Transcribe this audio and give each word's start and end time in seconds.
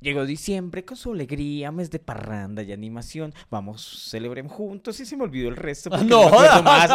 Llegó 0.00 0.24
diciembre 0.24 0.84
con 0.84 0.96
su 0.96 1.12
alegría, 1.12 1.70
mes 1.70 1.90
de 1.90 1.98
parranda 1.98 2.62
y 2.62 2.72
animación. 2.72 3.34
Vamos, 3.50 4.08
celebremos 4.10 4.52
juntos 4.52 4.98
y 5.00 5.04
se 5.04 5.14
me 5.16 5.24
olvidó 5.24 5.48
el 5.50 5.56
resto. 5.56 5.90
No, 6.04 6.22
jodas. 6.28 6.62
más. 6.64 6.90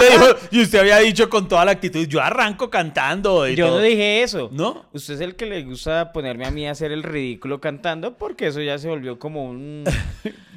Dijo- 0.00 0.36
y 0.50 0.62
usted 0.62 0.78
había 0.80 0.98
dicho 0.98 1.28
con 1.28 1.46
toda 1.46 1.64
la 1.66 1.72
actitud, 1.72 2.06
yo 2.06 2.22
arranco 2.22 2.70
cantando. 2.70 3.46
y 3.46 3.54
Yo 3.54 3.68
no 3.68 3.78
dije 3.78 4.22
eso. 4.22 4.48
¿No? 4.50 4.86
Usted 4.92 5.14
es 5.14 5.20
el 5.20 5.36
que 5.36 5.44
le 5.46 5.62
gusta 5.64 6.12
ponerme 6.12 6.46
a 6.46 6.50
mí 6.50 6.66
a 6.66 6.70
hacer 6.70 6.90
el 6.92 7.02
ridículo 7.02 7.60
cantando 7.60 8.16
porque 8.16 8.46
eso 8.46 8.60
ya 8.62 8.78
se 8.78 8.88
volvió 8.88 9.18
como 9.18 9.44
un... 9.44 9.84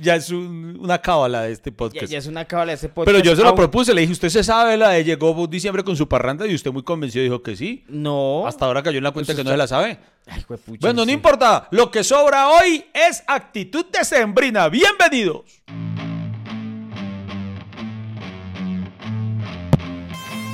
Ya 0.02 0.16
es 0.16 0.30
un- 0.30 0.78
una 0.82 1.00
cábala 1.02 1.44
de 1.44 1.54
este 1.54 1.72
ya, 1.72 1.78
podcast. 1.78 2.12
ya 2.12 2.18
es 2.18 2.28
una 2.28 2.44
cábala 2.46 2.72
de 2.74 2.76
ese 2.76 2.90
podcast. 2.90 3.06
Pero 3.16 3.24
yo 3.24 3.34
se 3.36 3.44
lo 3.44 3.56
propuse, 3.56 3.94
le 3.94 4.02
dije, 4.02 4.12
¿usted 4.14 4.28
se 4.30 4.44
sabe 4.44 4.76
la 4.76 4.90
de 4.90 5.04
llegó 5.06 5.48
diciembre 5.48 5.84
con 5.86 5.96
su 5.96 6.08
parranda? 6.10 6.46
Y 6.46 6.54
usted 6.54 6.72
muy 6.72 6.84
convencido 6.84 7.24
dijo 7.24 7.42
que 7.42 7.56
sí. 7.56 7.86
No. 7.88 8.46
Hasta 8.46 8.66
ahora 8.66 8.84
cayó 8.84 8.98
en 8.98 9.06
la 9.06 9.12
cuenta 9.12 9.28
Pues 9.34 9.38
que 9.38 9.44
no 9.46 9.52
se 9.52 9.58
la 9.58 9.68
sabe. 9.68 9.98
Ay, 10.28 10.42
juepucha, 10.44 10.80
Bueno, 10.82 11.06
no 11.06 11.12
importa. 11.12 11.68
Lo 11.72 11.92
que 11.92 12.04
sobra 12.04 12.50
hoy 12.50 12.86
es 12.94 13.24
actitud 13.28 13.86
decembrina. 13.92 14.70
Bienvenidos. 14.70 15.62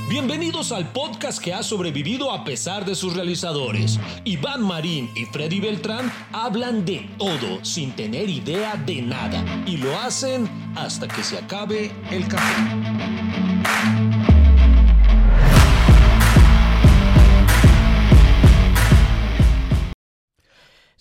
Bienvenidos 0.09 0.73
al 0.73 0.91
podcast 0.91 1.41
que 1.41 1.53
ha 1.53 1.63
sobrevivido 1.63 2.31
a 2.33 2.43
pesar 2.43 2.83
de 2.83 2.95
sus 2.95 3.15
realizadores. 3.15 3.97
Iván 4.25 4.61
Marín 4.61 5.09
y 5.15 5.23
Freddy 5.23 5.61
Beltrán 5.61 6.11
hablan 6.33 6.83
de 6.83 7.09
todo 7.17 7.63
sin 7.63 7.95
tener 7.95 8.29
idea 8.29 8.75
de 8.75 9.01
nada 9.01 9.41
y 9.65 9.77
lo 9.77 9.97
hacen 9.99 10.49
hasta 10.75 11.07
que 11.07 11.23
se 11.23 11.37
acabe 11.37 11.91
el 12.11 12.27
café. 12.27 12.61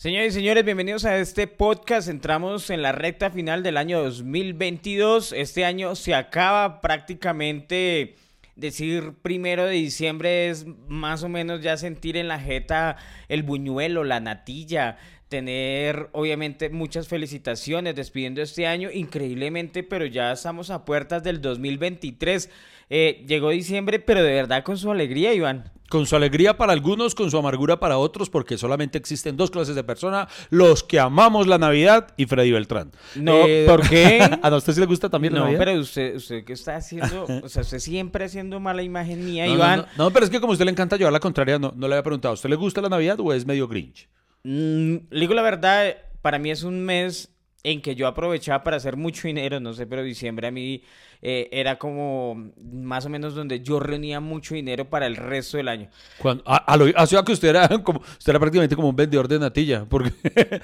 Señores 0.01 0.33
y 0.33 0.39
señores, 0.39 0.65
bienvenidos 0.65 1.05
a 1.05 1.19
este 1.19 1.47
podcast. 1.47 2.09
Entramos 2.09 2.71
en 2.71 2.81
la 2.81 2.91
recta 2.91 3.29
final 3.29 3.63
del 3.63 3.77
año 3.77 4.03
2022. 4.03 5.35
Este 5.35 5.67
año 5.67 5.95
se 5.95 6.15
acaba 6.15 6.81
prácticamente. 6.81 8.17
Decir 8.57 9.13
primero 9.21 9.67
de 9.67 9.73
diciembre 9.73 10.49
es 10.49 10.65
más 10.89 11.23
o 11.23 11.29
menos 11.29 11.61
ya 11.61 11.77
sentir 11.77 12.17
en 12.17 12.29
la 12.29 12.41
jeta 12.41 12.97
el 13.29 13.43
buñuelo, 13.43 14.03
la 14.03 14.21
natilla, 14.21 14.97
tener 15.29 16.09
obviamente 16.13 16.71
muchas 16.71 17.07
felicitaciones 17.07 17.95
despidiendo 17.95 18.41
este 18.41 18.67
año 18.67 18.91
increíblemente, 18.91 19.83
pero 19.83 20.07
ya 20.07 20.33
estamos 20.33 20.71
a 20.71 20.87
puertas 20.87 21.23
del 21.23 21.43
2023. 21.43 22.49
Eh, 22.89 23.23
llegó 23.29 23.51
diciembre, 23.51 23.99
pero 23.99 24.23
de 24.23 24.33
verdad 24.33 24.65
con 24.65 24.79
su 24.79 24.91
alegría, 24.91 25.35
Iván. 25.35 25.71
Con 25.91 26.07
su 26.07 26.17
alegría 26.17 26.57
para 26.57 26.73
algunos, 26.73 27.15
con 27.15 27.31
su 27.31 27.37
amargura 27.37 27.79
para 27.79 27.99
otros, 27.99 28.31
porque 28.31 28.57
solamente 28.57 28.97
existen 28.97 29.37
dos 29.37 29.51
clases 29.51 29.75
de 29.75 29.85
personas, 29.85 30.33
los 30.49 30.83
que 30.83 30.99
amamos 30.99 31.47
la 31.47 31.59
Navidad 31.59 32.15
y 32.17 32.25
Freddy 32.25 32.53
Beltrán. 32.53 32.93
No, 33.17 33.41
¿por 33.67 33.87
qué? 33.87 34.21
¿A 34.43 34.57
usted 34.57 34.73
sí 34.73 34.81
le 34.81 34.87
gusta 34.87 35.11
también 35.11 35.35
la 35.35 35.41
No, 35.41 35.45
Navidad? 35.47 35.59
pero 35.65 35.81
usted, 35.81 36.15
usted 36.17 36.45
que 36.45 36.55
está 36.55 36.77
haciendo, 36.77 37.27
o 37.43 37.49
sea, 37.49 37.61
usted 37.63 37.81
siempre 37.81 38.25
haciendo 38.25 38.59
mala 38.61 38.83
imagen 38.83 39.25
mía, 39.27 39.45
No, 39.45 39.51
no, 39.51 39.57
Iván. 39.59 39.79
No, 39.99 40.05
no, 40.05 40.11
pero 40.13 40.25
es 40.25 40.31
que 40.31 40.41
como 40.41 40.53
a 40.53 40.55
usted 40.55 40.65
le 40.65 40.71
encanta 40.71 40.97
llevar 40.97 41.13
la 41.13 41.21
contraria, 41.21 41.59
no, 41.59 41.75
no 41.77 41.89
le 41.89 41.95
había 41.97 42.05
preguntado, 42.05 42.33
¿a 42.33 42.35
usted 42.35 42.49
le 42.49 42.57
gusta 42.57 42.81
la 42.81 42.89
Navidad 42.89 43.19
o 43.21 43.33
es 43.33 43.45
medio 43.45 43.69
Grinch? 43.69 44.09
Mm, 44.45 44.95
le 45.11 45.21
digo 45.21 45.35
la 45.35 45.43
verdad, 45.43 45.97
para 46.23 46.39
mí 46.39 46.51
es 46.51 46.63
un 46.63 46.81
mes 46.85 47.35
en 47.63 47.83
que 47.83 47.95
yo 47.95 48.07
aprovechaba 48.07 48.63
para 48.63 48.77
hacer 48.77 48.97
mucho 48.97 49.29
dinero, 49.29 49.61
no 49.61 49.75
sé, 49.75 49.87
pero 49.87 50.03
diciembre 50.03 50.47
a 50.47 50.51
mí 50.51 50.83
eh, 51.23 51.49
era 51.53 51.79
como 51.79 52.51
más 52.73 53.05
o 53.07 53.09
menos 53.11 53.35
donde 53.35 53.61
yo 53.61 53.79
reunía 53.81 54.21
mucho 54.21 54.55
dinero 54.55 54.89
para 54.89 55.07
el 55.07 55.17
resto 55.17 55.57
del 55.57 55.69
año. 55.69 55.89
Cuando, 56.19 56.43
a, 56.47 56.57
a 56.57 56.77
lo, 56.77 57.07
sea 57.07 57.23
que 57.23 57.33
usted 57.33 57.49
era, 57.49 57.69
como, 57.85 58.01
usted 58.01 58.31
era 58.31 58.39
prácticamente 58.39 58.75
como 58.77 58.89
un 58.89 58.97
vendedor 58.97 59.29
de 59.29 59.39
natilla, 59.39 59.85
porque 59.89 60.13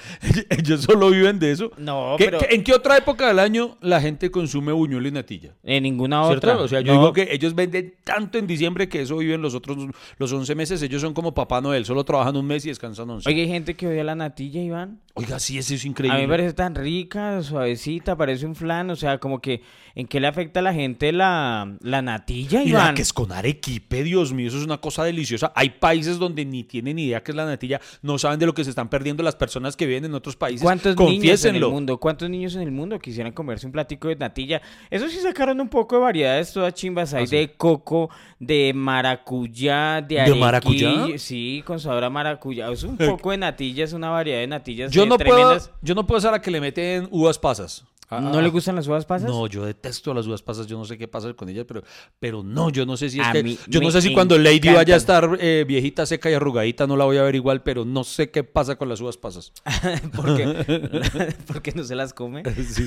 ellos 0.50 0.82
solo 0.82 1.10
viven 1.10 1.38
de 1.38 1.50
eso. 1.52 1.70
No, 1.76 2.14
¿Qué- 2.18 2.26
pero 2.26 2.38
¿En 2.50 2.62
qué 2.64 2.72
otra 2.74 2.96
época 2.96 3.28
del 3.28 3.38
año 3.38 3.76
la 3.80 4.00
gente 4.00 4.30
consume 4.30 4.72
buñuelo 4.72 5.08
y 5.08 5.12
natilla? 5.12 5.54
en 5.62 5.82
ninguna 5.82 6.24
¿Cierto? 6.26 6.50
otra. 6.52 6.62
O 6.64 6.68
sea, 6.68 6.80
yo 6.80 6.94
No. 6.94 7.00
digo 7.00 7.12
que 7.12 7.28
ellos 7.30 7.54
venden 7.54 7.94
tanto 8.04 8.38
en 8.38 8.46
diciembre 8.46 8.88
que 8.88 9.02
eso 9.02 9.16
viven 9.18 9.42
los 9.42 9.54
otros, 9.54 9.76
los 10.18 10.32
11 10.32 10.54
meses. 10.54 10.82
Ellos 10.82 11.02
son 11.02 11.12
como 11.14 11.34
Papá 11.34 11.60
Noel, 11.60 11.84
solo 11.84 12.04
trabajan 12.04 12.36
un 12.36 12.46
mes 12.46 12.64
y 12.64 12.68
descansan 12.68 13.08
11. 13.10 13.28
Oye, 13.28 13.42
hay 13.42 13.48
gente 13.48 13.74
que 13.74 13.86
odia 13.88 14.04
la 14.04 14.14
natilla, 14.14 14.62
Iván. 14.62 15.00
Oiga, 15.14 15.38
sí, 15.38 15.56
eso 15.58 15.74
es 15.74 15.84
A 15.84 15.88
increíble. 15.88 16.18
mí 16.18 16.26
me 16.26 16.32
parece 16.32 16.52
tan 16.54 16.74
rica, 16.74 17.42
suavecita, 17.42 18.16
parece 18.16 18.44
un 18.46 18.54
flan, 18.54 18.90
o 18.90 18.96
sea, 18.96 19.18
como 19.18 19.40
que 19.40 19.62
¿en 19.94 20.06
qué 20.06 20.20
le 20.20 20.26
afecta 20.26 20.45
a 20.54 20.62
la 20.62 20.72
gente 20.72 21.12
la, 21.12 21.76
la 21.80 22.02
natilla, 22.02 22.62
Y 22.62 22.70
la 22.70 22.94
que 22.94 23.02
es 23.02 23.12
con 23.12 23.32
arequipe, 23.32 24.02
Dios 24.02 24.32
mío, 24.32 24.48
eso 24.48 24.58
es 24.58 24.64
una 24.64 24.78
cosa 24.78 25.04
deliciosa. 25.04 25.52
Hay 25.54 25.70
países 25.70 26.18
donde 26.18 26.44
ni 26.44 26.64
tienen 26.64 26.98
idea 26.98 27.22
qué 27.22 27.32
es 27.32 27.36
la 27.36 27.44
natilla, 27.44 27.80
no 28.02 28.18
saben 28.18 28.38
de 28.38 28.46
lo 28.46 28.54
que 28.54 28.64
se 28.64 28.70
están 28.70 28.88
perdiendo 28.88 29.22
las 29.22 29.36
personas 29.36 29.76
que 29.76 29.86
viven 29.86 30.04
en 30.04 30.14
otros 30.14 30.36
países. 30.36 30.62
¿Cuántos 30.62 30.96
niños 30.96 31.44
en 31.44 31.56
el 31.56 31.66
mundo? 31.66 31.98
¿Cuántos 31.98 32.30
niños 32.30 32.54
en 32.54 32.62
el 32.62 32.70
mundo 32.70 32.98
quisieran 32.98 33.32
comerse 33.32 33.66
un 33.66 33.72
platico 33.72 34.08
de 34.08 34.16
natilla? 34.16 34.62
Eso 34.90 35.08
sí 35.08 35.18
sacaron 35.18 35.60
un 35.60 35.68
poco 35.68 35.96
de 35.96 36.02
variedades 36.02 36.52
todas 36.52 36.74
chimbas. 36.74 37.14
Hay 37.14 37.24
¿Ah, 37.24 37.26
sí? 37.26 37.36
de 37.36 37.54
coco, 37.54 38.10
de 38.38 38.72
maracuyá, 38.74 40.00
de 40.02 40.14
¿De 40.14 40.20
arequillo. 40.20 40.40
maracuyá? 40.40 41.18
Sí, 41.18 41.62
con 41.66 41.80
sabor 41.80 42.04
a 42.04 42.10
maracuyá. 42.10 42.70
Es 42.70 42.82
un 42.82 42.96
poco 42.96 43.30
de 43.30 43.38
natillas, 43.38 43.92
una 43.92 44.10
variedad 44.10 44.40
de 44.40 44.46
natillas 44.46 44.92
Yo 44.92 45.04
eh, 45.04 45.06
no, 45.06 45.18
puedo, 45.18 45.58
yo 45.82 45.94
no 45.94 46.06
puedo 46.06 46.20
ser 46.20 46.32
la 46.32 46.40
que 46.40 46.50
le 46.50 46.60
meten 46.60 47.08
uvas 47.10 47.38
pasas. 47.38 47.84
Ah, 48.08 48.20
¿No 48.20 48.38
ah, 48.38 48.42
le 48.42 48.48
gustan 48.50 48.76
las 48.76 48.86
uvas 48.86 49.04
pasas? 49.04 49.28
No, 49.28 49.48
yo 49.48 49.64
detesto 49.64 50.14
las 50.14 50.26
uvas 50.26 50.40
pasas, 50.40 50.66
yo 50.66 50.78
no 50.78 50.84
sé 50.84 50.96
qué 50.96 51.08
pasa 51.08 51.34
con 51.34 51.48
ellas, 51.48 51.64
pero, 51.66 51.82
pero 52.20 52.44
no, 52.44 52.70
yo 52.70 52.86
no 52.86 52.96
sé 52.96 53.10
si 53.10 53.18
es 53.18 53.26
A 53.26 53.32
que, 53.32 53.42
mí 53.42 53.58
yo 53.66 53.80
no 53.80 53.90
sé 53.90 54.00
si 54.00 54.14
cuando 54.14 54.38
Lady 54.38 54.68
vaya 54.68 54.78
a 54.78 54.82
encantan. 54.82 54.96
estar 54.96 55.38
eh, 55.40 55.64
viejita, 55.66 56.06
seca 56.06 56.30
y 56.30 56.34
arrugadita, 56.34 56.86
no 56.86 56.96
la 56.96 57.04
voy 57.04 57.16
a 57.16 57.22
ver 57.22 57.34
igual, 57.34 57.62
pero 57.62 57.84
no 57.84 58.04
sé 58.04 58.30
qué 58.30 58.44
pasa 58.44 58.76
con 58.76 58.88
las 58.88 59.00
uvas 59.00 59.16
pasas. 59.16 59.52
porque, 60.14 61.00
porque 61.48 61.72
no 61.74 61.82
se 61.82 61.96
las 61.96 62.14
come. 62.14 62.44
sí, 62.54 62.64
sí, 62.64 62.86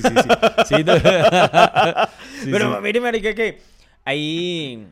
Sí, 0.68 0.84
no. 0.84 0.96
Sí, 0.96 2.48
Pero 2.50 2.76
sí. 2.76 2.80
mire, 2.82 3.00
marica, 3.00 3.34
que 3.34 3.60
hay, 4.04 4.86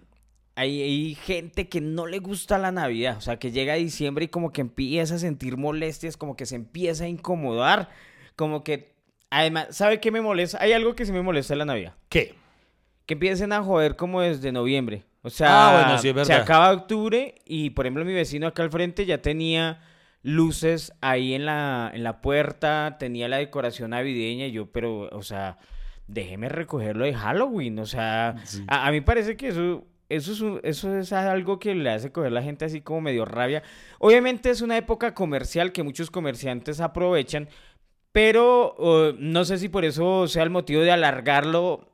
hay, 0.54 0.82
hay 0.82 1.14
gente 1.14 1.68
que 1.68 1.80
no 1.80 2.06
le 2.06 2.18
gusta 2.18 2.58
la 2.58 2.70
Navidad. 2.72 3.16
O 3.16 3.20
sea, 3.20 3.38
que 3.38 3.50
llega 3.50 3.72
a 3.72 3.76
diciembre 3.76 4.26
y 4.26 4.28
como 4.28 4.52
que 4.52 4.60
empieza 4.60 5.14
a 5.14 5.18
sentir 5.18 5.56
molestias, 5.56 6.16
como 6.16 6.36
que 6.36 6.46
se 6.46 6.56
empieza 6.56 7.04
a 7.04 7.08
incomodar. 7.08 7.88
Como 8.36 8.62
que, 8.62 8.97
además, 9.30 9.68
¿sabe 9.70 10.00
qué 10.00 10.10
me 10.10 10.20
molesta? 10.20 10.58
Hay 10.60 10.72
algo 10.72 10.94
que 10.94 11.04
sí 11.06 11.12
me 11.12 11.22
molesta 11.22 11.54
de 11.54 11.58
la 11.58 11.64
Navidad. 11.64 11.94
¿Qué? 12.08 12.34
Que 13.06 13.14
empiecen 13.14 13.52
a 13.52 13.62
joder 13.62 13.96
como 13.96 14.20
desde 14.20 14.52
noviembre. 14.52 15.04
O 15.22 15.30
sea, 15.30 15.48
Ah, 15.48 15.72
bueno, 15.82 15.98
sí, 15.98 16.08
es 16.10 16.26
se 16.26 16.32
acaba 16.34 16.72
octubre 16.72 17.34
y, 17.44 17.70
por 17.70 17.86
ejemplo, 17.86 18.04
mi 18.04 18.12
vecino 18.14 18.46
acá 18.46 18.62
al 18.62 18.70
frente 18.70 19.04
ya 19.06 19.18
tenía 19.20 19.80
luces 20.22 20.92
ahí 21.00 21.34
en 21.34 21.46
la, 21.46 21.90
en 21.94 22.02
la 22.04 22.20
puerta, 22.20 22.96
tenía 22.98 23.28
la 23.28 23.38
decoración 23.38 23.90
navideña 23.90 24.46
y 24.46 24.52
yo, 24.52 24.66
pero, 24.70 25.08
o 25.12 25.22
sea, 25.22 25.58
déjeme 26.06 26.48
recogerlo 26.48 27.04
de 27.04 27.14
Halloween. 27.14 27.78
O 27.78 27.86
sea, 27.86 28.36
Sí. 28.44 28.64
a, 28.68 28.86
a 28.86 28.90
mí 28.92 29.00
parece 29.00 29.36
que 29.36 29.48
eso... 29.48 29.84
Eso 30.10 30.32
es, 30.32 30.40
un- 30.40 30.58
eso 30.62 30.96
es 30.96 31.12
algo 31.12 31.58
que 31.58 31.74
le 31.74 31.90
hace 31.90 32.10
coger 32.10 32.28
a 32.28 32.34
la 32.36 32.42
gente 32.42 32.64
así 32.64 32.80
como 32.80 33.02
medio 33.02 33.26
rabia. 33.26 33.62
Obviamente 33.98 34.48
es 34.48 34.62
una 34.62 34.78
época 34.78 35.12
comercial 35.12 35.70
que 35.70 35.82
muchos 35.82 36.10
comerciantes 36.10 36.80
aprovechan, 36.80 37.46
pero 38.18 38.74
uh, 38.78 39.16
no 39.16 39.44
sé 39.44 39.58
si 39.58 39.68
por 39.68 39.84
eso 39.84 40.26
sea 40.26 40.42
el 40.42 40.50
motivo 40.50 40.82
de 40.82 40.90
alargarlo 40.90 41.88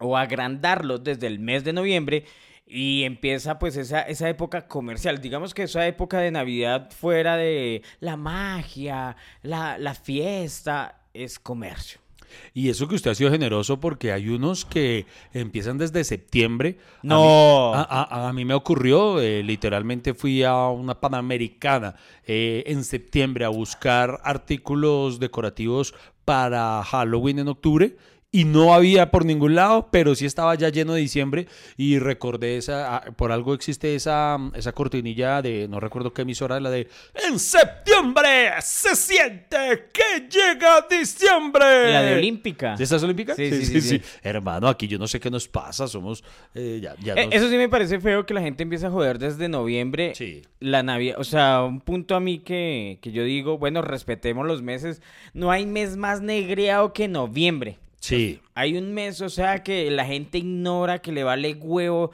o 0.00 0.16
agrandarlo 0.16 0.96
desde 0.96 1.26
el 1.26 1.38
mes 1.38 1.64
de 1.64 1.74
noviembre 1.74 2.24
y 2.66 3.02
empieza 3.02 3.58
pues 3.58 3.76
esa, 3.76 4.00
esa 4.00 4.30
época 4.30 4.66
comercial. 4.66 5.20
Digamos 5.20 5.52
que 5.52 5.64
esa 5.64 5.86
época 5.86 6.20
de 6.20 6.30
Navidad 6.30 6.90
fuera 6.92 7.36
de 7.36 7.82
la 8.00 8.16
magia, 8.16 9.18
la, 9.42 9.76
la 9.76 9.92
fiesta, 9.94 11.02
es 11.12 11.38
comercio. 11.38 12.03
Y 12.52 12.68
eso 12.68 12.88
que 12.88 12.94
usted 12.94 13.10
ha 13.10 13.14
sido 13.14 13.30
generoso 13.30 13.80
porque 13.80 14.12
hay 14.12 14.28
unos 14.28 14.64
que 14.64 15.06
empiezan 15.32 15.78
desde 15.78 16.04
septiembre. 16.04 16.78
A 16.98 17.02
mí- 17.02 17.08
No. 17.10 17.74
A, 17.74 17.82
a- 17.82 18.28
a 18.28 18.32
mí 18.32 18.44
me 18.44 18.54
ocurrió, 18.54 19.20
eh, 19.20 19.42
literalmente 19.42 20.14
fui 20.14 20.42
a 20.42 20.68
una 20.68 21.00
panamericana 21.00 21.94
eh, 22.26 22.64
en 22.66 22.84
septiembre 22.84 23.44
a 23.44 23.48
buscar 23.48 24.20
artículos 24.24 25.18
decorativos 25.20 25.94
para 26.24 26.82
Halloween 26.84 27.40
en 27.40 27.48
octubre 27.48 27.96
y 28.34 28.44
no 28.46 28.74
había 28.74 29.12
por 29.12 29.24
ningún 29.24 29.54
lado, 29.54 29.86
pero 29.92 30.16
sí 30.16 30.26
estaba 30.26 30.56
ya 30.56 30.68
lleno 30.68 30.94
de 30.94 31.00
diciembre 31.00 31.46
y 31.76 32.00
recordé 32.00 32.56
esa, 32.56 32.96
ah, 32.96 33.04
por 33.14 33.30
algo 33.30 33.54
existe 33.54 33.94
esa, 33.94 34.38
esa 34.56 34.72
cortinilla 34.72 35.40
de, 35.40 35.68
no 35.68 35.78
recuerdo 35.78 36.12
qué 36.12 36.22
emisora, 36.22 36.58
la 36.58 36.68
de 36.70 36.88
En 37.28 37.38
septiembre 37.38 38.50
se 38.60 38.96
siente 38.96 39.90
que 39.92 40.28
llega 40.28 40.84
diciembre. 40.90 41.92
La 41.92 42.02
de 42.02 42.14
Olímpica. 42.16 42.74
¿De 42.76 42.82
estas 42.82 43.04
olímpicas? 43.04 43.36
Sí, 43.36 43.50
sí, 43.52 43.66
sí, 43.66 43.80
sí. 43.80 44.02
Hermano, 44.22 44.66
aquí 44.66 44.88
yo 44.88 44.98
no 44.98 45.06
sé 45.06 45.20
qué 45.20 45.30
nos 45.30 45.46
pasa, 45.46 45.86
somos... 45.86 46.24
eh, 46.56 46.80
ya, 46.82 46.96
ya 47.00 47.14
Eh, 47.14 47.26
nos- 47.26 47.34
Eso 47.36 47.48
sí 47.48 47.56
me 47.56 47.68
parece 47.68 48.00
feo 48.00 48.26
que 48.26 48.34
la 48.34 48.40
gente 48.42 48.64
empiece 48.64 48.86
a 48.86 48.90
joder 48.90 49.20
desde 49.20 49.48
noviembre. 49.48 50.12
Sí. 50.16 50.42
La 50.58 50.82
Navidad, 50.82 51.20
o 51.20 51.24
sea, 51.24 51.62
un 51.62 51.80
punto 51.80 52.16
a 52.16 52.20
mí 52.20 52.38
que, 52.40 52.98
que 53.00 53.12
yo 53.12 53.22
digo, 53.22 53.58
bueno, 53.58 53.80
respetemos 53.80 54.44
los 54.44 54.60
meses. 54.60 55.00
No 55.34 55.52
hay 55.52 55.66
mes 55.66 55.96
más 55.96 56.20
negreado 56.20 56.92
que 56.92 57.06
noviembre. 57.06 57.78
Sí. 58.04 58.42
Hay 58.54 58.76
un 58.76 58.92
mes, 58.92 59.22
o 59.22 59.30
sea, 59.30 59.62
que 59.62 59.90
la 59.90 60.04
gente 60.04 60.36
ignora, 60.36 61.00
que 61.00 61.10
le 61.10 61.24
vale 61.24 61.54
huevo. 61.54 62.10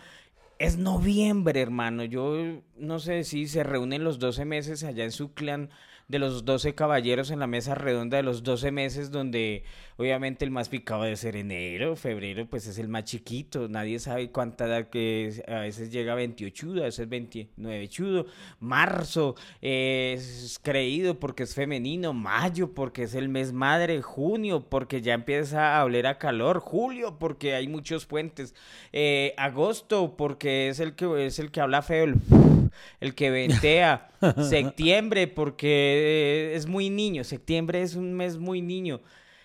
Es 0.60 0.76
noviembre, 0.78 1.60
hermano. 1.60 2.04
Yo 2.04 2.36
no 2.76 3.00
sé 3.00 3.24
si 3.24 3.48
se 3.48 3.64
reúnen 3.64 4.04
los 4.04 4.20
12 4.20 4.44
meses 4.44 4.84
allá 4.84 5.02
en 5.02 5.10
su 5.10 5.34
clan 5.34 5.68
de 6.10 6.18
los 6.18 6.44
12 6.44 6.74
caballeros 6.74 7.30
en 7.30 7.38
la 7.38 7.46
mesa 7.46 7.76
redonda 7.76 8.16
de 8.16 8.24
los 8.24 8.42
12 8.42 8.72
meses 8.72 9.12
donde 9.12 9.62
obviamente 9.96 10.44
el 10.44 10.50
más 10.50 10.68
picado 10.68 11.04
debe 11.04 11.16
ser 11.16 11.36
enero, 11.36 11.94
febrero 11.94 12.46
pues 12.50 12.66
es 12.66 12.78
el 12.78 12.88
más 12.88 13.04
chiquito, 13.04 13.68
nadie 13.68 14.00
sabe 14.00 14.30
cuánta 14.30 14.66
edad 14.66 14.88
que 14.88 15.28
es, 15.28 15.42
a 15.46 15.60
veces 15.60 15.92
llega 15.92 16.12
a 16.12 16.16
28, 16.16 16.70
a 16.78 16.84
veces 16.84 17.08
29 17.08 17.88
chudo, 17.88 18.26
marzo 18.58 19.36
es 19.60 20.58
creído 20.60 21.20
porque 21.20 21.44
es 21.44 21.54
femenino, 21.54 22.12
mayo 22.12 22.74
porque 22.74 23.04
es 23.04 23.14
el 23.14 23.28
mes 23.28 23.52
madre, 23.52 24.02
junio 24.02 24.68
porque 24.68 25.02
ya 25.02 25.14
empieza 25.14 25.78
a 25.78 25.84
oler 25.84 26.08
a 26.08 26.18
calor, 26.18 26.58
julio 26.58 27.18
porque 27.20 27.54
hay 27.54 27.68
muchos 27.68 28.06
puentes, 28.06 28.54
eh, 28.92 29.32
agosto 29.36 30.16
porque 30.16 30.70
es 30.70 30.80
el 30.80 30.96
que 30.96 31.26
es 31.26 31.38
el 31.38 31.52
que 31.52 31.60
habla 31.60 31.82
feo, 31.82 32.06
el 33.00 33.14
que 33.14 33.30
ventea, 33.30 34.10
septiembre 34.48 35.26
porque 35.28 36.52
es 36.54 36.66
muy 36.66 36.90
niño, 36.90 37.24
septiembre 37.24 37.82
es 37.82 37.94
un 37.94 38.12
mes 38.14 38.38
muy 38.38 38.62
niño. 38.62 39.00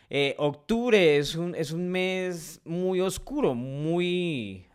Eh, 0.10 0.36
octubre 0.38 1.18
es 1.18 1.36
un, 1.36 1.56
es 1.56 1.72
un 1.72 1.90
mes 1.90 2.62
muy 2.66 3.02
oscuro, 3.02 3.56
muy... 3.56 4.66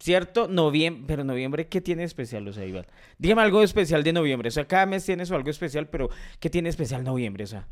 ¿Cierto? 0.00 0.46
Noviembre, 0.46 1.04
pero 1.08 1.24
noviembre, 1.24 1.66
¿qué 1.66 1.80
tiene 1.80 2.04
especial, 2.04 2.46
o 2.46 2.52
sea, 2.52 2.64
Iván? 2.64 2.86
Dígame 3.18 3.42
algo 3.42 3.64
especial 3.64 4.04
de 4.04 4.12
noviembre, 4.12 4.48
o 4.48 4.52
sea, 4.52 4.64
cada 4.64 4.86
mes 4.86 5.04
tiene 5.04 5.24
algo 5.24 5.50
especial, 5.50 5.88
pero 5.88 6.08
¿qué 6.38 6.48
tiene 6.48 6.68
especial 6.68 7.02
noviembre, 7.02 7.42
o 7.42 7.46
sea? 7.48 7.66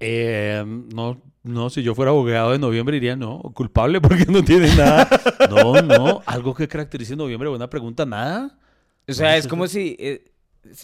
Eh, 0.00 0.64
no, 0.66 1.20
no, 1.42 1.68
si 1.68 1.82
yo 1.82 1.94
fuera 1.94 2.10
abogado 2.10 2.52
de 2.52 2.58
noviembre 2.58 2.94
diría 2.94 3.16
no, 3.16 3.38
culpable 3.54 4.00
porque 4.00 4.24
no 4.26 4.42
tiene 4.42 4.74
nada. 4.74 5.08
No, 5.50 5.80
no, 5.82 6.22
algo 6.26 6.54
que 6.54 6.66
caracterice 6.66 7.14
noviembre, 7.14 7.48
buena 7.48 7.68
pregunta, 7.68 8.06
nada. 8.06 8.58
O 9.08 9.12
sea, 9.12 9.36
es 9.36 9.48
como 9.48 9.66
si, 9.66 9.96
eh, 9.98 10.24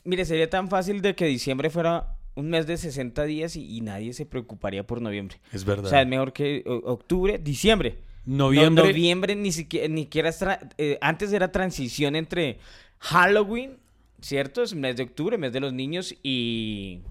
mire, 0.05 0.25
sería 0.25 0.51
tan 0.51 0.69
fácil 0.69 1.01
de 1.01 1.15
que 1.15 1.27
diciembre 1.27 1.71
fuera 1.71 2.17
un 2.35 2.51
mes 2.51 2.67
de 2.67 2.77
60 2.77 3.25
días 3.25 3.57
y, 3.57 3.77
y 3.77 3.81
nadie 3.81 4.13
se 4.13 4.27
preocuparía 4.27 4.87
por 4.87 5.01
noviembre. 5.01 5.41
Es 5.53 5.65
verdad. 5.65 5.87
O 5.87 5.89
sea, 5.89 6.03
es 6.03 6.09
mejor 6.09 6.33
que 6.33 6.63
octubre, 6.67 7.39
diciembre. 7.39 7.99
Noviembre. 8.27 8.85
No, 8.85 8.91
noviembre 8.91 9.37
ni 9.37 9.53
siquiera, 9.53 9.89
ni 9.89 10.03
siquiera 10.03 10.31
eh, 10.79 10.99
antes 11.01 11.33
era 11.33 11.53
transición 11.53 12.17
entre 12.17 12.59
Halloween, 12.99 13.79
¿cierto? 14.21 14.63
Es 14.63 14.75
mes 14.75 14.97
de 14.97 15.05
octubre, 15.05 15.39
mes 15.39 15.53
de 15.53 15.61
los 15.61 15.73
niños 15.73 16.15
y, 16.23 17.03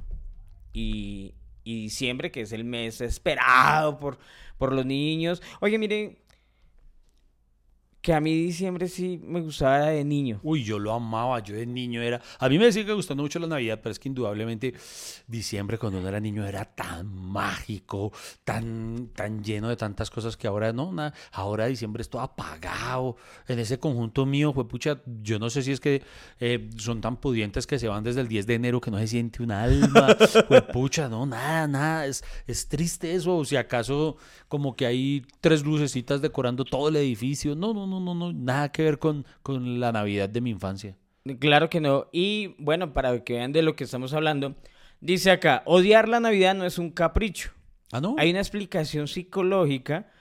y, 0.74 1.34
y 1.63 1.81
diciembre, 1.84 2.31
que 2.31 2.42
es 2.42 2.52
el 2.52 2.66
mes 2.66 3.00
esperado 3.00 3.98
por, 3.98 4.19
por 4.57 4.74
los 4.74 4.86
niños. 4.86 5.42
Oye, 5.62 5.78
miren, 5.78 6.18
que 8.06 8.13
a 8.13 8.22
mí 8.22 8.36
diciembre 8.36 8.88
sí 8.88 9.19
me 9.24 9.42
gustaba 9.42 9.88
de 9.88 10.04
niño. 10.06 10.40
Uy, 10.44 10.63
yo 10.63 10.78
lo 10.78 10.94
amaba, 10.94 11.40
yo 11.40 11.56
de 11.56 11.66
niño 11.66 12.04
era... 12.04 12.22
A 12.38 12.48
mí 12.50 12.60
me 12.60 12.72
sigue 12.72 12.94
gustando 12.94 13.24
mucho 13.24 13.40
la 13.40 13.48
Navidad, 13.48 13.80
pero 13.81 13.90
es 13.92 13.98
que 13.98 14.07
indudablemente 14.10 14.75
diciembre 15.25 15.80
cuando 15.80 15.98
uno 15.98 16.07
era 16.07 16.19
niño 16.19 16.46
era 16.46 16.66
tan 16.66 17.07
mágico, 17.07 18.12
tan, 18.44 19.07
tan 19.16 19.44
lleno 19.44 19.69
de 19.69 19.75
tantas 19.75 20.12
cosas 20.12 20.38
que 20.38 20.46
ahora 20.46 20.72
no, 20.72 20.92
na- 20.92 21.16
ahora 21.31 21.66
diciembre 21.66 22.04
es 22.04 22.10
todo 22.12 22.22
apagado. 22.22 23.16
En 23.48 23.57
ese 23.57 23.80
conjunto 23.80 24.28
mío, 24.28 24.54
fue 24.54 24.68
pucha, 24.68 25.02
yo 25.24 25.40
no 25.40 25.50
sé 25.50 25.63
si 25.63 25.72
es 25.72 25.80
que 25.80 26.04
eh, 26.40 26.69
son 26.78 27.02
tan 27.02 27.18
pudientes 27.18 27.66
que 27.66 27.80
se 27.80 27.88
van 27.88 28.04
desde 28.04 28.22
el 28.22 28.28
10 28.28 28.46
de 28.46 28.54
enero 28.54 28.81
que 28.81 28.92
no 28.92 29.00
se 29.00 29.07
siente 29.07 29.42
un 29.42 29.50
alma. 29.52 30.16
Fue 30.48 30.62
pucha, 30.62 31.10
no, 31.10 31.25
nada, 31.25 31.68
nada, 31.68 32.06
es, 32.06 32.24
es 32.46 32.68
triste 32.68 33.16
eso. 33.16 33.36
O 33.36 33.46
si 33.46 33.56
acaso 33.56 34.18
como 34.48 34.75
que 34.75 34.86
hay 34.86 35.25
tres 35.42 35.66
lucecitas 35.66 36.22
decorando 36.22 36.66
todo 36.66 36.90
el 36.90 36.98
edificio. 36.98 37.56
No, 37.56 37.74
no, 37.74 37.88
no, 37.88 37.94
no, 38.00 38.13
no, 38.13 38.33
nada 38.33 38.71
que 38.71 38.83
ver 38.83 39.00
con, 39.00 39.25
con 39.42 39.80
la 39.80 39.92
Navidad 39.92 40.30
de 40.30 40.42
mi 40.42 40.50
infancia. 40.50 40.97
Claro 41.39 41.69
que 41.69 41.81
no. 41.81 42.07
Y 42.12 42.56
bueno, 42.59 42.94
para 42.94 43.24
que 43.24 43.33
vean 43.33 43.51
de 43.51 43.63
lo 43.63 43.75
que 43.75 43.83
estamos 43.83 44.13
hablando, 44.13 44.56
dice 45.01 45.31
acá, 45.31 45.63
odiar 45.65 46.07
la 46.07 46.19
Navidad 46.19 46.53
no 46.53 46.65
es 46.65 46.77
un 46.77 46.92
capricho. 46.92 47.51
Ah, 47.92 48.01
no. 48.01 48.15
Hay 48.18 48.30
una 48.30 48.39
explicación 48.39 49.07
psicológica 49.07 50.12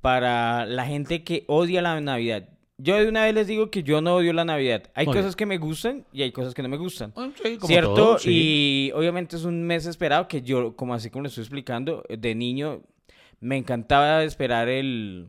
para 0.00 0.66
la 0.66 0.86
gente 0.86 1.24
que 1.24 1.44
odia 1.46 1.82
la 1.82 2.00
Navidad. 2.00 2.48
Yo 2.78 2.96
de 2.96 3.08
una 3.08 3.24
vez 3.24 3.34
les 3.34 3.46
digo 3.46 3.70
que 3.70 3.82
yo 3.82 4.00
no 4.00 4.16
odio 4.16 4.32
la 4.32 4.44
Navidad. 4.44 4.84
Hay 4.94 5.06
cosas 5.06 5.36
que 5.36 5.44
me 5.44 5.58
gustan 5.58 6.06
y 6.12 6.22
hay 6.22 6.32
cosas 6.32 6.54
que 6.54 6.62
no 6.62 6.68
me 6.68 6.78
gustan. 6.78 7.12
Ah, 7.14 7.28
sí, 7.42 7.56
como 7.56 7.66
¿Cierto? 7.66 7.94
todo, 7.94 8.18
sí. 8.18 8.30
Y 8.32 8.92
obviamente 8.92 9.36
es 9.36 9.44
un 9.44 9.62
mes 9.62 9.84
esperado 9.84 10.28
que 10.28 10.40
yo, 10.40 10.74
como 10.76 10.94
así 10.94 11.10
como 11.10 11.22
lo 11.22 11.28
estoy 11.28 11.42
explicando, 11.42 12.02
de 12.08 12.34
niño 12.34 12.82
me 13.40 13.56
encantaba 13.56 14.22
esperar 14.24 14.68
el, 14.68 15.28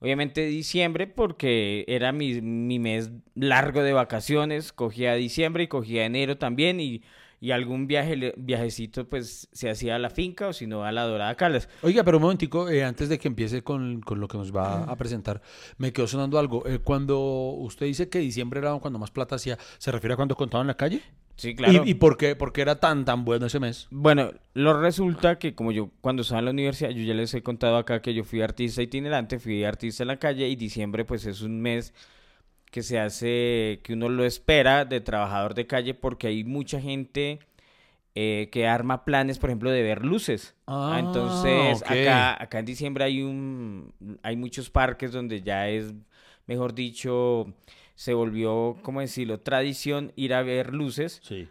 obviamente 0.00 0.46
diciembre 0.46 1.06
porque 1.06 1.84
era 1.88 2.12
mi, 2.12 2.40
mi 2.40 2.78
mes 2.78 3.10
largo 3.34 3.82
de 3.82 3.92
vacaciones. 3.92 4.72
Cogía 4.72 5.14
diciembre 5.14 5.64
y 5.64 5.68
cogía 5.68 6.04
enero 6.04 6.38
también 6.38 6.80
y, 6.80 7.02
y 7.40 7.52
algún 7.52 7.86
viaje, 7.86 8.34
viajecito 8.36 9.08
pues 9.08 9.48
se 9.52 9.70
hacía 9.70 9.96
a 9.96 9.98
la 9.98 10.10
finca 10.10 10.48
o 10.48 10.52
si 10.52 10.66
no 10.66 10.84
a 10.84 10.92
la 10.92 11.04
Dorada 11.04 11.34
Caldas. 11.36 11.68
Oiga, 11.82 12.04
pero 12.04 12.18
un 12.18 12.22
momentico, 12.22 12.68
eh, 12.68 12.84
antes 12.84 13.08
de 13.08 13.18
que 13.18 13.28
empiece 13.28 13.62
con, 13.62 14.00
con 14.00 14.20
lo 14.20 14.28
que 14.28 14.38
nos 14.38 14.54
va 14.54 14.84
a 14.84 14.96
presentar, 14.96 15.42
me 15.76 15.92
quedó 15.92 16.06
sonando 16.06 16.38
algo. 16.38 16.66
Eh, 16.66 16.78
cuando 16.78 17.18
usted 17.18 17.86
dice 17.86 18.08
que 18.08 18.18
diciembre 18.18 18.60
era 18.60 18.74
cuando 18.78 18.98
más 18.98 19.10
plata 19.10 19.36
hacía, 19.36 19.58
¿se 19.78 19.92
refiere 19.92 20.14
a 20.14 20.16
cuando 20.16 20.34
contaba 20.34 20.62
en 20.62 20.68
la 20.68 20.76
calle? 20.76 21.02
Sí, 21.38 21.54
claro. 21.54 21.84
¿Y, 21.86 21.90
y 21.90 21.94
por, 21.94 22.16
qué, 22.16 22.34
por 22.34 22.52
qué 22.52 22.62
era 22.62 22.80
tan, 22.80 23.04
tan 23.04 23.24
bueno 23.24 23.46
ese 23.46 23.60
mes? 23.60 23.86
Bueno, 23.90 24.32
lo 24.54 24.80
resulta 24.80 25.38
que 25.38 25.54
como 25.54 25.70
yo 25.70 25.90
cuando 26.00 26.22
estaba 26.22 26.40
en 26.40 26.46
la 26.46 26.50
universidad, 26.50 26.90
yo 26.90 27.02
ya 27.02 27.14
les 27.14 27.32
he 27.32 27.42
contado 27.42 27.76
acá 27.76 28.02
que 28.02 28.12
yo 28.12 28.24
fui 28.24 28.42
artista 28.42 28.82
itinerante, 28.82 29.38
fui 29.38 29.62
artista 29.62 30.02
en 30.02 30.08
la 30.08 30.18
calle 30.18 30.48
y 30.48 30.56
diciembre 30.56 31.04
pues 31.04 31.24
es 31.26 31.40
un 31.42 31.60
mes 31.60 31.94
que 32.72 32.82
se 32.82 32.98
hace, 32.98 33.80
que 33.84 33.92
uno 33.92 34.08
lo 34.08 34.24
espera 34.24 34.84
de 34.84 35.00
trabajador 35.00 35.54
de 35.54 35.66
calle 35.68 35.94
porque 35.94 36.26
hay 36.26 36.42
mucha 36.42 36.80
gente 36.80 37.38
eh, 38.16 38.48
que 38.50 38.66
arma 38.66 39.04
planes, 39.04 39.38
por 39.38 39.50
ejemplo, 39.50 39.70
de 39.70 39.82
ver 39.82 40.04
luces. 40.04 40.56
Ah, 40.66 40.96
Entonces, 40.98 41.82
ok. 41.82 41.88
acá, 41.88 42.42
acá 42.42 42.58
en 42.58 42.64
diciembre 42.66 43.04
hay 43.04 43.22
un, 43.22 43.94
hay 44.24 44.36
muchos 44.36 44.70
parques 44.70 45.12
donde 45.12 45.40
ya 45.42 45.68
es, 45.68 45.94
mejor 46.48 46.74
dicho, 46.74 47.46
se 47.98 48.14
volvió, 48.14 48.76
¿cómo 48.82 49.00
decirlo?, 49.00 49.40
tradición 49.40 50.12
ir 50.14 50.32
a 50.32 50.44
ver 50.44 50.72
luces. 50.72 51.20
Sí. 51.20 51.48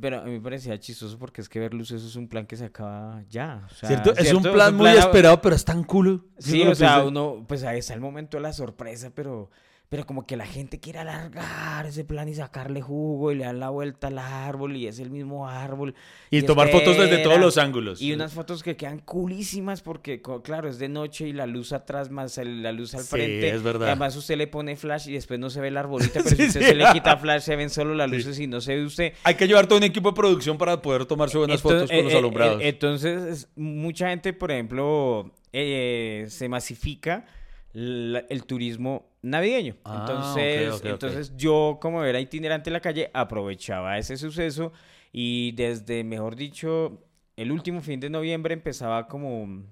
Pero 0.00 0.20
a 0.20 0.24
mí 0.24 0.30
me 0.30 0.40
parecía 0.40 0.80
chistoso 0.80 1.18
porque 1.18 1.42
es 1.42 1.50
que 1.50 1.60
ver 1.60 1.74
luces 1.74 2.02
es 2.02 2.16
un 2.16 2.28
plan 2.28 2.46
que 2.46 2.56
se 2.56 2.64
acaba 2.64 3.22
ya. 3.28 3.66
o 3.70 3.74
sea, 3.74 3.88
¿Cierto? 3.90 4.16
Es 4.16 4.32
un 4.32 4.42
plan 4.42 4.74
muy 4.74 4.88
esperado, 4.88 5.42
pero 5.42 5.54
es 5.54 5.66
tan 5.66 5.84
cool. 5.84 6.26
Sí, 6.38 6.62
o 6.62 6.74
sea, 6.74 7.04
uno, 7.04 7.44
pues 7.46 7.62
ahí 7.64 7.80
está 7.80 7.92
el 7.92 8.00
momento 8.00 8.38
de 8.38 8.42
la 8.42 8.54
sorpresa, 8.54 9.12
pero, 9.14 9.50
pero 9.92 10.06
como 10.06 10.26
que 10.26 10.38
la 10.38 10.46
gente 10.46 10.80
quiere 10.80 11.00
alargar 11.00 11.84
ese 11.84 12.02
plan 12.02 12.26
y 12.26 12.34
sacarle 12.34 12.80
jugo 12.80 13.30
y 13.30 13.34
le 13.34 13.44
dan 13.44 13.60
la 13.60 13.68
vuelta 13.68 14.06
al 14.06 14.16
árbol 14.18 14.74
y 14.74 14.86
es 14.86 14.98
el 14.98 15.10
mismo 15.10 15.46
árbol. 15.46 15.94
Y 16.30 16.40
tomar 16.44 16.68
fotos 16.70 16.96
desde 16.96 17.18
todos 17.18 17.38
los 17.38 17.58
ángulos. 17.58 18.00
Y 18.00 18.14
unas 18.14 18.32
fotos 18.32 18.62
que 18.62 18.74
quedan 18.74 19.00
culísimas 19.00 19.82
porque, 19.82 20.22
claro, 20.42 20.70
es 20.70 20.78
de 20.78 20.88
noche 20.88 21.28
y 21.28 21.34
la 21.34 21.46
luz 21.46 21.74
atrás 21.74 22.10
más 22.10 22.38
el- 22.38 22.62
la 22.62 22.72
luz 22.72 22.94
al 22.94 23.02
Sí, 23.02 23.08
frente. 23.10 23.50
es 23.50 23.62
verdad. 23.62 23.84
Y 23.88 23.90
además 23.90 24.16
usted 24.16 24.38
le 24.38 24.46
pone 24.46 24.76
flash 24.76 25.08
y 25.10 25.12
después 25.12 25.38
no 25.38 25.50
se 25.50 25.60
ve 25.60 25.68
el 25.68 25.76
arbolito, 25.76 26.10
pero 26.24 26.28
Sí, 26.30 26.36
si 26.36 26.46
usted 26.46 26.60
sí. 26.62 26.66
se 26.68 26.74
le 26.74 26.86
quita 26.94 27.18
flash 27.18 27.42
se 27.42 27.54
ven 27.56 27.68
solo 27.68 27.94
las 27.94 28.10
luces 28.10 28.40
y 28.40 28.46
no 28.46 28.62
se 28.62 28.74
ve 28.76 28.86
usted. 28.86 29.12
Hay 29.24 29.34
que 29.34 29.46
llevar 29.46 29.66
todo 29.66 29.76
un 29.76 29.84
equipo 29.84 30.08
de 30.12 30.16
producción 30.16 30.56
para 30.56 30.80
poder 30.80 31.04
tomarse 31.04 31.36
buenas 31.36 31.58
Entonces, 31.62 31.80
fotos 31.82 31.94
con 31.94 32.04
los 32.04 32.12
eh, 32.14 32.16
eh, 32.16 32.18
alumbrados. 32.18 32.62
eh, 32.62 32.68
entonces, 32.68 33.22
es- 33.24 33.48
mucha 33.56 34.08
gente, 34.08 34.32
por 34.32 34.50
ejemplo, 34.52 35.30
eh, 35.52 36.24
se 36.30 36.48
masifica 36.48 37.26
la- 37.72 38.24
el 38.28 38.44
turismo 38.44 39.06
navideño. 39.22 39.76
Ah, 39.84 39.98
entonces, 40.00 40.82
entonces 40.84 41.36
yo, 41.36 41.78
como 41.80 42.04
era 42.04 42.20
itinerante 42.20 42.70
en 42.70 42.74
la 42.74 42.80
calle, 42.80 43.10
aprovechaba 43.14 43.98
ese 43.98 44.16
suceso 44.16 44.72
y 45.12 45.52
desde, 45.52 46.04
mejor 46.04 46.36
dicho, 46.36 47.02
el 47.36 47.50
último 47.52 47.80
fin 47.80 48.00
de 48.00 48.10
noviembre 48.10 48.54
empezaba 48.54 49.08
como... 49.08 49.62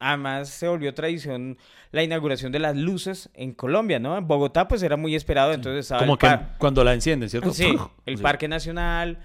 Además 0.00 0.48
se 0.48 0.68
volvió 0.68 0.94
tradición 0.94 1.58
la 1.90 2.04
inauguración 2.04 2.52
de 2.52 2.60
las 2.60 2.76
luces 2.76 3.30
en 3.34 3.52
Colombia, 3.52 3.98
¿no? 3.98 4.16
En 4.16 4.28
Bogotá 4.28 4.68
pues 4.68 4.80
era 4.84 4.96
muy 4.96 5.16
esperado, 5.16 5.52
entonces 5.52 5.86
estaba 5.86 6.02
Como 6.02 6.16
que 6.16 6.28
cuando 6.58 6.84
la 6.84 6.94
encienden, 6.94 7.28
¿cierto? 7.28 7.52
Sí, 7.52 7.76
el. 8.06 8.18
Parque 8.18 8.46
Nacional, 8.46 9.18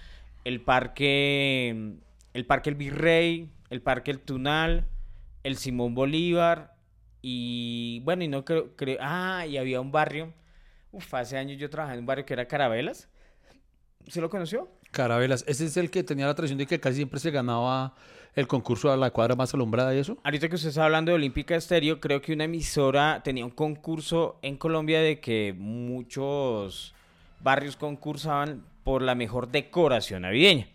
el 0.43 0.61
Parque, 0.61 1.93
el 2.33 2.45
Parque 2.47 2.69
El 2.71 2.75
Virrey, 2.75 3.49
el 3.69 3.81
Parque 3.83 4.09
El 4.09 4.19
Tunal, 4.21 4.87
el 5.43 5.57
Simón 5.57 5.93
Bolívar 5.93 6.72
y 7.25 8.01
bueno, 8.01 8.23
y 8.25 8.27
no 8.27 8.43
creo, 8.43 8.75
creo, 8.75 8.97
ah, 9.01 9.45
y 9.47 9.55
había 9.57 9.79
un 9.79 9.91
barrio, 9.93 10.33
uf, 10.91 11.13
hace 11.13 11.37
años 11.37 11.57
yo 11.57 11.69
trabajaba 11.69 11.93
en 11.95 12.01
un 12.01 12.05
barrio 12.05 12.25
que 12.25 12.33
era 12.33 12.45
Carabelas, 12.49 13.07
¿se 14.09 14.19
lo 14.19 14.29
conoció? 14.29 14.69
Carabelas. 14.91 15.45
Ese 15.47 15.65
es 15.65 15.77
el 15.77 15.89
que 15.89 16.03
tenía 16.03 16.27
la 16.27 16.35
tradición 16.35 16.59
de 16.59 16.67
que 16.67 16.79
casi 16.81 16.97
siempre 16.97 17.19
se 17.21 17.31
ganaba 17.31 17.95
el 18.35 18.45
concurso 18.47 18.91
a 18.91 18.97
la 18.97 19.09
cuadra 19.11 19.35
más 19.35 19.53
alumbrada 19.53 19.95
y 19.95 19.99
eso. 19.99 20.17
Ahorita 20.23 20.49
que 20.49 20.55
usted 20.55 20.69
está 20.69 20.83
hablando 20.83 21.11
de 21.11 21.15
Olímpica 21.15 21.55
Estéreo, 21.55 22.01
creo 22.01 22.21
que 22.21 22.33
una 22.33 22.43
emisora 22.43 23.21
tenía 23.23 23.45
un 23.45 23.51
concurso 23.51 24.37
en 24.41 24.57
Colombia 24.57 24.99
de 24.99 25.19
que 25.21 25.55
muchos 25.57 26.93
barrios 27.39 27.77
concursaban 27.77 28.65
por 28.83 29.01
la 29.01 29.15
mejor 29.15 29.49
decoración 29.49 30.23
navideña. 30.23 30.67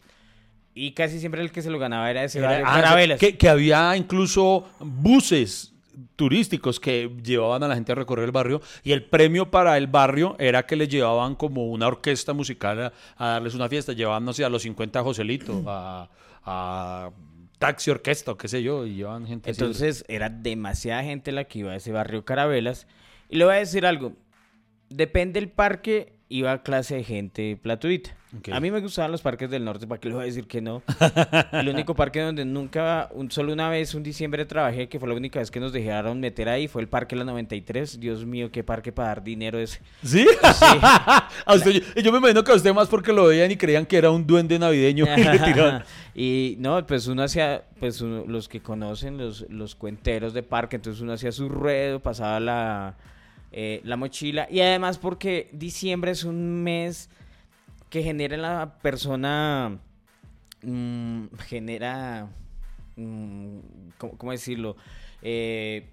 Y 0.74 0.92
casi 0.92 1.20
siempre 1.20 1.42
el 1.42 1.52
que 1.52 1.60
se 1.60 1.70
lo 1.70 1.78
ganaba 1.78 2.10
era 2.10 2.24
ese 2.24 2.40
barrio 2.40 2.64
Ah, 2.66 2.74
Carabelas. 2.74 3.20
Que, 3.20 3.36
que 3.36 3.48
había 3.48 3.94
incluso 3.96 4.66
buses 4.80 5.74
turísticos 6.16 6.80
que 6.80 7.10
llevaban 7.22 7.62
a 7.62 7.68
la 7.68 7.74
gente 7.74 7.92
a 7.92 7.94
recorrer 7.94 8.24
el 8.24 8.32
barrio 8.32 8.60
y 8.82 8.92
el 8.92 9.04
premio 9.04 9.50
para 9.50 9.76
el 9.76 9.86
barrio 9.86 10.36
era 10.38 10.66
que 10.66 10.76
le 10.76 10.88
llevaban 10.88 11.34
como 11.34 11.66
una 11.68 11.86
orquesta 11.86 12.32
musical 12.32 12.92
a, 13.16 13.26
darles 13.26 13.54
una 13.54 13.68
fiesta, 13.68 13.92
llevaban, 13.92 14.24
no 14.24 14.32
sé, 14.32 14.44
a 14.44 14.48
los 14.48 14.62
50 14.62 14.98
a 14.98 15.02
Joselito, 15.02 15.64
a, 15.66 17.10
taxi 17.58 17.90
orquesta 17.90 18.32
o 18.32 18.36
qué 18.36 18.48
sé 18.48 18.62
yo, 18.62 18.86
y 18.86 18.94
llevaban 18.96 19.26
gente. 19.26 19.50
Entonces 19.50 20.04
era 20.08 20.28
demasiada 20.28 21.02
gente 21.02 21.32
la 21.32 21.44
que 21.44 21.60
iba 21.60 21.72
a 21.72 21.76
ese 21.76 21.92
barrio 21.92 22.24
Carabelas. 22.24 22.86
Y 23.28 23.36
le 23.36 23.44
voy 23.44 23.54
a 23.54 23.58
decir 23.58 23.84
algo, 23.84 24.12
depende 24.88 25.40
del 25.40 25.50
parque, 25.50 26.14
iba 26.28 26.62
clase 26.62 26.96
de 26.96 27.04
gente 27.04 27.58
platuita. 27.60 28.17
A 28.52 28.60
mí 28.60 28.70
me 28.70 28.80
gustaban 28.80 29.10
los 29.10 29.22
parques 29.22 29.48
del 29.48 29.64
norte, 29.64 29.86
¿para 29.86 29.98
qué 30.00 30.08
le 30.08 30.14
voy 30.14 30.24
a 30.24 30.26
decir 30.26 30.46
que 30.46 30.60
no? 30.60 30.82
el 31.52 31.68
único 31.70 31.94
parque 31.94 32.20
donde 32.20 32.44
nunca, 32.44 33.08
un, 33.14 33.30
solo 33.30 33.54
una 33.54 33.70
vez, 33.70 33.94
un 33.94 34.02
diciembre 34.02 34.44
trabajé, 34.44 34.86
que 34.88 35.00
fue 35.00 35.08
la 35.08 35.14
única 35.14 35.38
vez 35.38 35.50
que 35.50 35.60
nos 35.60 35.72
dejaron 35.72 36.20
meter 36.20 36.48
ahí, 36.50 36.68
fue 36.68 36.82
el 36.82 36.88
Parque 36.88 37.16
La 37.16 37.24
93. 37.24 37.98
Dios 37.98 38.26
mío, 38.26 38.50
qué 38.52 38.62
parque 38.62 38.92
para 38.92 39.08
dar 39.08 39.24
dinero 39.24 39.58
ese. 39.58 39.80
¿Sí? 40.04 40.26
A 40.42 41.54
usted- 41.54 41.82
yo 42.02 42.12
me 42.12 42.18
imagino 42.18 42.44
que 42.44 42.52
a 42.52 42.54
usted 42.54 42.74
más 42.74 42.88
porque 42.88 43.12
lo 43.14 43.24
veían 43.26 43.50
y 43.50 43.56
creían 43.56 43.86
que 43.86 43.96
era 43.96 44.10
un 44.10 44.26
duende 44.26 44.58
navideño 44.58 45.06
y 46.14 46.14
y 46.14 46.56
no, 46.58 46.86
pues 46.86 47.06
uno 47.06 47.22
hacía, 47.22 47.64
pues 47.80 48.00
uno- 48.02 48.24
los 48.26 48.48
que 48.48 48.60
conocen, 48.60 49.16
los, 49.16 49.46
los 49.48 49.74
cuenteros 49.74 50.34
de 50.34 50.42
parque, 50.42 50.76
entonces 50.76 51.00
uno 51.00 51.14
hacía 51.14 51.32
su 51.32 51.48
ruedo, 51.48 52.00
pasaba 52.00 52.40
la, 52.40 52.96
eh, 53.52 53.80
la 53.84 53.96
mochila. 53.96 54.46
Y 54.50 54.60
además 54.60 54.98
porque 54.98 55.48
diciembre 55.52 56.10
es 56.10 56.24
un 56.24 56.62
mes 56.62 57.08
que 57.90 58.02
genera 58.02 58.34
en 58.34 58.42
la 58.42 58.78
persona, 58.82 59.78
mm, 60.62 61.26
genera, 61.46 62.28
mm, 62.96 63.58
¿cómo, 63.98 64.18
cómo 64.18 64.32
decirlo? 64.32 64.76
Eh, 65.22 65.88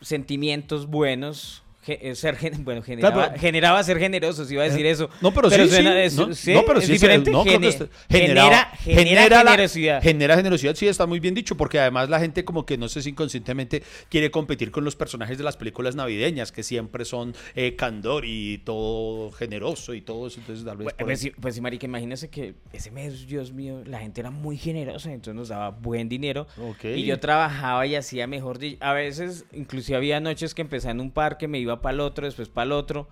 sentimientos 0.00 0.86
buenos. 0.86 1.61
Eh, 1.86 2.14
ser 2.14 2.36
bueno, 2.60 2.82
generaba, 2.82 3.28
pero- 3.30 3.40
generaba 3.40 3.82
ser 3.82 3.98
generosos, 3.98 4.50
iba 4.50 4.62
a 4.62 4.66
decir 4.68 4.86
eso. 4.86 5.08
No, 5.20 5.32
pero, 5.32 5.50
sí, 5.50 5.68
suena- 5.68 5.92
sí. 5.92 5.98
es- 5.98 6.14
no, 6.16 6.34
¿sí? 6.34 6.52
no, 6.54 6.62
pero 6.66 6.78
¿Es 6.78 6.86
sí, 6.86 6.92
diferente? 6.92 7.30
no, 7.30 7.44
Gene- 7.44 7.72
genera, 8.08 8.70
generosidad. 8.78 10.02
genera 10.02 10.36
generosidad, 10.36 10.74
sí, 10.74 10.86
está 10.88 11.06
muy 11.06 11.20
bien 11.20 11.34
dicho, 11.34 11.56
porque 11.56 11.78
además 11.78 12.08
la 12.08 12.20
gente 12.20 12.44
como 12.44 12.64
que 12.66 12.76
no 12.78 12.88
sé 12.88 13.02
si 13.02 13.10
inconscientemente 13.10 13.82
quiere 14.08 14.30
competir 14.30 14.70
con 14.70 14.84
los 14.84 14.96
personajes 14.96 15.38
de 15.38 15.44
las 15.44 15.56
películas 15.56 15.94
navideñas, 15.96 16.52
que 16.52 16.62
siempre 16.62 17.04
son 17.04 17.34
eh, 17.54 17.76
candor 17.76 18.24
y 18.26 18.58
todo 18.58 19.30
generoso 19.32 19.94
y 19.94 20.00
todo 20.00 20.26
eso, 20.26 20.40
entonces 20.40 20.64
tal 20.64 20.76
vez 20.76 20.84
Pues, 20.84 20.94
pues, 20.98 21.20
sí, 21.20 21.30
pues 21.30 21.60
marica, 21.60 21.86
imagínese 21.86 22.28
que 22.30 22.54
ese 22.72 22.90
mes, 22.90 23.26
Dios 23.26 23.52
mío, 23.52 23.82
la 23.86 23.98
gente 24.00 24.20
era 24.20 24.30
muy 24.30 24.56
generosa, 24.56 25.12
entonces 25.12 25.34
nos 25.34 25.48
daba 25.48 25.70
buen 25.70 26.08
dinero. 26.08 26.46
Y 26.82 27.04
yo 27.04 27.18
trabajaba 27.18 27.86
y 27.86 27.94
hacía 27.96 28.26
mejor. 28.26 28.58
A 28.80 28.92
veces, 28.92 29.44
inclusive 29.52 29.96
había 29.96 30.20
noches 30.20 30.54
que 30.54 30.62
empezaba 30.62 30.92
en 30.92 31.00
un 31.00 31.10
parque, 31.10 31.48
me 31.48 31.58
iba 31.58 31.71
para 31.80 31.94
el 31.94 32.00
otro, 32.00 32.26
después 32.26 32.48
para 32.48 32.66
el 32.66 32.72
otro. 32.72 33.08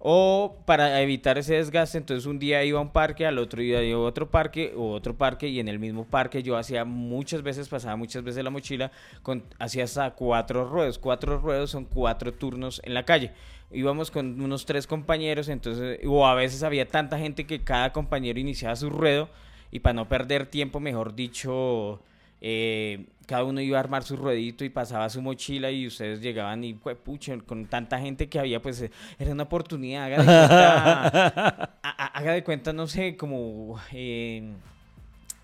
O 0.00 0.58
para 0.64 1.02
evitar 1.02 1.38
ese 1.38 1.54
desgaste, 1.54 1.98
entonces 1.98 2.24
un 2.24 2.38
día 2.38 2.62
iba 2.62 2.78
a 2.78 2.82
un 2.82 2.92
parque, 2.92 3.26
al 3.26 3.36
otro 3.38 3.60
día 3.60 3.82
iba 3.82 3.98
a 3.98 4.02
otro 4.02 4.30
parque 4.30 4.72
o 4.76 4.92
otro 4.92 5.16
parque 5.16 5.48
y 5.48 5.58
en 5.58 5.66
el 5.66 5.80
mismo 5.80 6.04
parque 6.04 6.44
yo 6.44 6.56
hacía 6.56 6.84
muchas 6.84 7.42
veces, 7.42 7.68
pasaba 7.68 7.96
muchas 7.96 8.22
veces 8.22 8.44
la 8.44 8.50
mochila, 8.50 8.92
con, 9.24 9.42
hacía 9.58 9.84
hasta 9.84 10.12
cuatro 10.12 10.68
ruedos. 10.68 11.00
Cuatro 11.00 11.38
ruedos 11.38 11.70
son 11.72 11.84
cuatro 11.84 12.32
turnos 12.32 12.80
en 12.84 12.94
la 12.94 13.04
calle. 13.04 13.32
Íbamos 13.72 14.12
con 14.12 14.40
unos 14.40 14.66
tres 14.66 14.86
compañeros, 14.86 15.48
entonces, 15.48 15.98
o 16.06 16.26
a 16.28 16.34
veces 16.34 16.62
había 16.62 16.86
tanta 16.86 17.18
gente 17.18 17.44
que 17.44 17.64
cada 17.64 17.92
compañero 17.92 18.38
iniciaba 18.38 18.76
su 18.76 18.90
ruedo 18.90 19.28
y 19.72 19.80
para 19.80 19.94
no 19.94 20.08
perder 20.08 20.46
tiempo, 20.46 20.78
mejor 20.80 21.14
dicho, 21.16 22.00
eh, 22.40 23.06
cada 23.28 23.44
uno 23.44 23.60
iba 23.60 23.76
a 23.76 23.80
armar 23.80 24.02
su 24.04 24.16
ruedito 24.16 24.64
y 24.64 24.70
pasaba 24.70 25.08
su 25.10 25.20
mochila 25.20 25.70
y 25.70 25.86
ustedes 25.86 26.20
llegaban 26.22 26.64
y 26.64 26.72
pues, 26.72 26.96
pucha, 26.96 27.36
con 27.44 27.66
tanta 27.66 28.00
gente 28.00 28.26
que 28.28 28.38
había, 28.38 28.60
pues 28.62 28.80
eh, 28.80 28.90
era 29.18 29.32
una 29.32 29.42
oportunidad, 29.42 30.04
haga 30.06 30.16
de 30.18 30.24
cuenta, 30.24 31.70
haga 32.14 32.32
de 32.32 32.42
cuenta, 32.42 32.72
no 32.72 32.86
sé, 32.86 33.16
como, 33.18 33.78
eh, 33.92 34.50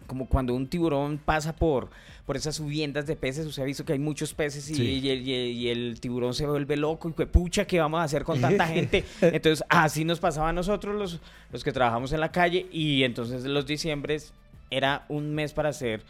como 0.07 0.27
cuando 0.29 0.55
un 0.55 0.67
tiburón 0.67 1.19
pasa 1.19 1.55
por, 1.55 1.91
por 2.27 2.37
esas 2.37 2.57
subiendas 2.57 3.07
de 3.07 3.17
peces, 3.17 3.47
usted 3.47 3.63
ha 3.63 3.67
visto 3.67 3.85
que 3.85 3.93
hay 3.93 3.99
muchos 3.99 4.33
peces 4.33 4.69
y, 4.71 4.75
Sí. 4.75 4.83
y 5.03 5.11
el, 5.11 5.29
y 5.29 5.35
el- 5.35 5.51
y 5.53 5.69
el 5.69 6.01
tiburón 6.01 6.33
se 6.35 6.47
vuelve 6.47 6.77
loco 6.79 7.09
y 7.11 7.13
pues, 7.13 7.29
pucha, 7.29 7.67
¿qué 7.67 7.81
vamos 7.81 8.01
a 8.01 8.05
hacer 8.05 8.25
con 8.25 8.41
tanta 8.41 8.67
gente? 8.67 9.05
Entonces, 9.21 9.63
así 9.69 10.05
nos 10.07 10.21
pasaba 10.21 10.49
a 10.49 10.53
nosotros 10.55 10.95
los, 10.95 11.21
los 11.53 11.63
que 11.65 11.73
trabajamos 11.73 12.13
en 12.13 12.21
la 12.21 12.33
calle 12.33 12.67
y 12.73 13.03
entonces 13.05 13.45
los 13.45 13.67
diciembres 13.67 14.33
era 14.71 15.05
un 15.09 15.35
mes 15.35 15.53
para 15.53 15.69
hacer 15.69 16.03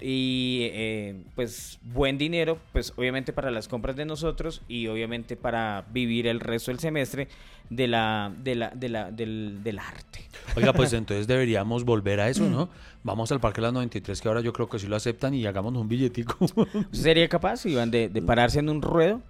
y 0.00 0.68
eh, 0.72 1.22
pues 1.34 1.78
buen 1.82 2.18
dinero, 2.18 2.58
pues 2.72 2.92
obviamente 2.96 3.32
para 3.32 3.50
las 3.50 3.68
compras 3.68 3.96
de 3.96 4.04
nosotros 4.04 4.62
y 4.68 4.86
obviamente 4.88 5.36
para 5.36 5.84
vivir 5.92 6.26
el 6.26 6.40
resto 6.40 6.70
del 6.70 6.80
semestre 6.80 7.28
de 7.70 7.86
la, 7.88 8.32
de 8.42 8.54
la, 8.56 8.70
de 8.70 8.88
la, 8.88 9.10
del, 9.10 9.62
del 9.62 9.78
arte. 9.78 10.28
Oiga, 10.56 10.72
pues 10.72 10.92
entonces 10.94 11.26
deberíamos 11.26 11.84
volver 11.84 12.20
a 12.20 12.28
eso, 12.28 12.44
¿no? 12.44 12.68
Vamos 13.04 13.30
al 13.32 13.40
Parque 13.40 13.60
de 13.60 13.68
las 13.68 13.72
93, 13.72 14.20
que 14.20 14.28
ahora 14.28 14.40
yo 14.40 14.52
creo 14.52 14.68
que 14.68 14.78
sí 14.78 14.86
lo 14.86 14.96
aceptan 14.96 15.32
y 15.34 15.46
hagámonos 15.46 15.80
un 15.82 15.88
billetico. 15.88 16.36
¿Usted 16.44 16.86
sería 16.92 17.28
capaz, 17.28 17.64
Iván, 17.66 17.90
de, 17.90 18.08
de 18.08 18.22
pararse 18.22 18.58
en 18.58 18.68
un 18.68 18.82
ruedo? 18.82 19.20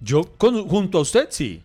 Yo 0.00 0.22
con- 0.38 0.66
junto 0.68 0.98
a 0.98 1.00
usted, 1.02 1.26
sí. 1.30 1.62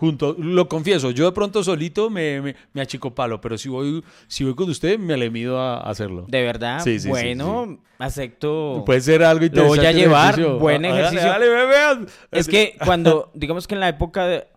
Junto, 0.00 0.34
lo 0.38 0.66
confieso, 0.66 1.10
yo 1.10 1.26
de 1.26 1.32
pronto 1.32 1.62
solito 1.62 2.08
me, 2.08 2.40
me, 2.40 2.56
me 2.72 2.80
achico 2.80 3.14
palo, 3.14 3.38
pero 3.38 3.58
si 3.58 3.68
voy, 3.68 4.02
si 4.28 4.44
voy 4.44 4.54
con 4.54 4.70
usted, 4.70 4.98
me 4.98 5.14
le 5.18 5.28
mido 5.28 5.60
a 5.60 5.76
hacerlo. 5.82 6.24
De 6.26 6.42
verdad, 6.42 6.80
Sí, 6.82 6.94
sí, 6.94 7.00
sí, 7.00 7.08
bueno, 7.10 7.78
acepto. 7.98 8.82
Puede 8.86 9.02
ser 9.02 9.22
algo 9.22 9.44
Lo 9.52 9.64
voy 9.66 9.78
a 9.80 9.90
interesante 9.90 10.00
llevar, 10.00 10.24
ejercicio. 10.30 10.58
buen 10.58 10.84
Ah, 10.86 10.88
dale, 10.88 11.00
ejercicio. 11.00 11.28
dale, 11.28 11.48
vean. 11.66 12.06
Es 12.30 12.48
que 12.48 12.76
cuando, 12.82 13.30
digamos 13.34 13.66
que 13.68 13.74
en 13.74 13.80
la 13.80 13.88
época 13.90 14.26
de- 14.26 14.48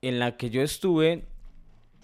en 0.00 0.20
la 0.20 0.36
que 0.36 0.50
yo 0.50 0.62
estuve, 0.62 1.24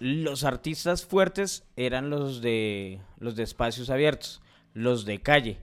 los 0.01 0.43
artistas 0.43 1.07
fuertes 1.07 1.63
eran 1.77 2.11
los 2.11 2.41
de 2.43 2.99
los 3.21 3.37
de 3.37 3.45
espacios 3.45 3.89
abiertos, 3.89 4.43
los 4.75 5.05
de 5.05 5.21
calle. 5.21 5.59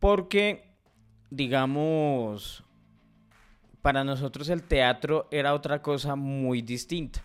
Porque, 0.00 0.64
digamos, 1.30 2.64
para 3.86 4.02
nosotros 4.02 4.48
el 4.48 4.64
teatro 4.64 5.28
era 5.30 5.54
otra 5.54 5.80
cosa 5.80 6.16
muy 6.16 6.60
distinta. 6.60 7.22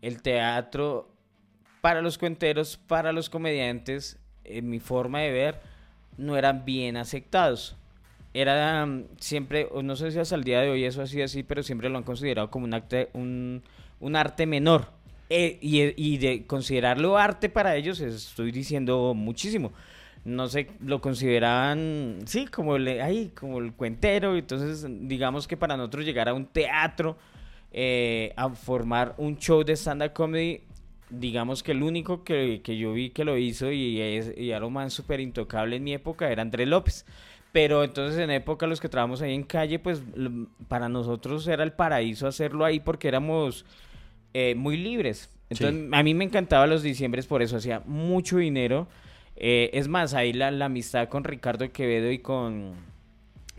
El 0.00 0.22
teatro, 0.22 1.10
para 1.80 2.00
los 2.00 2.18
cuenteros, 2.18 2.76
para 2.76 3.10
los 3.10 3.28
comediantes, 3.28 4.16
en 4.44 4.70
mi 4.70 4.78
forma 4.78 5.22
de 5.22 5.32
ver, 5.32 5.60
no 6.16 6.36
eran 6.36 6.64
bien 6.64 6.96
aceptados. 6.96 7.74
Era 8.32 8.86
mm, 8.86 9.06
siempre, 9.18 9.68
no 9.82 9.96
sé 9.96 10.12
si 10.12 10.20
hasta 10.20 10.36
el 10.36 10.44
día 10.44 10.60
de 10.60 10.70
hoy 10.70 10.84
eso 10.84 11.02
ha 11.02 11.06
sido 11.08 11.24
así, 11.24 11.42
pero 11.42 11.64
siempre 11.64 11.88
lo 11.88 11.98
han 11.98 12.04
considerado 12.04 12.48
como 12.48 12.66
un 12.66 13.62
arte 14.14 14.46
menor. 14.46 14.86
Eh, 15.30 15.58
y, 15.60 15.80
y 16.00 16.18
de 16.18 16.46
considerarlo 16.46 17.18
arte 17.18 17.48
para 17.48 17.74
ellos, 17.74 17.98
estoy 17.98 18.52
diciendo 18.52 19.14
muchísimo. 19.14 19.72
No 20.24 20.46
sé, 20.48 20.68
lo 20.80 21.00
consideraban, 21.00 22.20
sí, 22.26 22.46
como 22.46 22.76
el, 22.76 22.86
ay, 23.00 23.32
como 23.34 23.58
el 23.58 23.72
cuentero. 23.72 24.36
Entonces, 24.36 24.86
digamos 25.08 25.48
que 25.48 25.56
para 25.56 25.76
nosotros 25.76 26.04
llegar 26.04 26.28
a 26.28 26.34
un 26.34 26.46
teatro, 26.46 27.16
eh, 27.72 28.32
a 28.36 28.50
formar 28.50 29.14
un 29.18 29.36
show 29.38 29.64
de 29.64 29.72
stand-up 29.74 30.12
comedy, 30.12 30.60
digamos 31.08 31.62
que 31.62 31.72
el 31.72 31.82
único 31.82 32.24
que, 32.24 32.60
que 32.62 32.76
yo 32.76 32.92
vi 32.92 33.10
que 33.10 33.24
lo 33.24 33.36
hizo 33.36 33.70
y, 33.70 34.00
es, 34.00 34.32
y 34.36 34.50
era 34.50 34.66
un 34.66 34.72
man 34.72 34.90
súper 34.90 35.20
intocable 35.20 35.76
en 35.76 35.84
mi 35.84 35.92
época 35.92 36.30
era 36.30 36.42
Andrés 36.42 36.68
López. 36.68 37.06
Pero 37.52 37.84
entonces 37.84 38.18
en 38.18 38.30
época 38.30 38.66
los 38.66 38.80
que 38.80 38.88
trabajamos 38.88 39.20
ahí 39.20 39.34
en 39.34 39.42
calle, 39.42 39.78
pues 39.78 40.02
para 40.68 40.88
nosotros 40.88 41.46
era 41.48 41.64
el 41.64 41.72
paraíso 41.72 42.26
hacerlo 42.26 42.64
ahí 42.64 42.80
porque 42.80 43.08
éramos 43.08 43.66
eh, 44.32 44.54
muy 44.54 44.78
libres. 44.78 45.30
Entonces 45.50 45.88
a 45.92 46.02
mí 46.02 46.14
me 46.14 46.24
encantaba 46.24 46.66
los 46.66 46.82
diciembres 46.82 47.26
por 47.26 47.42
eso, 47.42 47.58
hacía 47.58 47.82
mucho 47.84 48.38
dinero. 48.38 48.88
Eh, 49.42 49.70
es 49.74 49.88
más, 49.88 50.14
ahí 50.14 50.32
la, 50.32 50.50
la 50.50 50.66
amistad 50.66 51.08
con 51.08 51.24
Ricardo 51.24 51.70
Quevedo 51.72 52.10
y 52.10 52.20
con 52.20 52.74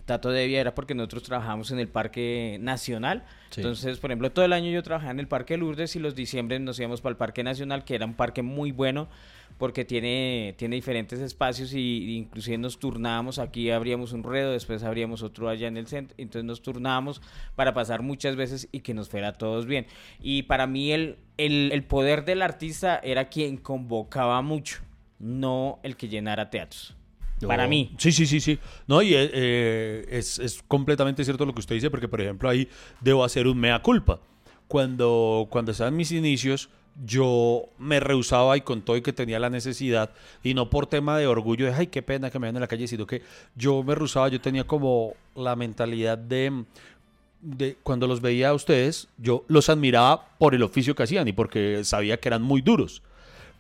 Tato 0.05 0.31
Devia 0.31 0.61
era 0.61 0.73
porque 0.73 0.95
nosotros 0.95 1.23
trabajamos 1.23 1.71
en 1.71 1.79
el 1.79 1.87
Parque 1.87 2.57
Nacional. 2.59 3.25
Sí. 3.49 3.61
Entonces, 3.61 3.99
por 3.99 4.09
ejemplo, 4.09 4.31
todo 4.31 4.45
el 4.45 4.53
año 4.53 4.71
yo 4.71 4.81
trabajaba 4.81 5.11
en 5.11 5.19
el 5.19 5.27
Parque 5.27 5.57
Lourdes 5.57 5.95
y 5.95 5.99
los 5.99 6.15
diciembres 6.15 6.61
nos 6.61 6.79
íbamos 6.79 7.01
para 7.01 7.11
el 7.11 7.17
Parque 7.17 7.43
Nacional, 7.43 7.83
que 7.83 7.95
era 7.95 8.05
un 8.05 8.13
parque 8.13 8.41
muy 8.41 8.71
bueno 8.71 9.09
porque 9.57 9.85
tiene, 9.85 10.55
tiene 10.57 10.75
diferentes 10.75 11.19
espacios 11.19 11.73
y, 11.73 12.17
inclusive 12.17 12.57
nos 12.57 12.79
turnábamos, 12.79 13.39
aquí 13.39 13.69
abríamos 13.69 14.13
un 14.13 14.23
ruedo, 14.23 14.51
después 14.51 14.83
abríamos 14.83 15.21
otro 15.21 15.49
allá 15.49 15.67
en 15.67 15.77
el 15.77 15.87
centro, 15.87 16.15
entonces 16.17 16.45
nos 16.45 16.61
turnábamos 16.61 17.21
para 17.55 17.73
pasar 17.73 18.01
muchas 18.01 18.35
veces 18.35 18.67
y 18.71 18.79
que 18.79 18.93
nos 18.93 19.09
fuera 19.09 19.29
a 19.29 19.33
todos 19.33 19.65
bien. 19.65 19.85
Y 20.19 20.43
para 20.43 20.65
mí 20.65 20.91
el, 20.91 21.17
el, 21.37 21.71
el 21.71 21.83
poder 21.83 22.25
del 22.25 22.41
artista 22.41 22.99
era 23.03 23.29
quien 23.29 23.57
convocaba 23.57 24.41
mucho, 24.41 24.81
no 25.23 25.79
el 25.83 25.95
que 25.95 26.09
llenara 26.09 26.49
teatros. 26.49 26.95
Para 27.47 27.67
mí. 27.67 27.93
Sí, 27.97 28.11
sí, 28.11 28.25
sí, 28.25 28.39
sí. 28.39 28.59
No, 28.87 29.01
y 29.01 29.15
eh, 29.15 29.29
eh, 29.33 30.05
es, 30.09 30.39
es 30.39 30.63
completamente 30.67 31.23
cierto 31.23 31.45
lo 31.45 31.53
que 31.53 31.59
usted 31.59 31.75
dice, 31.75 31.89
porque, 31.89 32.07
por 32.07 32.21
ejemplo, 32.21 32.49
ahí 32.49 32.69
debo 33.01 33.23
hacer 33.23 33.47
un 33.47 33.57
mea 33.57 33.81
culpa. 33.81 34.19
Cuando, 34.67 35.47
cuando 35.49 35.71
estaba 35.71 35.89
en 35.89 35.97
mis 35.97 36.11
inicios, 36.11 36.69
yo 37.05 37.69
me 37.77 37.99
rehusaba 37.99 38.55
y 38.55 38.61
con 38.61 38.81
todo 38.81 38.97
y 38.97 39.01
que 39.01 39.13
tenía 39.13 39.39
la 39.39 39.49
necesidad, 39.49 40.11
y 40.43 40.53
no 40.53 40.69
por 40.69 40.87
tema 40.87 41.17
de 41.17 41.27
orgullo 41.27 41.65
de, 41.65 41.73
ay, 41.73 41.87
qué 41.87 42.01
pena 42.01 42.29
que 42.29 42.39
me 42.39 42.45
vean 42.45 42.55
en 42.55 42.61
la 42.61 42.67
calle, 42.67 42.87
sino 42.87 43.05
que 43.05 43.21
yo 43.55 43.83
me 43.83 43.95
rehusaba, 43.95 44.29
yo 44.29 44.39
tenía 44.39 44.65
como 44.65 45.15
la 45.35 45.55
mentalidad 45.55 46.17
de, 46.17 46.65
de 47.41 47.77
cuando 47.83 48.07
los 48.07 48.21
veía 48.21 48.49
a 48.49 48.53
ustedes, 48.53 49.07
yo 49.17 49.43
los 49.47 49.69
admiraba 49.69 50.27
por 50.37 50.55
el 50.55 50.63
oficio 50.63 50.95
que 50.95 51.03
hacían 51.03 51.27
y 51.27 51.33
porque 51.33 51.83
sabía 51.83 52.19
que 52.19 52.29
eran 52.29 52.41
muy 52.41 52.61
duros. 52.61 53.01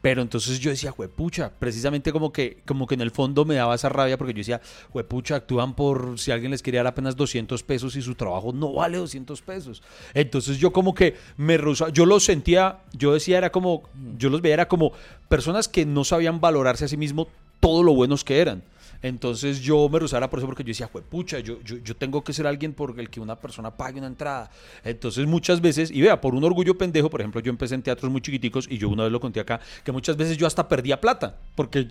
Pero 0.03 0.21
entonces 0.21 0.59
yo 0.59 0.69
decía, 0.69 0.91
juepucha, 0.91 1.53
precisamente 1.57 2.11
como 2.11 2.33
que, 2.33 2.57
como 2.65 2.87
que 2.87 2.95
en 2.95 2.99
el 2.99 3.09
fondo 3.09 3.45
me 3.45 3.55
daba 3.55 3.73
esa 3.73 3.87
rabia 3.87 4.17
porque 4.17 4.33
yo 4.33 4.39
decía, 4.39 4.59
juepucha, 4.91 5.37
actúan 5.37 5.75
por 5.75 6.19
si 6.19 6.29
alguien 6.31 6.51
les 6.51 6.61
quería 6.61 6.81
dar 6.81 6.87
apenas 6.87 7.15
200 7.15 7.63
pesos 7.63 7.95
y 7.95 8.01
su 8.01 8.13
trabajo 8.13 8.51
no 8.51 8.73
vale 8.73 8.97
200 8.97 9.41
pesos. 9.43 9.81
Entonces 10.13 10.57
yo 10.57 10.73
como 10.73 10.93
que 10.93 11.15
me 11.37 11.55
rehusaba, 11.55 11.89
yo 11.89 12.05
los 12.05 12.25
sentía, 12.25 12.79
yo 12.91 13.13
decía, 13.13 13.37
era 13.37 13.53
como, 13.53 13.83
yo 14.17 14.29
los 14.29 14.41
veía, 14.41 14.55
era 14.55 14.67
como 14.67 14.91
personas 15.29 15.69
que 15.69 15.85
no 15.85 16.03
sabían 16.03 16.41
valorarse 16.41 16.83
a 16.83 16.89
sí 16.89 16.97
mismos 16.97 17.27
todo 17.61 17.81
lo 17.81 17.93
buenos 17.93 18.25
que 18.25 18.41
eran. 18.41 18.61
Entonces 19.03 19.59
yo 19.59 19.89
me 19.89 19.99
rehusaba 19.99 20.29
por 20.29 20.39
eso 20.39 20.47
porque 20.47 20.63
yo 20.63 20.69
decía, 20.69 20.87
pucha, 20.87 21.39
yo, 21.39 21.61
yo, 21.61 21.75
yo, 21.77 21.93
tengo 21.93 22.23
que 22.23 22.31
ser 22.31 22.47
alguien 22.47 22.73
por 22.73 22.97
el 22.97 23.09
que 23.09 23.19
una 23.19 23.35
persona 23.35 23.69
pague 23.69 23.99
una 23.99 24.07
entrada. 24.07 24.49
Entonces 24.81 25.27
muchas 25.27 25.59
veces, 25.59 25.91
y 25.91 26.01
vea, 26.01 26.21
por 26.21 26.33
un 26.33 26.43
orgullo 26.45 26.77
pendejo, 26.77 27.09
por 27.09 27.19
ejemplo, 27.19 27.41
yo 27.41 27.49
empecé 27.49 27.75
en 27.75 27.83
teatros 27.83 28.09
muy 28.09 28.21
chiquiticos 28.21 28.65
y 28.69 28.77
yo 28.77 28.87
una 28.87 29.03
vez 29.03 29.11
lo 29.11 29.19
conté 29.19 29.41
acá, 29.41 29.59
que 29.83 29.91
muchas 29.91 30.15
veces 30.15 30.37
yo 30.37 30.47
hasta 30.47 30.69
perdía 30.69 31.01
plata, 31.01 31.35
porque 31.53 31.89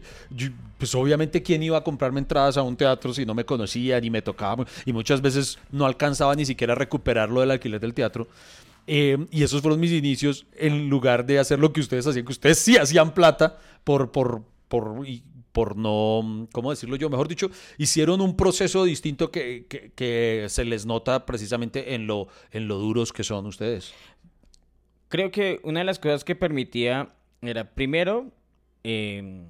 pues 0.78 0.94
obviamente 0.94 1.42
quién 1.42 1.62
iba 1.62 1.76
a 1.76 1.84
comprarme 1.84 2.18
entradas 2.18 2.56
a 2.56 2.62
un 2.62 2.76
teatro 2.76 3.12
si 3.12 3.26
no 3.26 3.34
me 3.34 3.44
conocía 3.44 4.00
ni 4.00 4.08
me 4.08 4.22
tocaba, 4.22 4.64
y 4.86 4.94
muchas 4.94 5.20
veces 5.20 5.58
no 5.70 5.84
alcanzaba 5.84 6.34
ni 6.34 6.46
siquiera 6.46 6.72
a 6.72 6.76
recuperar 6.76 7.28
lo 7.28 7.40
del 7.40 7.50
alquiler 7.50 7.78
del 7.78 7.92
teatro. 7.92 8.26
Eh, 8.86 9.26
y 9.30 9.42
esos 9.42 9.60
fueron 9.60 9.78
mis 9.78 9.92
inicios 9.92 10.46
en 10.56 10.88
lugar 10.88 11.26
de 11.26 11.38
hacer 11.38 11.58
lo 11.58 11.72
que 11.72 11.80
ustedes 11.80 12.06
hacían, 12.06 12.24
que 12.24 12.32
ustedes 12.32 12.58
sí 12.58 12.76
hacían 12.78 13.12
plata 13.12 13.58
por, 13.84 14.10
por, 14.10 14.42
por, 14.68 15.04
por 15.52 15.76
no, 15.76 16.48
¿cómo 16.52 16.70
decirlo 16.70 16.96
yo? 16.96 17.10
Mejor 17.10 17.28
dicho, 17.28 17.50
hicieron 17.78 18.20
un 18.20 18.36
proceso 18.36 18.84
distinto 18.84 19.30
que, 19.30 19.66
que, 19.94 20.46
se 20.48 20.64
les 20.64 20.86
nota 20.86 21.26
precisamente 21.26 21.94
en 21.94 22.06
lo, 22.06 22.28
en 22.50 22.68
lo 22.68 22.78
duros 22.78 23.12
que 23.12 23.22
son 23.22 23.46
ustedes. 23.46 23.92
Creo 25.08 25.30
que 25.30 25.60
una 25.62 25.80
de 25.80 25.84
las 25.84 25.98
cosas 25.98 26.24
que 26.24 26.34
permitía 26.34 27.14
era, 27.42 27.74
primero, 27.74 28.30
em, 28.82 29.44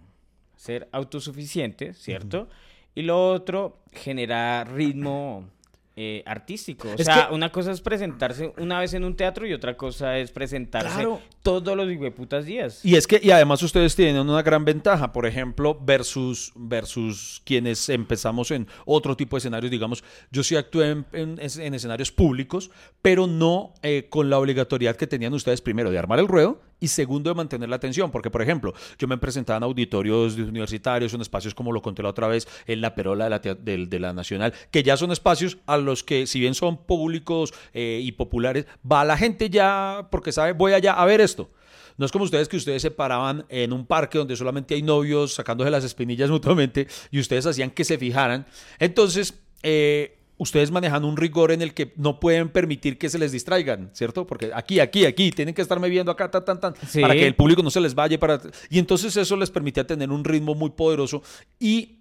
ser 0.57 0.89
autosuficiente, 0.93 1.95
¿cierto? 1.95 2.49
Y 2.95 3.03
lo 3.03 3.31
otro, 3.31 3.79
generar 3.93 4.73
ritmo 4.73 5.49
eh, 5.95 6.23
artístico. 6.25 6.89
O 6.99 7.03
sea, 7.03 7.29
una 7.33 7.53
cosa 7.53 7.71
es 7.71 7.83
presentarse 7.83 8.53
una 8.57 8.81
vez 8.81 8.95
en 8.95 9.05
un 9.05 9.15
teatro 9.15 9.47
y 9.47 9.53
otra 9.53 9.77
cosa 9.77 10.17
es 10.19 10.31
presentarse 10.31 11.07
todos 11.43 11.77
los 11.77 11.87
putas 12.15 12.47
días. 12.47 12.83
Y 12.83 12.97
es 12.97 13.07
que, 13.07 13.21
y 13.23 13.31
además 13.31 13.63
ustedes 13.63 13.95
tienen 13.95 14.19
una 14.19 14.43
gran 14.43 14.65
ventaja, 14.65 15.13
por 15.13 15.27
ejemplo, 15.27 15.79
versus, 15.79 16.53
versus 16.55 17.43
quienes 17.45 17.91
empezamos 17.91 18.51
en 18.53 18.69
otro 18.87 19.17
tipo 19.17 19.37
de 19.37 19.39
escenarios, 19.39 19.71
digamos, 19.71 20.03
yo 20.31 20.43
sí 20.43 20.57
actué 20.57 21.05
en, 21.13 21.39
escenarios 21.41 22.11
públicos, 22.11 22.71
pero 23.03 23.27
no 23.27 23.75
eh, 23.83 24.07
con 24.09 24.31
la 24.31 24.39
obligatoriedad 24.39 24.97
que 24.97 25.07
tenían 25.07 25.35
ustedes 25.35 25.61
primero 25.61 25.91
de 25.91 25.99
armar 25.99 26.19
el 26.19 26.29
ruedo 26.29 26.72
y 26.83 26.89
segundo 26.89 27.31
de 27.31 27.35
mantener 27.35 27.69
la 27.69 27.77
atención, 27.77 28.11
porque 28.11 28.29
por 28.29 28.43
ejemplo, 28.43 28.75
yo 28.99 29.09
me 29.09 29.17
presentaba 29.17 29.59
en 29.59 29.63
auditorios 29.63 30.35
universitarios, 30.37 31.15
en 31.15 31.21
espacios 31.21 31.55
como 31.55 31.73
lo 31.73 31.81
conté 31.81 32.03
la 32.03 32.09
otra 32.09 32.27
vez, 32.27 32.47
en 32.67 32.81
la 32.81 32.95
Perola 32.95 33.25
de 33.25 33.31
la, 33.31 33.39
de, 33.39 34.01
la 34.01 34.13
Nacional, 34.13 34.53
que 34.71 34.83
ya 34.83 34.97
son 34.97 35.13
espacios 35.13 35.59
a 35.67 35.79
los 35.79 36.03
que 36.03 36.27
si 36.27 36.41
bien 36.41 36.55
son 36.55 36.85
públicos 36.85 37.55
eh, 37.73 38.01
y 38.03 38.13
populares, 38.13 38.67
va 38.91 39.05
la 39.05 39.17
gente 39.17 39.49
ya 39.49 40.09
porque 40.11 40.33
sabe, 40.33 40.53
voy 40.53 40.73
allá 40.73 40.95
a 40.95 41.07
ver 41.07 41.21
esto. 41.21 41.51
No 41.99 42.07
es 42.07 42.11
como 42.11 42.25
ustedes 42.25 42.49
que 42.49 42.57
ustedes 42.57 42.83
se 42.83 42.91
paraban 42.91 43.45
en 43.49 43.73
un 43.73 43.87
parque 43.87 44.19
donde 44.19 44.35
solamente 44.35 44.75
hay 44.75 44.83
novios 44.83 45.35
sacándose 45.35 45.71
las 45.71 45.85
espinillas 45.85 46.31
mutuamente 46.31 46.89
y 47.13 47.21
ustedes 47.21 47.47
hacían 47.47 47.71
que 47.71 47.85
se 47.85 47.97
fijaran. 47.97 48.47
Entonces, 48.81 49.39
eh, 49.63 50.19
ustedes 50.43 50.73
manejan 50.73 51.05
un 51.05 51.17
rigor 51.17 51.53
en 51.53 51.63
el 51.63 51.73
que 51.73 51.93
no 51.97 52.19
pueden 52.19 52.49
permitir 52.49 52.99
que 52.99 53.09
se 53.09 53.17
les 53.17 53.31
distraigan, 53.31 53.91
¿cierto? 53.93 54.27
Porque 54.27 54.51
aquí, 54.53 54.81
aquí, 54.81 55.07
aquí, 55.07 55.31
tienen 55.31 55.55
que 55.55 55.63
estarme 55.63 55.89
viendo 55.89 56.11
acá, 56.11 56.31
tan, 56.31 56.45
tan, 56.45 56.59
tan, 56.59 56.75
para 57.01 57.15
que 57.15 57.27
el 57.27 57.37
público 57.37 57.63
no 57.63 57.71
se 57.71 57.81
les 57.81 57.95
vaya. 57.95 58.19
Para... 58.19 58.41
Y 58.69 58.81
entonces 58.81 59.17
eso 59.17 59.37
les 59.37 59.51
permitía 59.51 59.87
tener 59.87 60.11
un 60.11 60.25
ritmo 60.25 60.57
muy 60.57 60.71
poderoso 60.71 61.23
y 61.61 62.01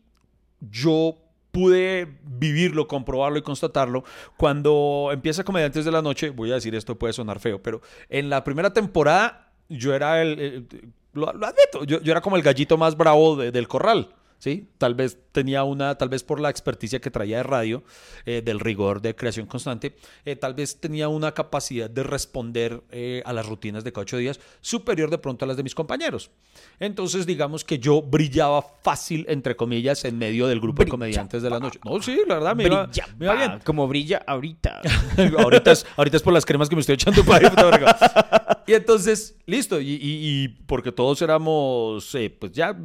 yo 0.60 1.17
pude 1.51 2.17
vivirlo, 2.24 2.87
comprobarlo 2.87 3.37
y 3.37 3.44
constatarlo 3.44 4.03
cuando 4.37 5.09
empieza 5.11 5.44
Comediantes 5.44 5.85
de 5.85 5.92
la 5.92 6.01
Noche, 6.01 6.31
voy 6.31 6.50
a 6.51 6.55
decir 6.55 6.74
esto 6.74 6.98
puede 6.98 7.13
sonar 7.13 7.39
feo, 7.39 7.61
pero 7.61 7.81
en 8.09 8.29
la 8.29 8.44
primera 8.44 8.74
temporada 8.74 9.51
yo 9.70 9.94
era 9.94 10.22
el, 10.22 10.66
lo, 11.13 11.29
admito, 11.29 11.83
yo, 11.85 12.00
era 12.03 12.22
como 12.22 12.37
el 12.37 12.42
gallito 12.42 12.75
más 12.77 12.98
bravo 12.98 13.35
del 13.35 13.68
corral. 13.68 14.16
¿sí? 14.42 14.68
Tal 14.79 14.96
vez 14.96 15.20
tenía 15.31 15.63
una, 15.63 15.96
tal 15.96 16.09
vez 16.09 16.24
por 16.24 16.39
la 16.39 16.50
experticia 16.50 17.00
que 17.00 17.11
traía 17.11 17.37
de 17.37 17.44
radio, 17.44 17.83
eh, 18.25 18.41
del 18.44 18.59
rigor 18.59 19.01
de 19.01 19.15
creación 19.15 19.46
constante, 19.46 19.96
eh, 20.25 20.35
tal 20.35 20.53
vez 20.53 20.79
tenía 20.79 21.07
una 21.07 21.33
capacidad 21.33 21.89
de 21.89 22.03
responder 22.03 22.83
eh, 22.91 23.22
a 23.25 23.33
las 23.33 23.46
rutinas 23.46 23.83
de 23.83 23.91
cada 23.91 24.03
ocho 24.03 24.17
días 24.17 24.39
superior 24.61 25.09
de 25.09 25.17
pronto 25.17 25.46
a 25.46 25.48
las 25.48 25.57
de 25.57 25.63
mis 25.63 25.75
compañeros. 25.75 26.31
Entonces, 26.79 27.25
digamos 27.25 27.63
que 27.63 27.79
yo 27.79 28.01
brillaba 28.01 28.63
fácil, 28.83 29.25
entre 29.29 29.55
comillas, 29.55 30.03
en 30.05 30.17
medio 30.17 30.48
del 30.48 30.59
grupo 30.59 30.83
de 30.83 30.89
comediantes 30.89 31.41
de 31.41 31.50
la 31.50 31.59
noche. 31.59 31.79
No, 31.85 32.01
sí, 32.01 32.20
la 32.27 32.35
verdad, 32.35 32.55
me, 32.55 32.65
iba, 32.65 32.89
bien. 33.17 33.59
Como 33.63 33.87
brilla 33.87 34.22
ahorita. 34.25 34.81
ahorita, 35.37 35.72
es, 35.72 35.85
ahorita 35.96 36.17
es 36.17 36.24
por 36.24 36.33
las 36.33 36.46
cremas 36.46 36.70
que 36.70 36.75
me 36.75 36.81
estoy 36.81 36.96
echando 36.96 37.24
para 37.24 37.48
ahí. 37.48 38.65
y 38.67 38.74
entonces, 38.74 39.37
listo, 39.46 39.79
y, 39.79 39.98
y 40.01 40.48
porque 40.65 40.91
todos 40.91 41.22
éramos, 41.22 42.15
pues 42.39 42.51
ya, 42.51 42.75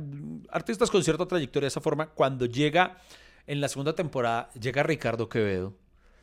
artistas 0.50 0.90
con 0.90 1.02
cierta 1.02 1.26
trayectoria 1.26 1.66
de 1.66 1.68
esa 1.68 1.80
forma. 1.80 2.06
Cuando 2.06 2.36
llega 2.44 2.99
en 3.46 3.62
la 3.62 3.68
segunda 3.68 3.94
temporada, 3.94 4.51
llega 4.61 4.83
Ricardo 4.83 5.29
Quevedo. 5.31 5.75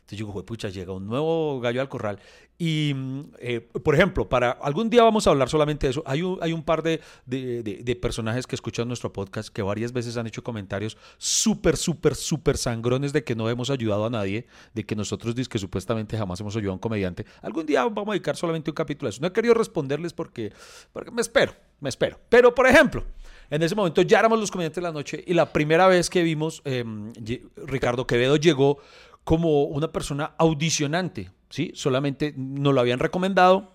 Entonces 0.04 0.19
yo 0.19 0.26
digo, 0.26 0.45
pucha, 0.45 0.67
llega 0.67 0.91
un 0.91 1.08
nuevo 1.08 1.62
gallo 1.62 1.80
al 1.80 1.88
corral. 1.88 2.19
Y, 2.58 2.91
mm, 2.93 3.21
eh, 3.39 3.62
por 3.62 3.95
ejemplo, 3.95 4.28
para 4.28 4.52
algún 4.52 4.89
día 4.89 5.02
vamos 5.02 5.26
a 5.26 5.30
hablar 5.30 5.47
solamente 5.47 5.88
de 5.88 5.91
eso. 5.91 6.04
Hay 6.06 6.21
un, 6.21 6.38
hay 6.41 6.52
un 6.52 6.62
par 6.62 6.84
de, 6.84 6.99
de, 7.26 7.95
personajes 7.95 8.45
que 8.45 8.56
escuchan 8.56 8.86
nuestro 8.86 9.13
podcast 9.13 9.47
que 9.47 9.62
varias 9.62 9.93
veces 9.93 10.17
han 10.17 10.28
hecho 10.28 10.43
comentarios 10.43 10.97
súper, 11.17 11.78
súper, 11.78 12.15
súper 12.15 12.58
sangrones 12.58 13.13
de 13.13 13.23
que 13.23 13.34
no 13.34 13.49
hemos 13.49 13.69
ayudado 13.69 14.06
a 14.06 14.10
nadie, 14.10 14.45
de 14.73 14.86
que 14.86 14.93
nosotros 14.93 15.36
que 15.47 15.58
supuestamente 15.58 16.17
jamás 16.17 16.41
hemos 16.41 16.54
ayudado 16.58 16.71
a 16.71 16.76
un 16.76 16.80
comediante. 16.80 17.26
Algún 17.41 17.65
día 17.65 17.86
vamos 17.86 18.10
a 18.10 18.12
dedicar 18.12 18.36
solamente 18.36 18.71
un 18.71 18.76
capítulo 18.76 19.08
a 19.08 19.10
eso. 19.10 19.21
No 19.21 19.28
he 19.28 19.32
querido 19.32 19.54
responderles 19.54 20.12
porque, 20.12 20.52
porque 20.91 21.12
me 21.12 21.21
espero, 21.21 21.56
me 21.80 21.88
espero. 21.88 22.19
Pero, 22.28 22.54
por 22.54 22.67
ejemplo, 22.67 23.06
en 23.49 23.62
ese 23.62 23.75
momento 23.75 24.01
ya 24.01 24.19
éramos 24.19 24.39
los 24.39 24.51
comediantes 24.51 24.75
de 24.75 24.82
la 24.82 24.91
noche 24.91 25.23
y 25.25 25.34
la 25.34 25.51
primera 25.51 25.88
vez 25.88 26.10
que 26.10 26.23
vimos, 26.23 26.62
em, 26.65 27.12
Ricardo 27.58 28.08
Quevedo 28.08 28.36
llegó 28.38 28.79
como 29.23 29.63
una 29.63 29.91
persona 29.91 30.34
audicionante, 30.38 31.32
¿sí? 31.49 31.71
Solamente 31.75 32.34
nos 32.36 32.73
lo 32.73 32.82
habían 32.82 32.99
recomendado, 32.99 33.73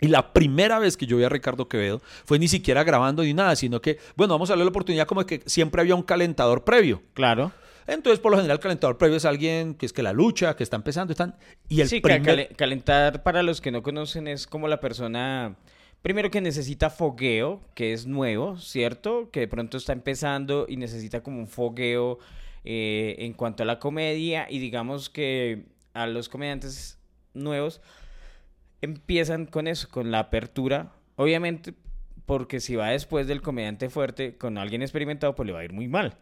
y 0.00 0.08
la 0.08 0.32
primera 0.32 0.78
vez 0.78 0.96
que 0.96 1.06
yo 1.06 1.16
vi 1.16 1.24
a 1.24 1.28
Ricardo 1.28 1.68
Quevedo 1.68 2.00
fue 2.24 2.38
ni 2.38 2.48
siquiera 2.48 2.84
grabando 2.84 3.22
ni 3.22 3.34
nada, 3.34 3.56
sino 3.56 3.80
que, 3.80 3.98
bueno, 4.16 4.34
vamos 4.34 4.48
a 4.50 4.52
darle 4.52 4.64
la 4.64 4.70
oportunidad 4.70 5.06
como 5.06 5.26
que 5.26 5.42
siempre 5.46 5.80
había 5.80 5.94
un 5.94 6.02
calentador 6.02 6.64
previo. 6.64 7.02
Claro. 7.14 7.52
Entonces, 7.86 8.20
por 8.20 8.30
lo 8.30 8.36
general, 8.36 8.58
el 8.58 8.60
calentador 8.60 8.98
previo 8.98 9.16
es 9.16 9.24
alguien 9.24 9.74
que 9.74 9.86
es 9.86 9.92
que 9.92 10.02
la 10.02 10.12
lucha, 10.12 10.54
que 10.54 10.62
está 10.62 10.76
empezando, 10.76 11.12
están... 11.12 11.36
Y 11.68 11.80
el 11.80 11.88
sí, 11.88 12.00
calentar, 12.00 13.22
para 13.22 13.42
los 13.42 13.60
que 13.60 13.72
no 13.72 13.82
conocen, 13.82 14.28
es 14.28 14.46
como 14.46 14.68
la 14.68 14.78
persona 14.78 15.56
Primero 16.02 16.30
que 16.30 16.40
necesita 16.40 16.90
fogueo, 16.90 17.60
que 17.74 17.92
es 17.92 18.06
nuevo, 18.06 18.56
¿cierto? 18.56 19.30
Que 19.30 19.40
de 19.40 19.48
pronto 19.48 19.76
está 19.76 19.92
empezando 19.92 20.66
y 20.68 20.76
necesita 20.76 21.22
como 21.22 21.38
un 21.38 21.48
fogueo 21.48 22.18
eh, 22.64 23.16
en 23.18 23.32
cuanto 23.32 23.64
a 23.64 23.66
la 23.66 23.78
comedia 23.78 24.46
y 24.48 24.58
digamos 24.58 25.10
que 25.10 25.66
a 25.94 26.06
los 26.06 26.28
comediantes 26.28 26.98
nuevos 27.34 27.80
empiezan 28.80 29.46
con 29.46 29.66
eso, 29.66 29.88
con 29.90 30.10
la 30.10 30.20
apertura. 30.20 30.92
Obviamente, 31.16 31.74
porque 32.26 32.60
si 32.60 32.76
va 32.76 32.90
después 32.90 33.26
del 33.26 33.42
comediante 33.42 33.90
fuerte 33.90 34.36
con 34.36 34.56
alguien 34.56 34.82
experimentado, 34.82 35.34
pues 35.34 35.46
le 35.46 35.52
va 35.52 35.60
a 35.60 35.64
ir 35.64 35.72
muy 35.72 35.88
mal. 35.88 36.16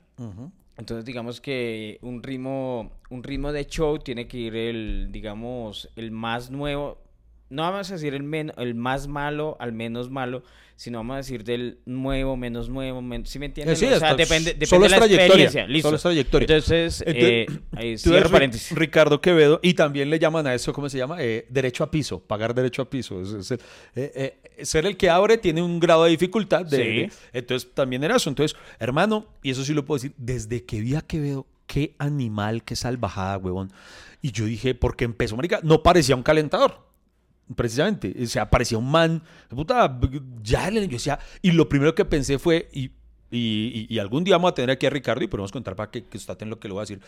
Entonces, 0.79 1.05
digamos 1.05 1.41
que 1.41 1.99
un 2.01 2.23
ritmo, 2.23 2.93
un 3.11 3.23
ritmo 3.23 3.53
de 3.53 3.67
show 3.67 3.99
tiene 3.99 4.27
que 4.27 4.39
ir 4.39 4.57
el, 4.57 5.09
digamos, 5.11 5.91
el 5.97 6.11
más 6.11 6.51
nuevo 6.51 6.99
no 7.49 7.63
vamos 7.63 7.91
a 7.91 7.95
decir 7.95 8.15
el, 8.15 8.53
el 8.57 8.75
más 8.75 9.07
malo 9.07 9.57
al 9.61 9.73
menos 9.73 10.11
malo, 10.11 10.43
sino 10.77 10.99
vamos 10.99 11.15
a 11.15 11.17
decir 11.19 11.43
del 11.45 11.79
nuevo, 11.87 12.37
menos 12.37 12.69
nuevo, 12.69 13.03
si 13.25 13.39
me 13.39 13.47
entiendes? 13.47 13.83
o 13.83 13.99
sea, 13.99 14.15
depende, 14.15 14.55
depende 14.55 14.89
de 14.89 14.99
la 14.99 15.07
experiencia. 15.07 15.67
Listo. 15.67 15.89
Solo 15.89 15.97
es 15.97 16.03
trayectoria. 16.03 16.45
Entonces, 16.45 17.05
eh, 17.07 17.47
ahí 17.73 17.97
cierro 17.97 18.31
paréntesis. 18.31 18.77
Ricardo 18.77 19.21
Quevedo, 19.21 19.59
y 19.63 19.75
también 19.75 20.11
le 20.11 20.19
llaman 20.19 20.47
a 20.47 20.55
eso, 20.55 20.73
¿cómo 20.73 20.89
se 20.89 20.99
llama? 20.99 21.17
Eh, 21.21 21.47
derecho 21.49 21.83
a 21.83 21.91
piso, 21.91 22.21
pagar 22.21 22.55
derecho 22.55 22.83
a 22.83 22.91
piso. 22.91 23.23
Eh, 23.95 24.39
ser 24.63 24.85
el 24.85 24.97
que 24.97 25.09
abre 25.09 25.39
tiene 25.39 25.63
un 25.63 25.81
grado 25.81 26.05
de 26.05 26.11
dificultad. 26.11 26.67
De, 26.67 27.11
entonces, 27.33 27.71
también 27.73 28.05
era 28.05 28.17
eso. 28.17 28.29
Entonces, 28.29 28.59
hermano, 28.79 29.27
y 29.43 29.51
eso 29.51 29.65
sí 29.65 29.73
lo 29.73 29.85
puedo 29.85 29.99
decir, 29.99 30.13
desde 30.19 30.65
que 30.65 30.81
vi 30.81 30.95
a 30.95 31.01
Quevedo, 31.01 31.47
qué 31.67 31.95
animal, 31.99 32.65
qué 32.65 32.77
salvajada, 32.77 33.39
huevón. 33.39 33.73
Y 34.21 34.33
yo 34.33 34.45
dije, 34.45 34.75
porque 34.75 35.05
empezó, 35.05 35.37
marica, 35.37 35.61
no 35.63 35.83
parecía 35.83 36.17
un 36.17 36.23
calentador 36.23 36.86
precisamente. 37.55 38.27
se 38.27 38.41
aparecía 38.41 38.79
un 38.79 38.91
man, 38.91 39.23
puta, 39.49 39.99
ya 40.43 40.71
yo 40.71 40.81
decía, 40.89 41.19
y 41.43 41.53
lo 41.53 41.69
primero 41.69 41.95
que 41.95 42.05
pensé 42.05 42.39
fue, 42.39 42.69
y, 42.73 42.91
y, 43.31 43.99
algún 43.99 44.25
día 44.25 44.37
vamos 44.37 44.53
a 44.53 44.55
tener 44.55 44.71
aquí 44.71 44.87
a 44.87 44.91
Ricardo 44.91 45.23
y 45.23 45.27
podemos 45.27 45.53
contar 45.53 45.77
para 45.77 45.91
que, 45.91 46.05
que 46.05 46.19
en 46.41 46.51
lo 46.51 46.59
que 46.59 46.69
le 46.69 46.75
voy 46.75 46.81
a 46.81 46.83
decir. 46.83 47.01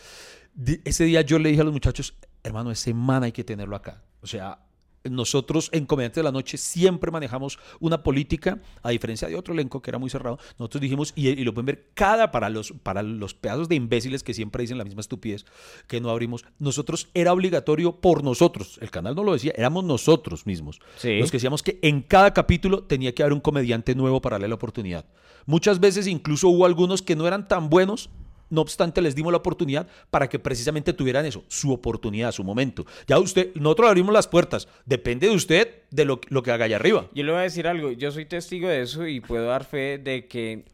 ese 0.83 1.05
día 1.05 1.21
yo 1.21 1.39
le 1.39 1.49
dije 1.49 1.61
a 1.61 1.65
los 1.65 1.73
muchachos, 1.73 2.15
hermano, 2.43 2.71
ese 2.71 2.93
man 2.93 3.23
hay 3.23 3.31
que 3.31 3.43
tenerlo 3.43 3.75
acá. 3.75 4.03
O 4.21 4.27
sea, 4.27 4.59
nosotros 5.03 5.69
en 5.71 5.85
Comediantes 5.85 6.17
de 6.17 6.23
la 6.23 6.31
Noche 6.31 6.57
siempre 6.57 7.11
manejamos 7.11 7.59
una 7.79 8.03
política, 8.03 8.59
a 8.83 8.89
diferencia 8.89 9.27
de 9.27 9.35
otro 9.35 9.53
elenco 9.53 9.81
que 9.81 9.91
era 9.91 9.97
muy 9.97 10.09
cerrado. 10.09 10.39
Nosotros 10.57 10.81
dijimos, 10.81 11.13
y, 11.15 11.35
lo 11.43 11.53
pueden 11.53 11.67
ver 11.67 11.89
cada 11.93 12.31
para 12.31 12.49
los, 12.49 12.73
para 12.83 13.03
los 13.03 13.33
pedazos 13.33 13.69
de 13.69 13.75
imbéciles 13.75 14.23
que 14.23 14.33
siempre 14.33 14.61
dicen 14.61 14.77
la 14.77 14.83
misma 14.83 15.01
estupidez 15.01 15.45
que 15.87 16.01
no 16.01 16.09
abrimos, 16.09 16.45
nosotros 16.59 17.09
era 17.13 17.33
obligatorio 17.33 17.99
por 17.99 18.23
nosotros. 18.23 18.77
El 18.81 18.91
canal 18.91 19.15
no 19.15 19.23
lo 19.23 19.33
decía, 19.33 19.53
éramos 19.55 19.83
nosotros 19.83 20.45
mismos. 20.45 20.79
Los 21.03 21.31
que 21.31 21.37
decíamos 21.37 21.63
que 21.63 21.79
en 21.81 22.01
cada 22.01 22.33
capítulo 22.33 22.83
tenía 22.83 23.13
que 23.13 23.23
haber 23.23 23.33
un 23.33 23.39
comediante 23.39 23.95
nuevo 23.95 24.21
para 24.21 24.35
darle 24.35 24.49
la 24.49 24.55
oportunidad. 24.55 25.05
Muchas 25.45 25.79
veces 25.79 26.07
incluso 26.07 26.49
hubo 26.49 26.65
algunos 26.65 27.01
que 27.01 27.15
no 27.15 27.27
eran 27.27 27.47
tan 27.47 27.69
buenos 27.69 28.09
no 28.49 28.61
obstante, 28.61 29.01
les 29.01 29.15
dimos 29.15 29.31
la 29.31 29.37
oportunidad 29.37 29.87
para 30.09 30.27
que 30.27 30.39
precisamente 30.39 30.93
tuvieran 30.93 31.25
eso, 31.25 31.43
su 31.47 31.71
oportunidad, 31.71 32.31
su 32.31 32.43
momento. 32.43 32.85
Ya 33.07 33.19
usted, 33.19 33.53
nosotros 33.55 33.89
abrimos 33.89 34.13
las 34.13 34.27
puertas. 34.27 34.67
Depende 34.85 35.27
de 35.27 35.35
usted 35.35 35.83
de 35.91 36.05
lo, 36.05 36.19
lo 36.29 36.43
que 36.43 36.51
haga 36.51 36.65
allá 36.65 36.77
arriba. 36.77 37.07
Yo 37.13 37.23
le 37.23 37.31
voy 37.31 37.39
a 37.39 37.43
decir 37.43 37.67
algo. 37.67 37.91
Yo 37.91 38.11
soy 38.11 38.25
testigo 38.25 38.67
de 38.67 38.81
eso 38.81 39.07
y 39.07 39.19
puedo 39.19 39.45
dar 39.45 39.63
fe 39.63 39.97
de 39.97 40.27
que 40.27 40.65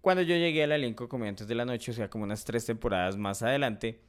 cuando 0.00 0.22
yo 0.22 0.36
llegué 0.36 0.62
al 0.62 0.72
elenco 0.72 1.08
Comediantes 1.08 1.48
de 1.48 1.54
la 1.54 1.64
Noche, 1.64 1.90
o 1.90 1.94
sea, 1.94 2.10
como 2.10 2.24
unas 2.24 2.44
tres 2.44 2.66
temporadas 2.66 3.16
más 3.16 3.42
adelante, 3.42 4.00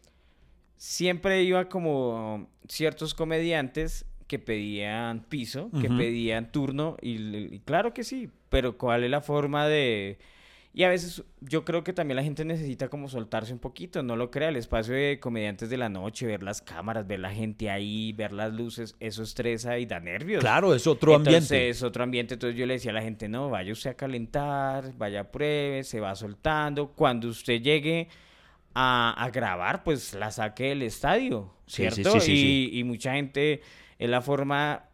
siempre 0.78 1.44
iba 1.44 1.70
como 1.70 2.50
ciertos 2.68 3.14
comediantes 3.14 4.06
que 4.28 4.40
pedían 4.40 5.24
piso, 5.30 5.70
que 5.80 5.88
pedían 5.88 6.52
turno, 6.52 6.98
y, 7.02 7.60
claro 7.60 7.94
que 7.94 8.04
sí, 8.04 8.30
pero 8.50 8.78
¿cuál 8.78 9.04
es 9.04 9.10
la 9.12 9.22
forma 9.22 9.68
de 9.68 10.18
y 10.78 10.84
a 10.84 10.90
veces 10.90 11.24
yo 11.40 11.64
creo 11.64 11.86
que 11.86 11.94
también 11.94 12.18
la 12.18 12.24
gente 12.24 12.44
necesita 12.44 12.90
como 12.90 13.08
soltarse 13.08 13.54
un 13.54 13.60
poquito, 13.60 14.04
no 14.04 14.18
lo 14.18 14.30
crea, 14.30 14.50
el 14.50 14.58
espacio 14.58 14.94
de 14.94 15.22
comediantes 15.22 15.70
de 15.70 15.78
la 15.78 15.88
noche, 15.88 16.26
ver 16.26 16.44
las 16.44 16.62
cámaras, 16.62 17.08
ver 17.08 17.22
la 17.22 17.32
gente 17.32 17.70
ahí, 17.70 18.12
ver 18.12 18.34
las 18.34 18.52
luces, 18.54 18.94
eso 19.00 19.24
estresa 19.24 19.80
y 19.80 19.86
da 19.86 20.02
nervios. 20.02 20.42
Claro, 20.42 20.76
es 20.76 20.86
otro 20.86 21.16
ambiente. 21.16 21.38
Entonces, 21.38 21.78
es 21.78 21.82
otro 21.82 22.04
ambiente, 22.04 22.34
entonces 22.34 22.60
yo 22.60 22.66
le 22.66 22.74
decía 22.74 22.92
a 22.92 22.94
la 22.94 23.02
gente, 23.02 23.30
no, 23.30 23.50
vaya 23.50 23.72
usted 23.72 23.92
a 23.92 23.94
calentar, 23.94 24.92
vaya 24.98 25.22
a 25.22 25.32
pruebe, 25.32 25.86
se 25.86 26.02
va 26.02 26.14
soltando, 26.14 26.92
cuando 26.92 27.30
usted 27.30 27.62
llegue 27.62 28.10
a, 28.74 29.30
grabar, 29.32 29.82
pues 29.82 30.14
la 30.14 30.30
saque 30.30 30.66
del 30.66 30.82
estadio, 30.82 31.54
¿cierto? 31.68 32.18
y, 32.28 32.78
y 32.78 32.84
mucha 32.84 33.14
gente 33.14 33.62
es 33.98 34.10
la 34.10 34.22
forma, 34.22 34.90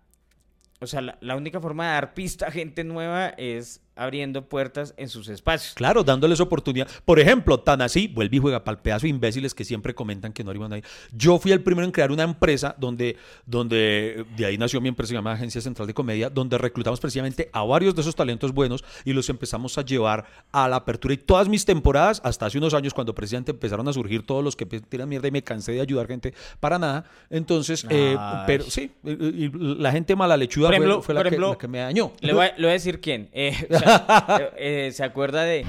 o 0.79 0.85
sea, 0.85 1.01
la, 1.01 1.17
la 1.21 1.35
única 1.35 1.59
forma 1.59 1.87
de 1.87 1.93
dar 1.93 2.13
pista 2.13 2.49
a 2.49 2.51
gente 2.51 2.83
nueva 2.83 3.29
es 3.29 3.81
abriendo 3.95 4.45
puertas 4.45 4.93
en 4.97 5.09
sus 5.09 5.27
espacios. 5.27 5.73
Claro, 5.75 6.03
dándoles 6.03 6.39
oportunidad. 6.39 6.87
Por 7.05 7.19
ejemplo, 7.19 7.59
tan 7.59 7.81
así, 7.81 8.07
vuelve 8.07 8.37
y 8.37 8.39
juega 8.39 8.63
para 8.63 8.77
el 8.77 8.81
pedazo 8.81 9.03
de 9.03 9.09
imbéciles 9.09 9.53
que 9.53 9.63
siempre 9.63 9.93
comentan 9.93 10.33
que 10.33 10.43
no 10.43 10.51
arriban 10.51 10.69
nadie. 10.69 10.83
Yo 11.11 11.37
fui 11.37 11.51
el 11.51 11.61
primero 11.61 11.85
en 11.85 11.91
crear 11.91 12.11
una 12.11 12.23
empresa 12.23 12.75
donde, 12.77 13.17
donde 13.45 14.25
de 14.35 14.45
ahí 14.45 14.57
nació 14.57 14.81
mi 14.81 14.89
empresa 14.89 15.13
llamada 15.13 15.35
Agencia 15.35 15.61
Central 15.61 15.87
de 15.87 15.93
Comedia, 15.93 16.29
donde 16.29 16.57
reclutamos 16.57 16.99
precisamente 16.99 17.49
a 17.51 17.63
varios 17.63 17.95
de 17.95 18.01
esos 18.01 18.15
talentos 18.15 18.53
buenos 18.53 18.83
y 19.05 19.13
los 19.13 19.29
empezamos 19.29 19.77
a 19.77 19.83
llevar 19.83 20.25
a 20.51 20.67
la 20.67 20.77
apertura. 20.77 21.13
Y 21.13 21.17
todas 21.17 21.49
mis 21.49 21.65
temporadas, 21.65 22.21
hasta 22.23 22.45
hace 22.45 22.57
unos 22.57 22.73
años, 22.73 22.93
cuando 22.93 23.13
precisamente 23.13 23.51
empezaron 23.51 23.87
a 23.87 23.93
surgir 23.93 24.25
todos 24.25 24.43
los 24.43 24.55
que 24.55 24.65
tiran 24.65 25.09
mierda 25.09 25.27
y 25.27 25.31
me 25.31 25.43
cansé 25.43 25.73
de 25.73 25.81
ayudar 25.81 26.07
gente 26.07 26.33
para 26.59 26.79
nada. 26.79 27.05
Entonces, 27.29 27.85
eh, 27.89 28.17
pero 28.47 28.63
sí, 28.63 28.91
y 29.03 29.49
la 29.53 29.91
gente 29.91 30.15
mala 30.15 30.37
lechuda 30.37 30.69
fue, 31.01 31.13
la, 31.13 31.23
que, 31.57 31.67
me 31.67 31.79
dañó. 31.79 32.13
Le 32.21 32.33
voy, 32.33 32.45
a, 32.45 32.55
le 32.55 32.63
voy 32.63 32.69
a 32.69 32.73
decir 32.73 33.01
quién. 33.01 33.29
Eh, 33.33 33.55
Eh, 34.57 34.91
¿Se 34.93 35.03
acuerda 35.03 35.43
de...? 35.43 35.65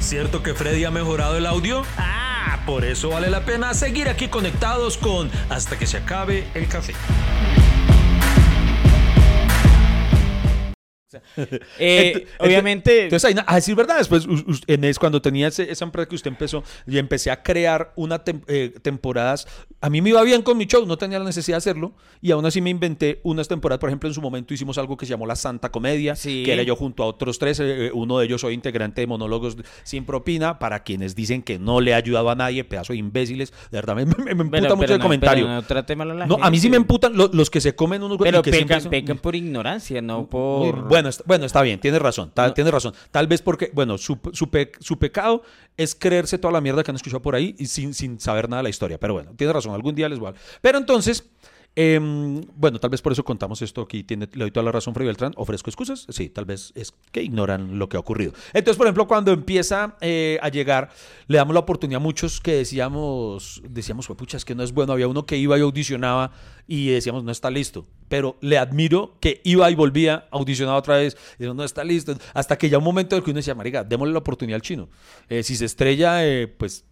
¿Cierto 0.00 0.42
que 0.42 0.54
Freddy 0.54 0.84
ha 0.84 0.90
mejorado 0.90 1.36
el 1.36 1.46
audio? 1.46 1.82
Ah, 1.96 2.60
por 2.64 2.84
eso 2.84 3.10
vale 3.10 3.28
la 3.30 3.40
pena 3.40 3.74
seguir 3.74 4.08
aquí 4.08 4.28
conectados 4.28 4.96
con 4.96 5.30
Hasta 5.50 5.78
que 5.78 5.86
se 5.86 5.98
acabe 5.98 6.46
el 6.54 6.68
café. 6.68 6.94
Eh, 11.78 12.26
obviamente. 12.38 13.04
Entonces, 13.04 13.36
a 13.46 13.54
decir 13.54 13.74
verdad, 13.74 13.98
después, 13.98 14.26
en 14.66 14.84
es, 14.84 14.98
cuando 14.98 15.22
tenía 15.22 15.48
esa 15.48 15.84
empresa 15.84 16.08
que 16.08 16.16
usted 16.16 16.30
empezó, 16.30 16.62
y 16.86 16.98
empecé 16.98 17.30
a 17.30 17.42
crear 17.42 17.92
una 17.96 18.22
eh, 18.46 18.74
temporadas. 18.82 19.46
A 19.80 19.90
mí 19.90 20.02
me 20.02 20.10
iba 20.10 20.22
bien 20.22 20.42
con 20.42 20.58
mi 20.58 20.66
show, 20.66 20.84
no 20.86 20.98
tenía 20.98 21.18
la 21.18 21.24
necesidad 21.24 21.56
de 21.56 21.58
hacerlo, 21.58 21.92
y 22.20 22.32
aún 22.32 22.44
así 22.46 22.60
me 22.60 22.70
inventé 22.70 23.20
unas 23.22 23.48
temporadas. 23.48 23.80
Por 23.80 23.88
ejemplo, 23.88 24.08
en 24.08 24.14
su 24.14 24.20
momento 24.20 24.52
hicimos 24.52 24.76
algo 24.78 24.96
que 24.96 25.06
se 25.06 25.10
llamó 25.10 25.26
La 25.26 25.36
Santa 25.36 25.70
Comedia, 25.70 26.14
que 26.14 26.52
era 26.52 26.62
yo 26.62 26.76
junto 26.76 27.02
a 27.02 27.06
otros 27.06 27.38
tres. 27.38 27.60
Eh, 27.60 27.90
uno 27.94 28.18
de 28.18 28.26
ellos 28.26 28.40
soy 28.40 28.54
integrante 28.54 29.00
de 29.00 29.06
Monólogos 29.06 29.56
Sin 29.84 30.04
Propina, 30.04 30.58
para 30.58 30.82
quienes 30.82 31.14
dicen 31.14 31.42
que 31.42 31.58
no 31.58 31.80
le 31.80 31.94
ha 31.94 31.98
ayudado 31.98 32.30
a 32.30 32.34
nadie, 32.34 32.64
pedazo 32.64 32.92
de 32.92 32.98
imbéciles. 32.98 33.52
De 33.70 33.78
verdad, 33.78 33.94
me, 33.94 34.04
me, 34.04 34.30
emputa 34.30 34.74
mucho 34.74 34.94
el 34.94 35.00
comentario. 35.00 35.46
no, 36.26 36.38
a, 36.40 36.50
mí 36.50 36.58
sí 36.58 36.68
me 36.68 36.76
emputan 36.76 37.12
los, 37.16 37.50
que 37.50 37.60
se 37.60 37.74
comen 37.74 38.02
unos 38.02 38.18
Pero 38.18 38.42
que 38.42 38.50
pecan, 38.90 39.18
por 39.18 39.36
ignorancia, 39.36 40.02
no 40.02 40.26
por. 40.26 40.88
Bueno, 40.88 40.97
está, 41.06 41.62
bien, 41.62 41.80
tienes 41.80 42.00
razón, 42.00 42.32
tienes 42.54 42.72
razón. 42.72 42.94
Tal 43.10 43.26
vez 43.26 43.42
porque, 43.42 43.70
bueno, 43.72 43.98
su, 43.98 44.18
su, 44.32 44.98
pecado 44.98 45.42
es 45.76 45.94
creerse 45.94 46.38
toda 46.38 46.52
la 46.52 46.60
mierda 46.60 46.82
que 46.82 46.90
han 46.90 46.96
escuchado 46.96 47.22
por 47.22 47.34
ahí 47.34 47.54
y 47.58 47.66
sin, 47.66 47.94
sin 47.94 48.18
saber 48.20 48.48
nada 48.48 48.60
de 48.60 48.64
la 48.64 48.70
historia. 48.70 48.98
Pero 48.98 49.14
bueno, 49.14 49.32
tienes 49.36 49.54
razón, 49.54 49.74
algún 49.74 49.94
día 49.94 50.08
les 50.08 50.18
voy 50.18 50.30
a... 50.30 50.34
Pero 50.60 50.78
entonces, 50.78 51.24
em, 51.74 52.40
bueno, 52.54 52.78
tal 52.78 52.90
vez 52.90 53.02
por 53.02 53.12
eso 53.12 53.24
contamos 53.24 53.62
esto 53.62 53.82
aquí. 53.82 54.04
Tiene, 54.04 54.28
le 54.32 54.44
doy 54.44 54.50
toda 54.50 54.64
la 54.64 54.72
razón, 54.72 54.94
Freddy 54.94 55.06
Beltrán. 55.06 55.32
¿Ofrezco 55.36 55.70
excusas? 55.70 56.06
Sí, 56.08 56.28
tal 56.28 56.44
vez 56.44 56.72
es 56.74 56.92
que 57.12 57.22
ignoran 57.22 57.78
lo 57.78 57.88
que 57.88 57.96
ha 57.96 58.00
ocurrido. 58.00 58.32
Entonces, 58.52 58.76
por 58.76 58.86
ejemplo, 58.86 59.06
cuando 59.06 59.32
empieza 59.32 59.96
eh, 60.00 60.38
a 60.42 60.48
llegar, 60.48 60.90
le 61.26 61.38
damos 61.38 61.54
la 61.54 61.60
oportunidad 61.60 62.00
a 62.00 62.02
muchos 62.02 62.40
que 62.40 62.54
decíamos, 62.54 63.62
decíamos, 63.68 64.06
pucha, 64.08 64.36
es 64.36 64.44
que 64.44 64.54
no 64.54 64.62
es 64.62 64.72
bueno. 64.72 64.92
Había 64.92 65.08
uno 65.08 65.26
que 65.26 65.36
iba 65.36 65.58
y 65.58 65.60
audicionaba 65.60 66.32
y 66.66 66.88
decíamos, 66.88 67.24
no 67.24 67.32
está 67.32 67.50
listo. 67.50 67.86
Pero 68.08 68.36
le 68.40 68.58
admiro 68.58 69.16
que 69.20 69.40
iba 69.44 69.70
y 69.70 69.74
volvía, 69.74 70.28
audicionaba 70.30 70.78
otra 70.78 70.96
vez, 70.96 71.16
y 71.38 71.44
no 71.44 71.64
está 71.64 71.84
listo. 71.84 72.16
Hasta 72.34 72.56
que 72.58 72.68
ya 72.68 72.78
un 72.78 72.84
momento 72.84 73.16
en 73.16 73.22
que 73.22 73.30
uno 73.30 73.38
decía, 73.38 73.54
marica, 73.54 73.84
démosle 73.84 74.12
la 74.12 74.20
oportunidad 74.20 74.56
al 74.56 74.62
chino. 74.62 74.88
Eh, 75.28 75.42
si 75.42 75.56
se 75.56 75.64
estrella, 75.64 76.26
eh, 76.26 76.46
pues 76.46 76.84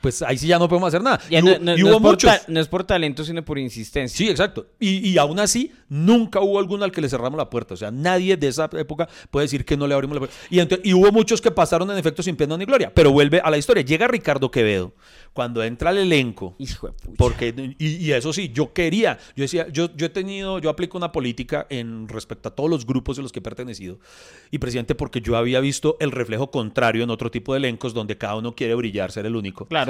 pues 0.00 0.22
ahí 0.22 0.38
sí 0.38 0.46
ya 0.46 0.58
no 0.58 0.68
podemos 0.68 0.88
hacer 0.88 1.02
nada. 1.02 1.20
y, 1.28 1.40
no, 1.40 1.74
hubo 1.74 2.00
muchos. 2.00 2.30
no 2.48 2.60
es 2.60 2.68
por 2.68 2.84
talento, 2.84 3.24
sino 3.24 3.44
por 3.44 3.58
insistencia. 3.58 4.16
Sí, 4.16 4.28
exacto. 4.30 4.66
Y, 4.78 5.08
y, 5.08 5.18
aún 5.18 5.38
así, 5.38 5.72
nunca 5.88 6.40
hubo 6.40 6.58
alguno 6.58 6.84
al 6.84 6.92
que 6.92 7.00
le 7.00 7.08
cerramos 7.08 7.36
la 7.36 7.50
puerta. 7.50 7.74
O 7.74 7.76
sea, 7.76 7.90
nadie 7.90 8.36
de 8.36 8.48
esa 8.48 8.68
época 8.72 9.08
puede 9.30 9.44
decir 9.44 9.64
que 9.64 9.76
no 9.76 9.86
le 9.86 9.94
abrimos 9.94 10.14
la 10.14 10.20
puerta. 10.20 10.36
Y, 10.50 10.88
y 10.90 10.94
hubo 10.94 11.10
muchos 11.12 11.40
que 11.40 11.50
pasaron 11.50 11.90
en 11.90 11.98
efecto 11.98 12.22
sin 12.22 12.36
pena 12.36 12.56
ni 12.56 12.64
gloria. 12.64 12.92
Pero 12.94 13.12
vuelve 13.12 13.40
a 13.42 13.50
la 13.50 13.58
historia. 13.58 13.82
Llega 13.82 14.08
Ricardo 14.08 14.50
Quevedo. 14.50 14.94
Cuando 15.32 15.62
entra 15.62 15.90
al 15.90 15.98
elenco. 15.98 16.54
Hijo 16.58 16.88
de 16.88 16.94
Porque, 17.16 17.74
y, 17.78 18.10
eso 18.12 18.32
sí, 18.32 18.50
yo 18.52 18.72
quería. 18.72 19.18
Yo 19.34 19.42
decía, 19.42 19.66
yo, 19.68 19.94
yo 19.96 20.06
he 20.06 20.10
tenido, 20.10 20.58
yo 20.58 20.68
aplico 20.68 20.98
una 20.98 21.10
política 21.10 21.66
en 21.70 22.08
respecto 22.08 22.50
a 22.50 22.54
todos 22.54 22.68
los 22.68 22.86
grupos 22.86 23.16
de 23.16 23.22
los 23.22 23.32
que 23.32 23.38
he 23.38 23.42
pertenecido. 23.42 23.98
Y 24.50 24.58
presidente, 24.58 24.94
porque 24.94 25.20
yo 25.20 25.36
había 25.36 25.60
visto 25.60 25.96
el 26.00 26.10
reflejo 26.10 26.50
contrario 26.50 27.02
en 27.04 27.10
otro 27.10 27.30
tipo 27.30 27.54
de 27.54 27.58
elencos 27.58 27.94
donde 27.94 28.18
cada 28.18 28.36
uno 28.36 28.54
quiere 28.54 28.74
brillar, 28.74 29.10
ser 29.10 29.26
el 29.26 29.36
único. 29.36 29.66
Claro. 29.66 29.81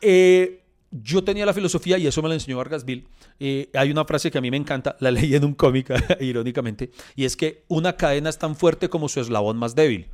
Eh, 0.00 0.62
yo 0.90 1.24
tenía 1.24 1.46
la 1.46 1.52
filosofía, 1.52 1.98
y 1.98 2.06
eso 2.06 2.22
me 2.22 2.28
lo 2.28 2.34
enseñó 2.34 2.58
Vargas 2.58 2.84
Bill, 2.84 3.06
eh, 3.40 3.68
hay 3.74 3.90
una 3.90 4.04
frase 4.04 4.30
que 4.30 4.38
a 4.38 4.40
mí 4.40 4.50
me 4.50 4.56
encanta, 4.56 4.96
la 5.00 5.10
leí 5.10 5.34
en 5.34 5.44
un 5.44 5.54
cómic, 5.54 5.90
irónicamente, 6.20 6.90
y 7.14 7.24
es 7.24 7.36
que 7.36 7.64
una 7.68 7.96
cadena 7.96 8.30
es 8.30 8.38
tan 8.38 8.56
fuerte 8.56 8.88
como 8.88 9.08
su 9.08 9.20
eslabón 9.20 9.56
más 9.56 9.74
débil. 9.74 10.08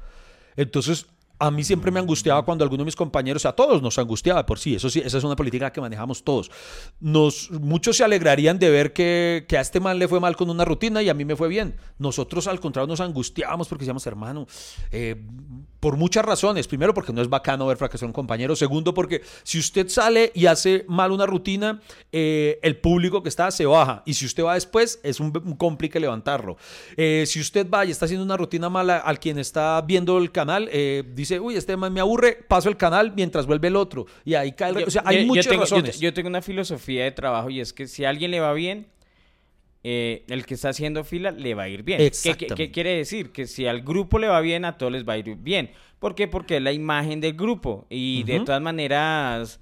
Entonces, 0.57 1.07
a 1.39 1.51
mí 1.51 1.65
siempre 1.65 1.91
me 1.91 2.01
angustiaba 2.01 2.45
cuando 2.45 2.65
alguno 2.65 2.83
de 2.83 2.87
mis 2.87 2.97
compañeros, 2.97 3.45
a 3.47 3.53
todos 3.53 3.83
nos 3.83 3.99
angustiaba 3.99 4.47
por 4.47 4.59
sí, 4.59 4.75
eso 4.75 4.89
sí, 4.89 5.03
esa 5.05 5.19
es 5.19 5.25
una 5.25 5.37
política 5.37 5.73
que 5.73 5.81
manejamos 5.81 6.23
todos. 6.23 6.51
Nos, 7.01 7.51
muchos 7.51 7.97
se 7.97 8.05
alegrarían 8.05 8.59
de 8.59 8.71
ver 8.71 8.93
que, 8.93 9.45
que, 9.49 9.59
a 9.59 9.61
este 9.61 9.81
man 9.81 9.99
le 9.99 10.09
fue 10.09 10.21
mal 10.21 10.37
con 10.37 10.51
una 10.51 10.65
rutina 10.65 11.03
y 11.03 11.09
a 11.09 11.15
mí 11.15 11.25
me 11.25 11.37
fue 11.37 11.49
bien. 11.49 11.77
Nosotros 11.99 12.47
al 12.47 12.61
contrario 12.61 12.87
nos 12.87 13.01
angustiábamos 13.01 13.69
porque 13.69 13.83
decíamos, 13.83 14.07
hermano, 14.07 14.47
eh, 14.91 15.17
por 15.81 15.97
muchas 15.97 16.25
razones. 16.25 16.69
Primero, 16.69 16.95
porque 16.95 17.13
no 17.13 17.21
es 17.21 17.29
bacano 17.29 17.67
ver 17.67 17.77
fracasar 17.77 18.07
a 18.07 18.09
un 18.09 18.13
compañero. 18.13 18.55
Segundo, 18.55 18.95
porque 18.95 19.23
si 19.43 19.59
usted 19.59 19.89
sale 19.89 20.31
y 20.35 20.47
hace 20.47 20.85
mal 20.89 21.11
una 21.11 21.27
rutina, 21.27 21.81
eh, 22.13 22.61
el 22.63 22.77
público 22.77 23.23
que 23.23 23.29
está 23.29 23.51
se 23.51 23.67
baja. 23.67 24.03
Y 24.07 24.15
si 24.15 24.27
usted 24.27 24.45
va 24.45 24.55
después, 24.55 25.01
es 25.03 25.19
un, 25.21 25.33
complique 25.57 25.99
levantarlo. 25.99 26.57
Eh, 26.97 27.25
si 27.27 27.41
usted 27.41 27.69
va 27.69 27.85
y 27.85 27.91
está 27.91 28.05
haciendo 28.05 28.25
una 28.25 28.37
rutina 28.37 28.69
mala 28.69 28.99
al 28.99 29.19
quien 29.19 29.39
está 29.39 29.81
viendo 29.81 30.19
el 30.19 30.31
canal, 30.31 30.71
dice, 31.15 31.32
uy, 31.41 31.57
este 31.57 31.77
me 31.77 32.01
aburre, 32.01 32.39
paso 32.49 32.69
el 32.69 32.77
canal 32.77 33.13
mientras 33.15 33.47
vuelve 33.47 33.69
el 33.69 33.77
otro. 33.77 34.07
Y 34.25 34.35
ahí 34.35 34.53
cae 34.53 34.71
el... 34.71 34.85
o 34.85 34.91
sea, 34.91 35.03
hay 35.05 35.27
muchas 35.27 35.47
razones. 35.47 36.01
Yo, 36.01 36.13
tengo 36.13 36.29
una 36.29 36.43
filosofía 36.43 37.05
de 37.05 37.13
trabajo 37.13 37.51
y 37.51 37.61
es 37.61 37.73
que 37.73 37.87
si 37.87 38.05
a 38.05 38.11
alguien 38.11 38.31
le 38.31 38.41
va 38.41 38.53
bien, 38.53 38.87
eh, 39.85 40.25
el 40.29 40.47
que 40.47 40.55
está 40.55 40.69
haciendo 40.69 41.03
fila 41.03 41.33
le 41.33 41.55
va 41.55 41.65
a 41.65 41.69
ir 41.69 41.83
bien. 41.83 41.99
¿Qué, 41.99 42.71
quiere 42.71 42.97
decir? 42.97 43.33
Que 43.33 43.47
si 43.47 43.67
al 43.67 43.83
grupo 43.83 44.19
le 44.19 44.29
va 44.29 44.41
bien, 44.41 44.65
a 44.65 44.79
todos 44.79 44.93
les 44.93 45.07
va 45.07 45.15
a 45.15 45.19
ir 45.19 45.37
bien. 45.37 45.73
¿Por 45.99 46.15
qué? 46.15 46.29
Porque 46.29 46.57
es 46.57 46.63
la 46.63 46.73
imagen 46.73 47.21
del 47.21 47.35
grupo. 47.35 47.87
Y 47.91 48.23
de 48.25 48.41
todas 48.41 48.63
maneras, 48.63 49.61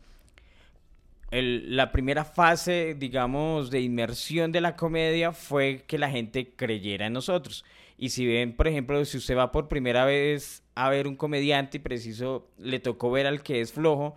el- 1.31 1.75
la 1.75 1.93
primera 1.93 2.25
fase, 2.25 2.95
digamos, 2.99 3.71
de 3.71 3.81
inmersión 3.81 4.53
de 4.53 4.61
la 4.61 4.77
comedia 4.77 5.33
fue 5.33 5.85
que 5.87 5.99
la 5.99 6.11
gente 6.11 6.53
creyera 6.55 7.07
en 7.07 7.13
nosotros. 7.15 7.65
Y 7.97 8.09
si 8.09 8.27
ven, 8.27 8.55
por 8.57 8.67
ejemplo, 8.67 9.05
si 9.05 9.19
usted 9.19 9.37
va 9.37 9.53
por 9.53 9.69
primera 9.69 10.07
vez 10.07 10.63
a 10.85 10.89
ver 10.91 11.07
un 11.07 11.17
comediante 11.17 11.77
y 11.79 11.81
preciso 11.81 12.49
le 12.59 12.81
tocó 12.81 13.11
ver 13.11 13.27
al 13.27 13.43
que 13.43 13.61
es 13.61 13.73
flojo, 13.73 14.15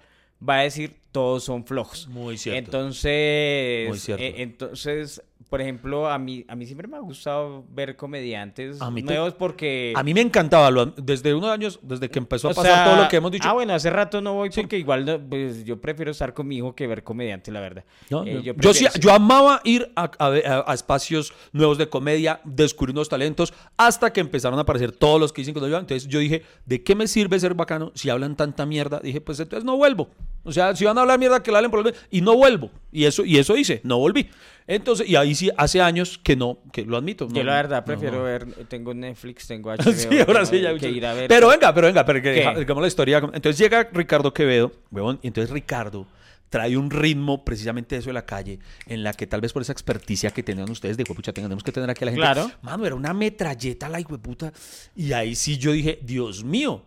va 0.47 0.59
a 0.59 0.63
decir 0.63 0.95
todos 1.11 1.43
son 1.43 1.65
flojos. 1.65 2.07
Muy 2.07 2.37
cierto. 2.37 2.59
Entonces, 2.59 3.87
Muy 3.89 3.99
cierto. 3.99 4.23
eh, 4.23 4.35
entonces, 4.41 5.21
por 5.49 5.61
ejemplo, 5.61 6.09
a 6.09 6.17
mí, 6.17 6.45
a 6.47 6.55
mí 6.55 6.65
siempre 6.65 6.87
me 6.87 6.97
ha 6.97 6.99
gustado 6.99 7.63
ver 7.69 7.95
comediantes 7.95 8.81
A 8.81 8.89
mí 8.89 9.01
te- 9.03 9.13
nuevos 9.13 9.33
porque... 9.33 9.93
A 9.95 10.03
mí 10.03 10.13
me 10.13 10.21
encantaba, 10.21 10.69
lo- 10.71 10.85
desde 10.87 11.33
unos 11.33 11.49
años, 11.51 11.79
desde 11.81 12.09
que 12.09 12.19
empezó 12.19 12.47
a 12.47 12.51
o 12.51 12.55
pasar 12.55 12.71
sea, 12.73 12.85
todo 12.85 13.03
lo 13.03 13.07
que 13.09 13.17
hemos 13.17 13.31
dicho. 13.31 13.47
Ah, 13.47 13.53
bueno, 13.53 13.73
hace 13.73 13.89
rato 13.89 14.21
no 14.21 14.33
voy 14.33 14.49
porque 14.49 14.77
igual 14.77 15.05
no, 15.05 15.19
pues, 15.19 15.63
yo 15.63 15.79
prefiero 15.79 16.11
estar 16.11 16.33
con 16.33 16.47
mi 16.47 16.57
hijo 16.57 16.73
que 16.75 16.87
ver 16.87 17.03
comediante, 17.03 17.51
la 17.51 17.59
verdad. 17.59 17.83
No, 18.09 18.23
Eh, 18.25 18.33
no. 18.35 18.41
yo, 18.41 18.55
prefiero- 18.55 18.91
sí- 18.91 18.99
yo 18.99 19.11
amaba 19.13 19.61
ir 19.63 19.91
a, 19.95 20.73
espacios 20.73 21.33
nuevos 21.51 21.77
de 21.77 21.87
comedia, 21.89 22.39
descubrir 22.43 22.93
nuevos 22.93 23.09
talentos, 23.09 23.53
hasta 23.77 24.11
que 24.13 24.21
empezaron 24.21 24.57
a 24.59 24.63
aparecer 24.63 24.91
todos 24.91 25.19
los 25.19 25.31
que 25.33 25.41
dicen 25.41 25.53
que 25.53 25.59
no. 25.59 25.67
Entonces 25.67 26.07
yo 26.07 26.19
dije, 26.19 26.43
¿de 26.65 26.83
qué 26.83 26.95
me 26.95 27.07
sirve 27.07 27.39
ser 27.39 27.53
bacano 27.53 27.91
si 27.95 28.09
hablan 28.09 28.35
tanta 28.35 28.65
mierda? 28.65 28.99
Dije, 28.99 29.21
pues 29.21 29.39
entonces 29.39 29.63
no 29.65 29.77
vuelvo. 29.77 30.09
O 30.43 30.51
sea, 30.51 30.75
si 30.75 30.83
van 30.85 30.97
a 30.97 31.01
hablar 31.01 31.19
mierda, 31.19 31.41
que 31.41 31.51
la 31.51 31.59
hablen 31.59 31.71
por 31.71 31.83
menos. 31.83 31.99
Y 32.11 32.19
no 32.21 32.35
vuelvo. 32.35 32.69
Y 32.91 33.05
eso, 33.05 33.23
y 33.23 33.37
eso 33.37 33.55
hice, 33.55 33.79
no 33.83 33.97
volví. 33.97 34.29
Entonces, 34.67 35.07
y 35.09 35.15
ahí 35.15 35.35
sí, 35.35 35.49
hace 35.57 35.81
años 35.81 36.17
que 36.17 36.35
no, 36.35 36.59
que 36.71 36.85
lo 36.85 36.97
admito. 36.97 37.27
Yo 37.27 37.43
no- 37.43 37.49
la 37.49 37.55
verdad 37.55 37.83
prefiero 37.85 38.17
no. 38.19 38.23
ver, 38.23 38.45
tengo 38.67 38.93
Netflix, 38.93 39.47
tengo 39.47 39.71
HBO, 39.71 39.91
Sí, 39.93 40.07
ahora 40.25 40.45
sí, 40.45 40.61
ya. 40.61 40.75
que 40.77 40.89
ir 40.89 41.05
a 41.05 41.13
ver. 41.13 41.27
Pero 41.27 41.49
venga, 41.49 41.73
pero 41.73 41.87
venga, 41.87 42.05
pero 42.05 42.19
que 42.21 42.33
¿Qué? 42.33 42.39
deja- 42.39 42.55
digamos 42.59 42.81
la 42.81 42.87
historia. 42.87 43.17
Entonces 43.17 43.57
llega 43.57 43.89
Ricardo 43.91 44.33
Quevedo, 44.33 44.71
huevón, 44.91 45.19
y 45.21 45.27
entonces 45.27 45.49
Ricardo 45.51 46.07
trae 46.49 46.77
un 46.77 46.91
ritmo 46.91 47.43
precisamente 47.43 47.95
de 47.95 47.99
eso 48.01 48.09
de 48.09 48.13
la 48.13 48.27
calle, 48.27 48.59
en 48.85 49.01
la 49.03 49.11
que 49.13 49.25
tal 49.25 49.41
vez 49.41 49.51
por 49.51 49.63
esa 49.63 49.71
experticia 49.71 50.29
que 50.29 50.43
tenían 50.43 50.69
ustedes 50.69 50.97
de 50.97 51.03
pucha, 51.03 51.33
tenemos 51.33 51.63
que 51.63 51.71
tener 51.71 51.89
aquí 51.89 52.03
a 52.03 52.05
la 52.05 52.11
gente. 52.11 52.21
Claro. 52.21 52.51
Mano, 52.61 52.85
era 52.85 52.93
una 52.93 53.11
metralleta 53.11 53.89
la 53.89 53.99
puta. 54.01 54.53
Y 54.95 55.13
ahí 55.13 55.33
sí 55.35 55.57
yo 55.57 55.71
dije, 55.71 55.97
Dios 56.03 56.43
mío, 56.43 56.83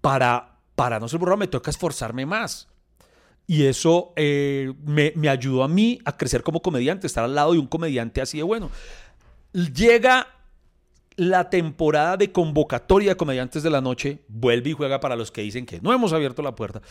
para, 0.00 0.58
para 0.76 1.00
no 1.00 1.08
ser 1.08 1.18
burro 1.18 1.36
me 1.36 1.48
toca 1.48 1.70
esforzarme 1.70 2.26
más. 2.26 2.68
Y 3.46 3.64
eso 3.64 4.12
eh, 4.16 4.72
me, 4.84 5.12
me 5.14 5.28
ayudó 5.28 5.62
a 5.62 5.68
mí 5.68 6.00
a 6.04 6.16
crecer 6.16 6.42
como 6.42 6.60
comediante, 6.60 7.06
estar 7.06 7.24
al 7.24 7.34
lado 7.34 7.52
de 7.52 7.58
un 7.58 7.66
comediante 7.66 8.20
así 8.20 8.38
de 8.38 8.42
bueno. 8.42 8.70
Llega 9.52 10.26
la 11.16 11.48
temporada 11.48 12.16
de 12.16 12.30
convocatoria 12.30 13.10
de 13.10 13.16
comediantes 13.16 13.62
de 13.62 13.70
la 13.70 13.80
noche, 13.80 14.18
vuelve 14.28 14.70
y 14.70 14.72
juega 14.74 15.00
para 15.00 15.16
los 15.16 15.30
que 15.30 15.40
dicen 15.42 15.64
que 15.64 15.80
no 15.80 15.92
hemos 15.92 16.12
abierto 16.12 16.42
la 16.42 16.54
puerta. 16.54 16.82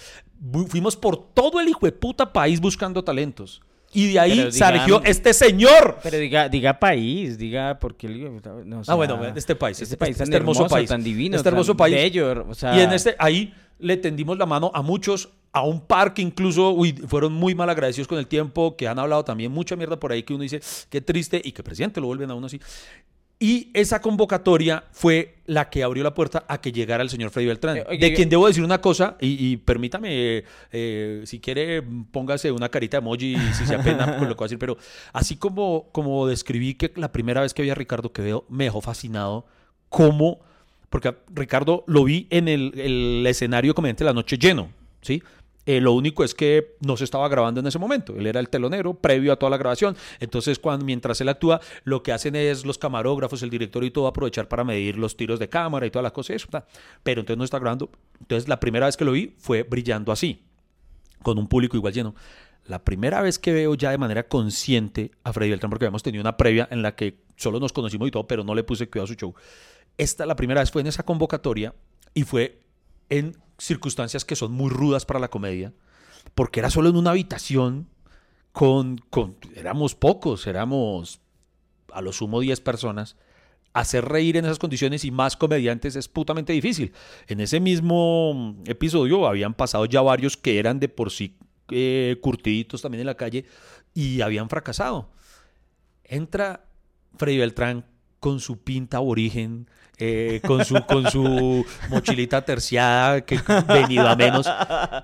Fuimos 0.70 0.96
por 0.96 1.34
todo 1.34 1.60
el 1.60 1.68
hijo 1.68 1.86
de 1.86 1.92
puta 1.92 2.34
país 2.34 2.60
buscando 2.60 3.04
talentos. 3.04 3.62
Y 3.94 4.14
de 4.14 4.20
ahí 4.20 4.40
digan- 4.40 4.52
surgió 4.52 5.02
este 5.06 5.34
señor. 5.34 6.00
Pero 6.04 6.18
diga, 6.18 6.50
diga 6.50 6.80
país, 6.80 7.38
diga 7.38 7.80
porque 7.80 8.10
no, 8.10 8.78
o 8.78 8.82
ah, 8.82 8.84
sea, 8.84 8.96
bueno, 8.96 9.24
este 9.36 9.56
país, 9.56 9.80
este 9.82 9.94
este, 9.94 9.98
país 9.98 10.18
tan 10.18 10.26
este 10.26 10.36
hermoso 10.36 10.62
hermoso, 10.62 10.76
país, 10.76 10.90
tan 10.90 11.04
divino, 11.04 11.38
este 11.38 11.48
hermoso 11.48 11.74
tan 11.74 11.78
país. 11.78 11.96
bello, 11.96 12.46
o 12.50 12.54
sea- 12.54 12.76
y 12.76 12.82
en 12.82 12.92
este 12.92 13.16
ahí 13.20 13.54
le 13.80 13.96
tendimos 13.98 14.38
la 14.38 14.46
mano 14.46 14.72
a 14.74 14.82
muchos, 14.82 15.30
a 15.56 15.62
un 15.62 15.80
par 15.80 16.14
que 16.14 16.22
incluso 16.22 16.72
uy, 16.72 16.92
fueron 17.08 17.32
muy 17.32 17.56
mal 17.56 17.70
agradecidos 17.70 18.10
con 18.10 18.18
el 18.18 18.28
tiempo, 18.28 18.76
que 18.76 18.90
han 18.90 19.00
hablado 19.00 19.24
también 19.24 19.54
mucha 19.54 19.78
mierda 19.78 19.98
por 19.98 20.12
ahí 20.12 20.22
que 20.22 20.34
uno 20.34 20.44
dice, 20.44 20.60
qué 20.90 21.00
triste 21.00 21.42
y 21.42 21.54
que 21.54 21.64
presidente 21.64 22.02
lo 22.02 22.08
vuelven 22.08 22.30
a 22.30 22.36
uno 22.36 22.48
así. 22.48 22.60
Y 23.40 23.72
esa 23.74 24.02
convocatoria 24.02 24.84
fue 24.92 25.38
la 25.46 25.70
que 25.70 25.84
abrió 25.84 26.04
la 26.04 26.14
puerta 26.14 26.46
a 26.50 26.60
que 26.60 26.74
llegara 26.74 27.04
el 27.04 27.10
señor 27.10 27.30
Freddy 27.30 27.48
Beltrán. 27.48 27.78
Eh, 27.78 27.86
oye, 27.88 28.00
de 28.00 28.14
quien 28.14 28.28
debo 28.28 28.48
decir 28.48 28.66
una 28.66 28.82
cosa, 28.82 29.16
y, 29.22 29.52
y 29.52 29.56
permítame, 29.56 30.10
eh, 30.12 30.44
eh, 30.74 31.22
si 31.26 31.40
quiere, 31.40 31.82
póngase 32.12 32.52
una 32.52 32.68
carita 32.68 32.98
de 32.98 33.04
emoji 33.04 33.38
si 33.54 33.66
se 33.66 33.76
apena 33.76 34.18
con 34.18 34.28
lo 34.28 34.36
que 34.36 34.40
voy 34.40 34.46
a 34.46 34.48
decir, 34.48 34.60
pero 34.60 34.78
así 35.14 35.38
como, 35.38 35.88
como 35.94 36.28
describí 36.28 36.74
que 36.74 36.92
la 36.98 37.14
primera 37.14 37.40
vez 37.40 37.54
que 37.54 37.62
vi 37.62 37.70
a 37.70 37.76
Ricardo 37.76 38.12
Quevedo 38.12 38.44
me 38.50 38.66
dejó 38.66 38.82
fascinado, 38.82 39.46
cómo, 39.88 40.42
porque 40.90 41.08
a 41.08 41.16
Ricardo 41.34 41.86
lo 41.88 42.04
vi 42.04 42.28
en 42.30 42.50
el, 42.50 42.78
el 42.78 43.26
escenario 43.26 43.74
comediante 43.74 44.04
de 44.04 44.10
la 44.10 44.14
noche 44.14 44.38
lleno, 44.38 44.70
¿sí? 45.02 45.24
Eh, 45.66 45.82
lo 45.82 45.94
único 45.94 46.24
es 46.24 46.36
que 46.36 46.76
no 46.82 46.96
se 46.96 47.04
estaba 47.04 47.28
grabando 47.28 47.60
en 47.60 47.68
ese 47.68 47.80
momento. 47.80 48.16
Él 48.16 48.28
era 48.28 48.40
el 48.40 48.50
telonero 48.50 48.94
previo 48.94 49.34
a 49.34 49.36
toda 49.38 49.50
la 49.50 49.58
grabación. 49.58 49.96
Entonces, 50.20 50.60
cuando, 50.60 50.86
mientras 50.86 51.20
él 51.22 51.30
actúa, 51.30 51.60
lo 51.84 52.04
que 52.04 52.12
hacen 52.12 52.36
es 52.36 52.66
los 52.66 52.78
camarógrafos, 52.78 53.42
el 53.44 53.50
director 53.50 53.84
y 53.84 53.92
todo 53.92 54.08
aprovechar 54.08 54.48
para 54.48 54.64
medir 54.64 54.98
los 54.98 55.18
tiros 55.18 55.40
de 55.40 55.50
cámara 55.50 55.86
y 55.86 55.92
todas 55.92 56.04
las 56.04 56.12
cosas. 56.12 56.36
Eso. 56.36 56.48
Pero 57.04 57.22
entonces 57.22 57.38
no 57.38 57.44
está 57.44 57.60
grabando. 57.60 57.90
Entonces, 58.20 58.48
la 58.48 58.60
primera 58.60 58.86
vez 58.86 58.98
que 58.98 59.06
lo 59.06 59.12
vi 59.12 59.34
fue 59.38 59.64
brillando 59.64 60.12
así, 60.12 60.44
con 61.24 61.38
un 61.38 61.48
público 61.48 61.78
igual 61.78 61.94
lleno. 61.94 62.16
La 62.66 62.84
primera 62.84 63.22
vez 63.22 63.38
que 63.38 63.54
veo 63.54 63.76
ya 63.76 63.92
de 63.92 63.98
manera 63.98 64.28
consciente 64.28 65.12
a 65.24 65.34
Freddy 65.34 65.52
Beltrán, 65.52 65.70
porque 65.70 65.86
habíamos 65.86 66.02
tenido 66.02 66.22
una 66.22 66.36
previa 66.36 66.68
en 66.72 66.82
la 66.82 66.96
que 66.96 67.20
solo 67.36 67.60
nos 67.60 67.74
conocimos 67.74 68.08
y 68.08 68.12
todo, 68.12 68.28
pero 68.28 68.44
no 68.44 68.56
le 68.56 68.64
puse 68.64 68.90
cuidado 68.90 69.06
a 69.06 69.08
su 69.08 69.14
show. 69.14 69.36
Esta, 69.98 70.26
la 70.26 70.36
primera 70.36 70.62
vez 70.62 70.72
fue 70.72 70.82
en 70.82 70.88
esa 70.88 71.04
convocatoria 71.04 71.76
y 72.14 72.24
fue 72.24 72.65
en 73.10 73.38
circunstancias 73.58 74.26
que 74.26 74.36
son 74.36 74.52
muy 74.52 74.70
rudas 74.70 75.06
para 75.06 75.20
la 75.20 75.30
comedia, 75.30 75.74
porque 76.34 76.60
era 76.60 76.70
solo 76.70 76.90
en 76.90 76.96
una 76.96 77.12
habitación 77.12 77.88
con, 78.52 78.98
con 79.10 79.38
éramos 79.56 79.96
pocos, 79.96 80.48
éramos 80.48 81.20
a 81.94 82.02
lo 82.02 82.12
sumo 82.12 82.40
10 82.40 82.62
personas. 82.62 83.16
Hacer 83.74 84.06
reír 84.06 84.38
en 84.38 84.46
esas 84.46 84.60
condiciones 84.60 85.04
y 85.04 85.12
más 85.12 85.36
comediantes 85.36 85.98
es 85.98 86.08
putamente 86.08 86.54
difícil. 86.54 86.94
En 87.28 87.42
ese 87.42 87.60
mismo 87.60 88.56
episodio 88.66 89.28
habían 89.28 89.54
pasado 89.54 89.86
ya 89.86 90.02
varios 90.02 90.38
que 90.38 90.60
eran 90.60 90.80
de 90.80 90.88
por 90.88 91.12
sí 91.12 91.38
eh, 91.70 92.18
curtiditos 92.22 92.82
también 92.82 93.02
en 93.02 93.08
la 93.08 93.18
calle 93.18 93.46
y 93.94 94.22
habían 94.22 94.50
fracasado. 94.50 95.10
Entra 96.04 96.66
Freddy 97.18 97.38
Beltrán 97.38 97.86
con 98.20 98.40
su 98.40 98.64
pinta 98.64 98.98
aborigen, 98.98 99.70
eh, 99.98 100.42
con, 100.46 100.66
su, 100.66 100.84
con 100.86 101.10
su 101.10 101.66
mochilita 101.90 102.44
terciada, 102.44 103.22
que 103.22 103.40
venido 103.68 104.08
a 104.08 104.16
menos. 104.16 104.48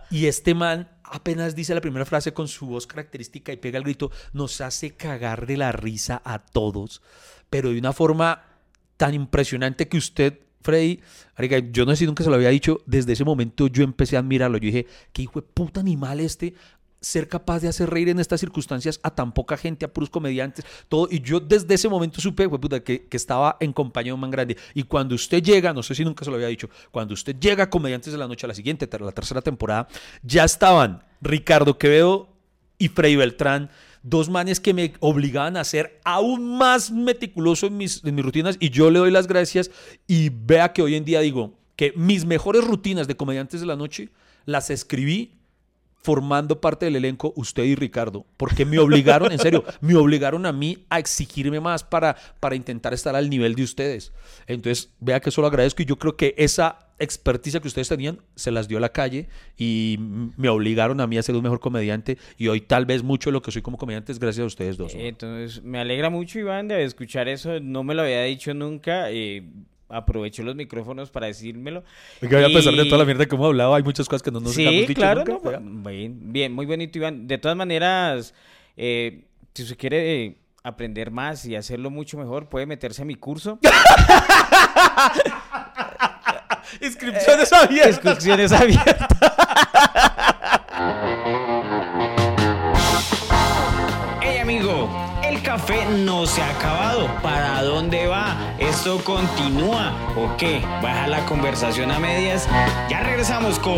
Y 0.10 0.26
este 0.26 0.54
man 0.54 0.90
apenas 1.04 1.56
dice 1.56 1.76
la 1.76 1.82
primera 1.82 2.06
frase 2.06 2.34
con 2.34 2.48
su 2.48 2.66
voz 2.66 2.88
característica 2.88 3.52
y 3.52 3.58
pega 3.58 3.78
el 3.78 3.84
grito, 3.84 4.12
nos 4.34 4.62
hace 4.62 4.92
cagar 4.92 5.46
de 5.46 5.58
la 5.58 5.72
risa 5.72 6.22
a 6.24 6.40
todos, 6.40 7.02
pero 7.50 7.72
de 7.72 7.80
una 7.80 7.94
forma 7.94 8.44
tan 8.98 9.14
impresionante 9.14 9.88
que 9.88 9.98
usted, 9.98 10.40
Freddy, 10.62 11.02
yo 11.72 11.86
no 11.86 11.92
sé 11.92 11.98
si 11.98 12.06
nunca 12.06 12.24
se 12.24 12.30
lo 12.30 12.36
había 12.36 12.50
dicho, 12.50 12.82
desde 12.86 13.14
ese 13.14 13.26
momento 13.26 13.68
yo 13.68 13.84
empecé 13.84 14.16
a 14.16 14.20
admirarlo. 14.20 14.58
Yo 14.58 14.68
dije, 14.68 14.88
qué 15.12 15.24
hijo 15.24 15.42
de 15.42 15.48
puta 15.48 15.80
animal 15.80 16.20
este, 16.20 16.54
ser 17.02 17.28
capaz 17.28 17.60
de 17.60 17.68
hacer 17.68 17.90
reír 17.90 18.10
en 18.10 18.20
estas 18.20 18.40
circunstancias 18.40 19.00
a 19.02 19.10
tan 19.10 19.34
poca 19.34 19.58
gente, 19.58 19.86
a 19.86 19.92
puros 19.92 20.10
comediantes, 20.10 20.64
todo. 20.88 21.08
Y 21.10 21.20
yo 21.20 21.40
desde 21.40 21.74
ese 21.74 21.90
momento 21.90 22.22
supe, 22.22 22.48
que, 22.84 23.08
estaba 23.12 23.58
en 23.60 23.74
compañía 23.74 24.12
de 24.12 24.14
un 24.14 24.20
man 24.20 24.30
grande. 24.30 24.56
Y 24.76 24.84
cuando 24.84 25.16
usted 25.16 25.42
llega, 25.42 25.74
no 25.74 25.82
sé 25.82 25.96
si 25.96 26.06
nunca 26.06 26.24
se 26.24 26.30
lo 26.30 26.36
había 26.36 26.48
dicho, 26.48 26.70
cuando 26.92 27.16
usted 27.16 27.36
llega 27.40 27.66
a 27.66 27.70
Comediantes 27.70 28.14
de 28.14 28.20
la 28.20 28.28
Noche 28.28 28.46
a 28.46 28.50
la 28.50 28.54
siguiente, 28.54 28.86
ter- 28.86 29.02
la 29.02 29.12
tercera 29.12 29.42
temporada, 29.42 29.88
ya 30.22 30.44
estaban 30.44 31.04
Ricardo 31.22 31.78
Quevedo 31.80 32.30
y 32.78 32.88
Freddy 32.88 33.16
Beltrán, 33.16 33.72
dos 34.04 34.30
manes 34.30 34.60
que 34.60 34.74
me 34.74 34.94
obligaban 35.00 35.58
a 35.58 35.64
ser 35.64 36.00
aún 36.04 36.58
más 36.58 36.92
meticuloso 36.92 37.66
en 37.68 37.78
mis 37.78 38.02
rutinas 38.04 38.58
y 38.60 38.70
yo 38.70 38.90
le 38.92 39.00
doy 39.00 39.12
las 39.12 39.28
gracias 39.28 39.72
y 40.08 40.30
vea 40.30 40.74
que 40.74 40.82
hoy 40.82 40.96
en 40.96 41.06
día 41.06 41.20
digo 41.22 41.54
que 41.76 41.94
mis 41.96 42.26
mejores 42.26 42.64
rutinas 42.64 43.08
de 43.08 43.16
Comediantes 43.18 43.60
de 43.60 43.68
la 43.68 43.76
Noche 43.76 44.10
las 44.46 44.70
escribí 44.70 45.41
formando 46.02 46.60
parte 46.60 46.86
del 46.86 46.96
elenco 46.96 47.34
usted 47.36 47.64
y 47.64 47.76
Ricardo, 47.76 48.26
porque 48.38 48.66
me 48.66 48.80
obligaron, 48.80 49.32
en 49.32 49.40
serio, 49.40 49.64
me 49.82 49.96
obligaron 49.96 50.46
a 50.46 50.52
mí 50.52 50.86
a 50.90 51.00
exigirme 51.00 51.60
más 51.60 51.84
para, 51.84 52.16
para 52.40 52.56
intentar 52.56 52.94
estar 52.94 53.16
al 53.16 53.30
nivel 53.30 53.56
de 53.56 53.64
ustedes. 53.64 54.12
Entonces, 54.48 54.92
vea 55.00 55.20
que 55.20 55.30
eso 55.30 55.42
lo 55.42 55.48
agradezco 55.48 55.82
y 55.84 55.86
yo 55.86 55.98
creo 55.98 56.16
que 56.18 56.34
esa 56.38 56.80
experticia 56.98 57.60
que 57.60 57.68
ustedes 57.68 57.90
tenían 57.90 58.20
se 58.36 58.52
las 58.52 58.68
dio 58.68 58.78
a 58.78 58.82
la 58.82 58.90
calle 58.90 59.28
y 59.58 59.98
me 60.38 60.50
obligaron 60.50 61.02
a 61.02 61.08
mí 61.08 61.18
a 61.18 61.24
ser 61.24 61.36
un 61.36 61.42
mejor 61.42 61.60
comediante 61.60 62.18
y 62.38 62.48
hoy 62.48 62.62
tal 62.62 62.86
vez 62.86 63.02
mucho 63.02 63.30
de 63.30 63.34
lo 63.34 63.42
que 63.42 63.52
soy 63.52 63.64
como 63.64 63.78
comediante 63.78 64.12
es 64.12 64.20
gracias 64.20 64.44
a 64.44 64.48
ustedes 64.48 64.78
dos. 64.78 64.94
Entonces, 64.96 65.64
me 65.64 65.80
alegra 65.80 66.10
mucho, 66.10 66.40
Iván, 66.40 66.68
de 66.68 66.84
escuchar 66.84 67.28
eso. 67.28 67.60
No 67.60 67.84
me 67.84 67.96
lo 67.96 68.04
había 68.04 68.22
dicho 68.24 68.54
nunca. 68.54 69.10
eh, 69.12 69.44
aprovecho 69.92 70.44
los 70.44 70.56
micrófonos 70.56 71.10
para 71.12 71.28
decírmelo. 71.28 71.84
Oiga, 72.22 72.40
a 72.46 72.50
pesar 72.50 72.74
de 72.74 72.84
Y- 72.84 72.90
toda 72.90 73.00
la 73.00 73.06
mierda 73.06 73.26
que 73.26 73.36
hemos 73.36 73.48
hablado, 73.48 73.76
hay 73.76 73.84
muchas 73.84 74.08
cosas 74.08 74.24
que 74.24 74.32
no 74.32 74.40
nos 74.40 74.54
sí, 74.54 74.64
hemos 74.64 74.88
dicho 74.88 74.94
claro. 74.94 75.24
nunca, 75.26 75.60
no, 75.60 75.90
bien, 75.90 76.32
bien, 76.34 76.54
muy 76.54 76.66
bonito, 76.66 76.98
Iván. 76.98 77.28
De 77.28 77.38
todas 77.38 77.56
maneras, 77.58 78.34
eh, 78.78 79.26
si 79.54 79.64
usted 79.64 79.78
quiere 79.78 80.24
eh, 80.26 80.38
aprender 80.64 81.12
más 81.12 81.46
y 81.46 81.56
hacerlo 81.56 81.90
mucho 81.90 82.18
mejor, 82.18 82.48
puede 82.50 82.66
meterse 82.66 83.02
a 83.02 83.06
mi 83.06 83.16
curso. 83.16 83.60
Inscripciones 86.82 87.52
abiertas. 87.52 87.92
Inscripciones 87.96 88.52
abiertas. 88.54 89.08
Hey 94.22 94.38
amigo, 94.40 94.90
el 95.24 95.42
café 95.42 95.86
no 95.86 96.26
se 96.26 96.42
ha 96.42 96.50
acabado. 96.52 97.08
¿Para 97.22 97.62
dónde 97.64 98.08
va? 98.08 98.51
¿Esto 98.72 99.04
continúa 99.04 99.94
o 100.16 100.36
qué? 100.38 100.60
¿Baja 100.82 101.08
la 101.08 101.26
conversación 101.26 101.92
a 101.92 102.00
medias? 102.00 102.48
Ya 102.90 103.02
regresamos 103.02 103.60
con 103.60 103.78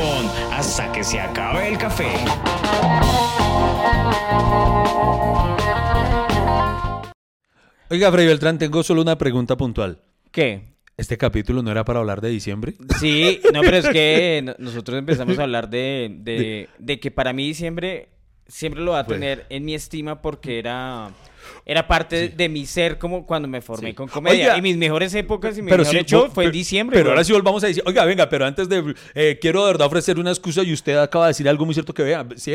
Hasta 0.51 0.91
que 0.91 1.03
se 1.03 1.19
acabe 1.19 1.67
el 1.67 1.77
café. 1.77 2.11
Oiga, 7.89 8.11
Freddy 8.11 8.27
Beltrán, 8.27 8.57
tengo 8.57 8.81
solo 8.83 9.01
una 9.01 9.17
pregunta 9.17 9.55
puntual. 9.55 9.99
¿Qué? 10.31 10.73
¿Este 10.97 11.17
capítulo 11.17 11.61
no 11.61 11.71
era 11.71 11.83
para 11.85 11.99
hablar 11.99 12.21
de 12.21 12.29
diciembre? 12.29 12.73
Sí, 12.99 13.39
no, 13.53 13.61
pero 13.61 13.77
es 13.77 13.87
que 13.89 14.41
no- 14.43 14.55
nosotros 14.57 14.97
empezamos 14.97 15.37
a 15.39 15.43
hablar 15.43 15.69
de, 15.69 16.15
de, 16.19 16.69
de 16.79 16.99
que 16.99 17.11
para 17.11 17.33
mí 17.33 17.45
diciembre 17.47 18.09
siempre 18.47 18.81
lo 18.81 18.91
va 18.91 18.99
a 18.99 19.07
tener 19.07 19.45
en 19.49 19.65
mi 19.65 19.75
estima 19.75 20.21
porque 20.21 20.59
era, 20.59 21.09
era 21.65 21.87
parte 21.87 22.15
de, 22.15 22.29
de 22.29 22.49
mi 22.49 22.65
ser 22.65 22.97
como 22.97 23.25
cuando 23.25 23.47
me 23.47 23.61
formé 23.61 23.89
Sí. 23.89 23.93
con 23.95 24.07
comedia. 24.07 24.45
Oiga, 24.45 24.57
y 24.57 24.61
mis 24.61 24.77
mejores 24.77 25.13
épocas 25.15 25.57
y 25.57 25.61
mi 25.61 25.71
mejor 25.71 25.85
sí, 25.85 25.97
show 26.05 26.29
fue 26.33 26.45
en 26.45 26.51
diciembre. 26.51 26.97
Pero 26.97 27.09
ahora 27.11 27.23
sí 27.23 27.33
volvamos 27.33 27.63
a 27.63 27.67
decir, 27.67 27.83
oiga, 27.85 28.05
venga, 28.05 28.29
pero 28.29 28.45
antes 28.45 28.69
de, 28.69 28.95
eh, 29.15 29.37
quiero 29.41 29.61
de 29.65 29.71
verdad 29.71 29.87
ofrecer 29.87 30.19
una 30.19 30.29
excusa 30.31 30.63
y 30.63 30.71
usted 30.73 30.97
acaba 30.97 31.25
de 31.25 31.29
decir 31.31 31.49
algo 31.49 31.65
muy 31.65 31.73
cierto 31.73 31.93
que 31.93 32.03
vea, 32.03 32.25
¿sí? 32.35 32.53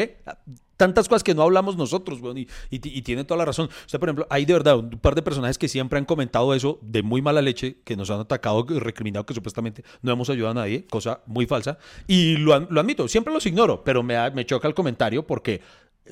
Tantas 0.77 1.09
cosas 1.09 1.24
que 1.24 1.35
no 1.35 1.42
hablamos 1.42 1.77
nosotros, 1.77 2.20
weón, 2.20 2.38
y, 2.38 2.42
y, 2.70 2.79
y 2.98 3.03
tiene 3.03 3.24
toda 3.24 3.37
la 3.38 3.44
razón. 3.44 3.68
Usted, 3.87 3.98
por 3.98 4.09
ejemplo, 4.09 4.27
hay 4.31 4.44
de 4.44 4.53
verdad 4.53 4.79
un 4.79 4.90
par 4.90 5.16
de 5.16 5.22
personajes 5.22 5.59
que 5.59 5.66
siempre 5.66 5.98
han 5.98 6.05
comentado 6.05 6.55
eso 6.55 6.79
de 6.83 7.03
muy 7.03 7.20
mala 7.20 7.42
leche, 7.42 7.79
que 7.85 7.96
nos 7.96 8.11
han 8.11 8.20
atacado, 8.20 8.64
y 8.70 8.79
recriminado 8.79 9.27
que 9.27 9.35
supuestamente 9.35 9.83
no 10.03 10.12
hemos 10.12 10.31
ayudado 10.31 10.53
a 10.53 10.55
nadie, 10.55 10.87
cosa 10.87 11.20
muy 11.27 11.46
falsa, 11.46 11.79
y 12.07 12.37
lo, 12.37 12.61
lo 12.70 12.81
admito, 12.81 13.09
siempre 13.09 13.35
los 13.35 13.44
ignoro, 13.44 13.83
pero 13.83 14.05
me, 14.05 14.31
me 14.31 14.46
choca 14.46 14.68
el 14.68 14.74
comentario 14.74 15.27
porque 15.27 15.61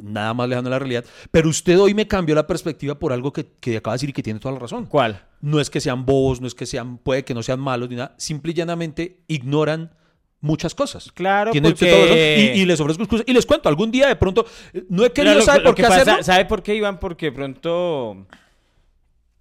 nada 0.02 0.34
más 0.34 0.48
lejano 0.48 0.66
de 0.66 0.70
la 0.70 0.78
realidad. 0.78 1.04
Pero 1.30 1.48
usted 1.48 1.78
hoy 1.78 1.94
me 1.94 2.06
cambió 2.08 2.34
la 2.34 2.46
perspectiva 2.46 2.98
por 2.98 3.12
algo 3.12 3.32
que, 3.32 3.46
que 3.60 3.76
acaba 3.76 3.94
de 3.94 3.96
decir 3.96 4.10
y 4.10 4.12
que 4.12 4.22
tiene 4.22 4.40
toda 4.40 4.54
la 4.54 4.60
razón. 4.60 4.86
¿Cuál? 4.86 5.24
No 5.40 5.60
es 5.60 5.70
que 5.70 5.80
sean 5.80 6.04
bobos, 6.06 6.40
no 6.40 6.46
es 6.46 6.54
que 6.54 6.66
sean, 6.66 6.98
puede 6.98 7.24
que 7.24 7.34
no 7.34 7.42
sean 7.42 7.60
malos 7.60 7.88
ni 7.88 7.96
nada, 7.96 8.14
simple 8.18 8.52
y 8.52 8.54
llanamente 8.54 9.20
ignoran 9.28 9.94
muchas 10.40 10.74
cosas. 10.74 11.10
Claro, 11.12 11.50
Tiene 11.50 11.70
porque- 11.70 11.90
razón. 11.90 12.56
Y, 12.56 12.60
y 12.60 12.64
les 12.66 12.78
ofrezco 12.80 13.02
excusas. 13.02 13.26
Y 13.28 13.32
les 13.32 13.46
cuento, 13.46 13.68
algún 13.68 13.90
día 13.90 14.06
de 14.08 14.16
pronto, 14.16 14.46
eh, 14.72 14.84
no 14.88 15.04
he 15.04 15.12
querido 15.12 15.34
lo- 15.36 15.42
saber 15.42 15.62
por 15.64 15.74
que 15.74 15.82
qué 15.82 15.88
pasa- 15.88 16.02
hacerlo. 16.02 16.22
¿Sabe 16.22 16.44
por 16.44 16.62
qué, 16.62 16.74
Iván? 16.74 16.98
Porque 17.00 17.26
de 17.26 17.32
pronto 17.32 18.26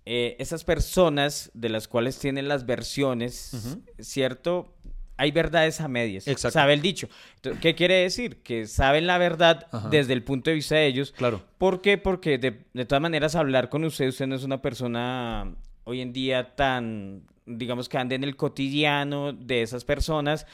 eh, 0.06 0.36
esas 0.40 0.64
personas 0.64 1.50
de 1.54 1.70
las 1.70 1.88
cuales 1.88 2.20
tienen 2.20 2.48
las 2.48 2.66
versiones, 2.66 3.78
¿cierto? 4.00 4.75
Hay 5.18 5.32
verdades 5.32 5.80
a 5.82 5.88
medias. 5.88 6.28
Exacto. 6.28 6.54
Sabe 6.54 6.74
el 6.74 6.82
dicho. 6.82 7.08
Entonces, 7.38 7.62
¿Qué 7.62 7.74
quiere 7.76 7.96
decir? 7.96 8.38
Que 8.44 8.68
saben 8.68 9.08
la 9.08 9.18
verdad 9.18 9.68
Ajá. 9.72 9.90
desde 9.90 10.14
el 10.14 10.24
punto 10.24 10.50
de 10.50 10.56
vista 10.56 10.76
de 10.76 10.88
ellos. 10.88 11.14
Claro. 11.16 11.42
¿Por 11.58 11.82
qué? 11.82 11.98
Porque 11.98 12.38
de, 12.38 12.62
de 12.74 12.86
todas 12.86 13.02
maneras 13.02 13.36
hablar 13.36 13.70
con 13.70 13.84
usted, 13.86 14.08
usted 14.10 14.28
no 14.28 14.36
es 14.36 14.44
una 14.44 14.62
persona 14.62 15.56
hoy 15.86 16.02
en 16.02 16.12
día 16.12 16.56
tan, 16.56 17.22
digamos 17.46 17.88
que 17.88 17.98
ande 17.98 18.16
en 18.16 18.24
el 18.24 18.36
cotidiano 18.36 19.32
de 19.34 19.62
esas 19.62 19.86
personas, 19.86 20.46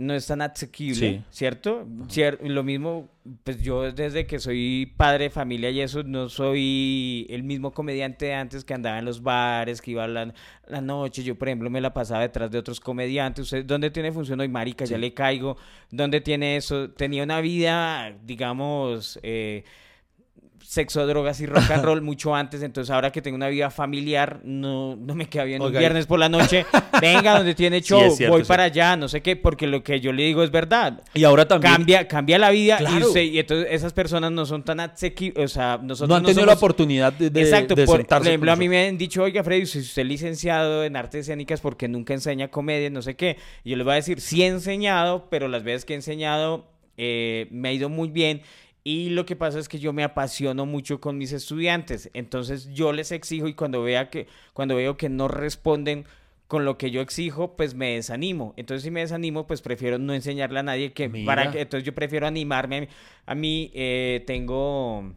no 0.00 0.14
es 0.14 0.26
tan 0.26 0.40
asequible, 0.42 0.94
Sí. 0.94 1.22
¿cierto? 1.30 1.86
Cier- 2.08 2.38
lo 2.40 2.62
mismo, 2.64 3.08
pues 3.44 3.62
yo 3.62 3.92
desde 3.92 4.26
que 4.26 4.38
soy 4.38 4.92
padre 4.96 5.24
de 5.24 5.30
familia 5.30 5.68
y 5.70 5.80
eso, 5.80 6.02
no 6.02 6.28
soy 6.28 7.26
el 7.28 7.42
mismo 7.42 7.72
comediante 7.72 8.26
de 8.26 8.34
antes 8.34 8.64
que 8.64 8.72
andaba 8.74 8.98
en 8.98 9.04
los 9.04 9.22
bares, 9.22 9.82
que 9.82 9.90
iba 9.92 10.04
a 10.04 10.08
la, 10.08 10.32
la 10.68 10.80
noche, 10.80 11.22
yo 11.22 11.36
por 11.36 11.48
ejemplo 11.48 11.68
me 11.70 11.80
la 11.82 11.92
pasaba 11.92 12.22
detrás 12.22 12.50
de 12.50 12.58
otros 12.58 12.80
comediantes, 12.80 13.44
¿usted 13.44 13.64
dónde 13.64 13.90
tiene 13.90 14.10
función 14.10 14.40
hoy, 14.40 14.48
marica? 14.48 14.84
Ya 14.86 14.96
le 14.98 15.12
caigo, 15.12 15.56
¿dónde 15.90 16.20
tiene 16.22 16.56
eso? 16.56 16.90
Tenía 16.90 17.22
una 17.22 17.40
vida, 17.42 18.16
digamos, 18.24 19.18
eh, 19.22 19.64
sexo, 20.62 21.06
drogas 21.06 21.40
y 21.40 21.46
rock 21.46 21.70
and 21.70 21.84
roll 21.84 22.00
mucho 22.02 22.34
antes, 22.34 22.62
entonces 22.62 22.90
ahora 22.90 23.10
que 23.10 23.20
tengo 23.22 23.34
una 23.36 23.48
vida 23.48 23.70
familiar, 23.70 24.40
no, 24.44 24.94
no 24.96 25.14
me 25.14 25.26
queda 25.28 25.44
bien 25.44 25.60
un 25.60 25.68
Oiga, 25.68 25.80
y- 25.80 25.82
viernes 25.82 26.06
por 26.06 26.18
la 26.18 26.28
noche, 26.28 26.64
venga 27.00 27.36
donde 27.36 27.54
tiene 27.54 27.80
show, 27.80 28.10
cierto, 28.14 28.32
voy 28.34 28.42
sí. 28.44 28.48
para 28.48 28.64
allá, 28.64 28.96
no 28.96 29.08
sé 29.08 29.20
qué, 29.22 29.36
porque 29.36 29.66
lo 29.66 29.82
que 29.82 30.00
yo 30.00 30.12
le 30.12 30.22
digo 30.24 30.42
es 30.42 30.50
verdad. 30.50 31.02
Y 31.14 31.24
ahora 31.24 31.46
también 31.48 31.72
Cambia, 31.74 32.06
cambia 32.08 32.38
la 32.38 32.50
vida 32.50 32.76
y, 32.80 32.84
Claro. 32.84 33.06
usted- 33.08 33.22
y 33.22 33.38
entonces 33.38 33.68
esas 33.70 33.92
personas 33.92 34.30
no 34.32 34.46
son 34.46 34.62
tan 34.64 34.80
asequibles, 34.80 35.44
o 35.44 35.48
sea, 35.48 35.78
nosotros 35.82 36.08
no 36.08 36.16
han 36.16 36.24
tenido 36.24 36.46
la 36.46 36.54
oportunidad 36.54 37.12
de, 37.12 37.30
de, 37.30 37.40
Exacto, 37.42 37.74
de 37.74 37.86
por, 37.86 37.96
sentarse 37.98 38.20
por 38.24 38.28
ejemplo, 38.28 38.52
a 38.52 38.56
mí 38.56 38.68
me 38.68 38.86
han 38.88 38.98
dicho, 38.98 39.22
oiga, 39.22 39.42
Freddy, 39.42 39.66
si 39.66 39.80
usted 39.80 40.02
es 40.02 40.08
licenciado 40.08 40.84
en 40.84 40.96
artes 40.96 41.22
escénicas 41.22 41.60
porque 41.60 41.88
nunca 41.88 42.14
enseña 42.14 42.48
comedia, 42.48 42.90
no 42.90 43.02
sé 43.02 43.16
qué. 43.16 43.36
Y 43.64 43.70
yo 43.70 43.76
les 43.76 43.84
voy 43.84 43.92
a 43.92 43.96
decir, 43.96 44.20
sí 44.20 44.42
he 44.42 44.46
enseñado, 44.46 45.28
pero 45.30 45.48
las 45.48 45.62
veces 45.64 45.84
que 45.84 45.94
he 45.94 45.96
enseñado 45.96 46.68
eh, 46.96 47.48
me 47.50 47.70
ha 47.70 47.72
ido 47.72 47.88
muy 47.88 48.08
bien. 48.10 48.42
Y 48.82 49.10
lo 49.10 49.26
que 49.26 49.36
pasa 49.36 49.58
es 49.58 49.68
que 49.68 49.78
yo 49.78 49.92
me 49.92 50.04
apasiono 50.04 50.66
mucho 50.66 51.00
con 51.00 51.18
mis 51.18 51.32
estudiantes. 51.32 52.10
Entonces 52.14 52.70
yo 52.72 52.92
les 52.92 53.12
exijo 53.12 53.46
y 53.48 53.54
cuando 53.54 53.82
vea 53.82 54.10
que, 54.10 54.26
cuando 54.52 54.76
veo 54.76 54.96
que 54.96 55.08
no 55.08 55.28
responden 55.28 56.06
con 56.46 56.64
lo 56.64 56.78
que 56.78 56.90
yo 56.90 57.00
exijo, 57.00 57.56
pues 57.56 57.74
me 57.74 57.94
desanimo. 57.94 58.54
Entonces 58.56 58.82
si 58.82 58.90
me 58.90 59.00
desanimo, 59.00 59.46
pues 59.46 59.60
prefiero 59.62 59.98
no 59.98 60.14
enseñarle 60.14 60.60
a 60.60 60.62
nadie 60.62 60.92
que 60.92 61.08
Mira. 61.08 61.26
para 61.26 61.50
que, 61.50 61.60
entonces 61.60 61.84
yo 61.84 61.94
prefiero 61.94 62.26
animarme. 62.26 62.76
A 62.76 62.80
mí, 62.80 62.88
a 63.26 63.34
mí, 63.34 63.70
eh, 63.74 64.24
tengo 64.26 65.14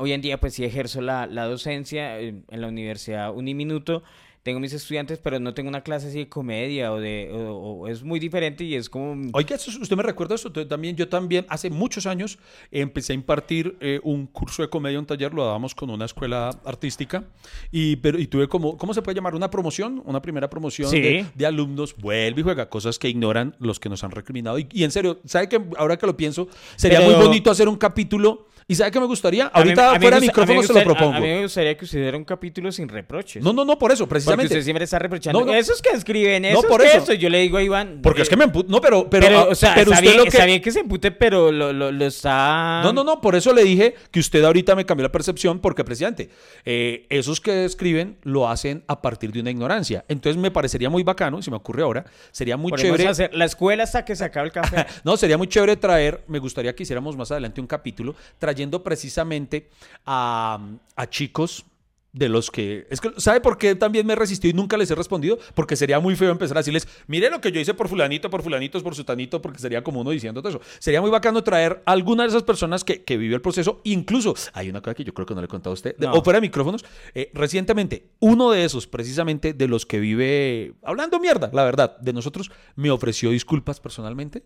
Hoy 0.00 0.12
en 0.12 0.20
día, 0.20 0.38
pues 0.38 0.54
sí 0.54 0.64
ejerzo 0.64 1.00
la, 1.00 1.26
la 1.26 1.44
docencia 1.46 2.20
en, 2.20 2.44
en 2.48 2.60
la 2.60 2.68
Universidad 2.68 3.34
Uniminuto. 3.34 4.04
Tengo 4.48 4.60
mis 4.60 4.72
estudiantes, 4.72 5.18
pero 5.18 5.38
no 5.38 5.52
tengo 5.52 5.68
una 5.68 5.82
clase 5.82 6.08
así 6.08 6.20
de 6.20 6.28
comedia 6.30 6.90
o 6.90 6.98
de... 6.98 7.28
o- 7.34 7.82
o 7.82 7.88
es 7.88 8.02
muy 8.02 8.18
diferente 8.18 8.64
y 8.64 8.74
es 8.76 8.88
como... 8.88 9.28
Oiga, 9.34 9.56
usted 9.56 9.94
me 9.94 10.02
recuerda 10.02 10.36
eso. 10.36 10.50
También, 10.50 10.96
yo 10.96 11.06
también 11.06 11.44
hace 11.50 11.68
muchos 11.68 12.06
años 12.06 12.38
empecé 12.70 13.12
a 13.12 13.14
impartir 13.14 13.76
eh, 13.80 14.00
un 14.04 14.26
curso 14.26 14.62
de 14.62 14.70
comedia, 14.70 14.98
un 14.98 15.04
taller, 15.04 15.34
lo 15.34 15.44
dábamos 15.44 15.74
con 15.74 15.90
una 15.90 16.06
escuela 16.06 16.48
artística 16.64 17.24
y, 17.70 17.96
pero, 17.96 18.18
y 18.18 18.26
tuve 18.26 18.48
como, 18.48 18.78
¿cómo 18.78 18.94
se 18.94 19.02
puede 19.02 19.16
llamar? 19.16 19.34
Una 19.34 19.50
promoción, 19.50 20.00
una 20.06 20.22
primera 20.22 20.48
promoción 20.48 20.88
Sí. 20.88 20.98
de, 21.02 21.26
de 21.34 21.46
alumnos, 21.46 21.94
vuelve 21.98 22.40
y 22.40 22.44
juega 22.44 22.70
cosas 22.70 22.98
que 22.98 23.10
ignoran 23.10 23.54
los 23.58 23.78
que 23.78 23.90
nos 23.90 24.02
han 24.02 24.12
recriminado. 24.12 24.58
Y, 24.58 24.66
y 24.72 24.84
en 24.84 24.90
serio, 24.90 25.20
¿sabe 25.26 25.50
que 25.50 25.60
ahora 25.76 25.98
que 25.98 26.06
lo 26.06 26.16
pienso, 26.16 26.48
sería 26.76 27.00
Pero- 27.00 27.10
muy 27.18 27.26
bonito 27.26 27.50
hacer 27.50 27.68
un 27.68 27.76
capítulo? 27.76 28.46
¿Y 28.70 28.74
sabe 28.74 28.90
qué 28.90 29.00
me 29.00 29.06
gustaría? 29.06 29.46
A 29.46 29.48
Ahorita 29.48 29.94
mí 29.94 29.98
fuera 29.98 30.16
de 30.16 30.20
me 30.20 30.26
micrófono 30.26 30.62
se 30.62 30.74
lo 30.74 30.84
propongo. 30.84 31.14
A, 31.14 31.20
mí 31.20 31.26
me 31.26 31.42
gustaría 31.42 31.74
que 31.74 31.86
usted 31.86 32.02
diera 32.02 32.18
un 32.18 32.24
capítulo 32.24 32.70
sin 32.70 32.86
reproches. 32.86 33.42
No, 33.42 33.54
no, 33.54 33.64
no, 33.64 33.78
por 33.78 33.92
eso, 33.92 34.04
Porque 34.04 34.16
precisamente. 34.16 34.52
usted 34.52 34.62
siempre 34.62 34.84
está 34.84 34.98
reprochando. 34.98 35.40
No, 35.40 35.46
no. 35.46 35.54
Esos 35.54 35.80
que 35.80 35.88
escriben, 35.88 36.42
No, 36.42 36.48
esos 36.48 36.66
por 36.66 36.82
que 36.82 36.94
eso. 36.94 37.14
Yo 37.14 37.30
le 37.30 37.38
digo 37.38 37.56
a 37.56 37.62
Iván... 37.62 38.00
Porque 38.02 38.20
es 38.20 38.28
eh, 38.28 38.30
que 38.30 38.36
me 38.36 38.44
emputo. 38.44 38.70
No, 38.70 38.82
pero, 38.82 39.08
pero, 39.08 39.26
Pero, 39.26 39.38
ah, 39.38 39.44
o 39.44 39.54
sea, 39.54 39.72
pero 39.74 39.92
está, 39.92 39.94
usted 39.94 40.02
bien, 40.02 40.16
lo 40.18 40.22
que. 40.24 40.28
está 40.28 40.44
bien 40.44 40.60
que 40.60 40.70
se 40.70 40.80
empute, 40.80 41.10
pero 41.12 41.50
lo, 41.50 41.72
lo, 41.72 41.90
lo 41.90 42.04
está... 42.04 42.82
No, 42.84 42.92
no, 42.92 43.04
no, 43.04 43.22
por 43.22 43.36
eso 43.36 43.54
le 43.54 43.64
dije 43.64 43.94
que 44.10 44.20
usted 44.20 44.44
ahorita 44.44 44.76
me 44.76 44.84
cambió 44.84 45.02
la 45.04 45.12
percepción, 45.12 45.60
porque, 45.60 45.82
presidente, 45.82 46.28
eh, 46.66 47.06
esos 47.08 47.40
que 47.40 47.64
escriben 47.64 48.18
lo 48.22 48.50
hacen 48.50 48.84
a 48.86 49.00
partir 49.00 49.32
de 49.32 49.40
una 49.40 49.50
ignorancia. 49.50 50.04
Entonces 50.08 50.38
me 50.38 50.50
parecería 50.50 50.90
muy 50.90 51.04
bacano, 51.04 51.40
si 51.40 51.50
me 51.50 51.56
ocurre 51.56 51.84
ahora, 51.84 52.04
sería 52.32 52.58
muy 52.58 52.70
Podemos 52.72 52.98
chévere. 52.98 53.08
hacer 53.08 53.34
la 53.34 53.46
escuela 53.46 53.84
hasta 53.84 54.04
que 54.04 54.14
se 54.14 54.24
acabe 54.24 54.48
el 54.48 54.52
café. 54.52 54.84
No, 55.04 55.16
sería 55.16 55.38
muy 55.38 55.46
chévere 55.46 55.76
traer, 55.76 56.22
me 56.28 56.38
gustaría 56.38 56.74
que 56.74 56.82
hiciéramos 56.82 57.16
más 57.16 57.30
adelante 57.30 57.62
un 57.62 57.66
capítulo 57.66 58.14
trayendo 58.38 58.57
precisamente 58.84 59.70
a, 60.06 60.58
a 60.96 61.10
chicos 61.10 61.64
de 62.10 62.28
los 62.30 62.50
que... 62.50 62.86
Es 62.90 63.00
que, 63.02 63.12
¿sabe 63.18 63.40
por 63.40 63.58
qué 63.58 63.74
también 63.74 64.04
me 64.06 64.14
he 64.14 64.16
resistido 64.16 64.50
y 64.50 64.54
nunca 64.54 64.76
les 64.78 64.90
he 64.90 64.94
respondido? 64.94 65.38
Porque 65.54 65.76
sería 65.76 66.00
muy 66.00 66.16
feo 66.16 66.32
empezar 66.32 66.56
a 66.56 66.60
decirles, 66.60 66.88
mire 67.06 67.30
lo 67.30 67.40
que 67.40 67.52
yo 67.52 67.60
hice 67.60 67.74
por 67.74 67.86
fulanito, 67.86 68.30
por 68.30 68.42
fulanitos, 68.42 68.82
por 68.82 68.94
sutanito, 68.94 69.40
porque 69.42 69.58
sería 69.60 69.84
como 69.84 70.00
uno 70.00 70.10
diciendo 70.10 70.40
todo 70.42 70.50
eso. 70.58 70.60
Sería 70.80 71.00
muy 71.02 71.10
bacano 71.10 71.44
traer 71.44 71.82
a 71.84 71.92
alguna 71.92 72.22
de 72.24 72.30
esas 72.30 72.42
personas 72.42 72.82
que, 72.82 73.04
que 73.04 73.18
vivió 73.18 73.36
el 73.36 73.42
proceso. 73.42 73.80
Incluso, 73.84 74.34
hay 74.54 74.70
una 74.70 74.80
cosa 74.80 74.94
que 74.94 75.04
yo 75.04 75.12
creo 75.14 75.26
que 75.26 75.34
no 75.34 75.42
le 75.42 75.44
he 75.44 75.48
contado 75.48 75.72
a 75.72 75.74
usted, 75.74 75.96
de- 75.96 76.06
o 76.06 76.24
fuera 76.24 76.38
de 76.38 76.46
micrófonos, 76.46 76.84
eh, 77.14 77.30
recientemente, 77.34 78.08
uno 78.20 78.50
de 78.50 78.64
esos, 78.64 78.86
precisamente 78.86 79.52
de 79.52 79.68
los 79.68 79.84
que 79.86 80.00
vive, 80.00 80.74
hablando 80.82 81.20
mierda, 81.20 81.50
la 81.52 81.64
verdad, 81.64 81.98
de 81.98 82.14
nosotros, 82.14 82.50
me 82.74 82.90
ofreció 82.90 83.30
disculpas 83.30 83.80
personalmente 83.80 84.42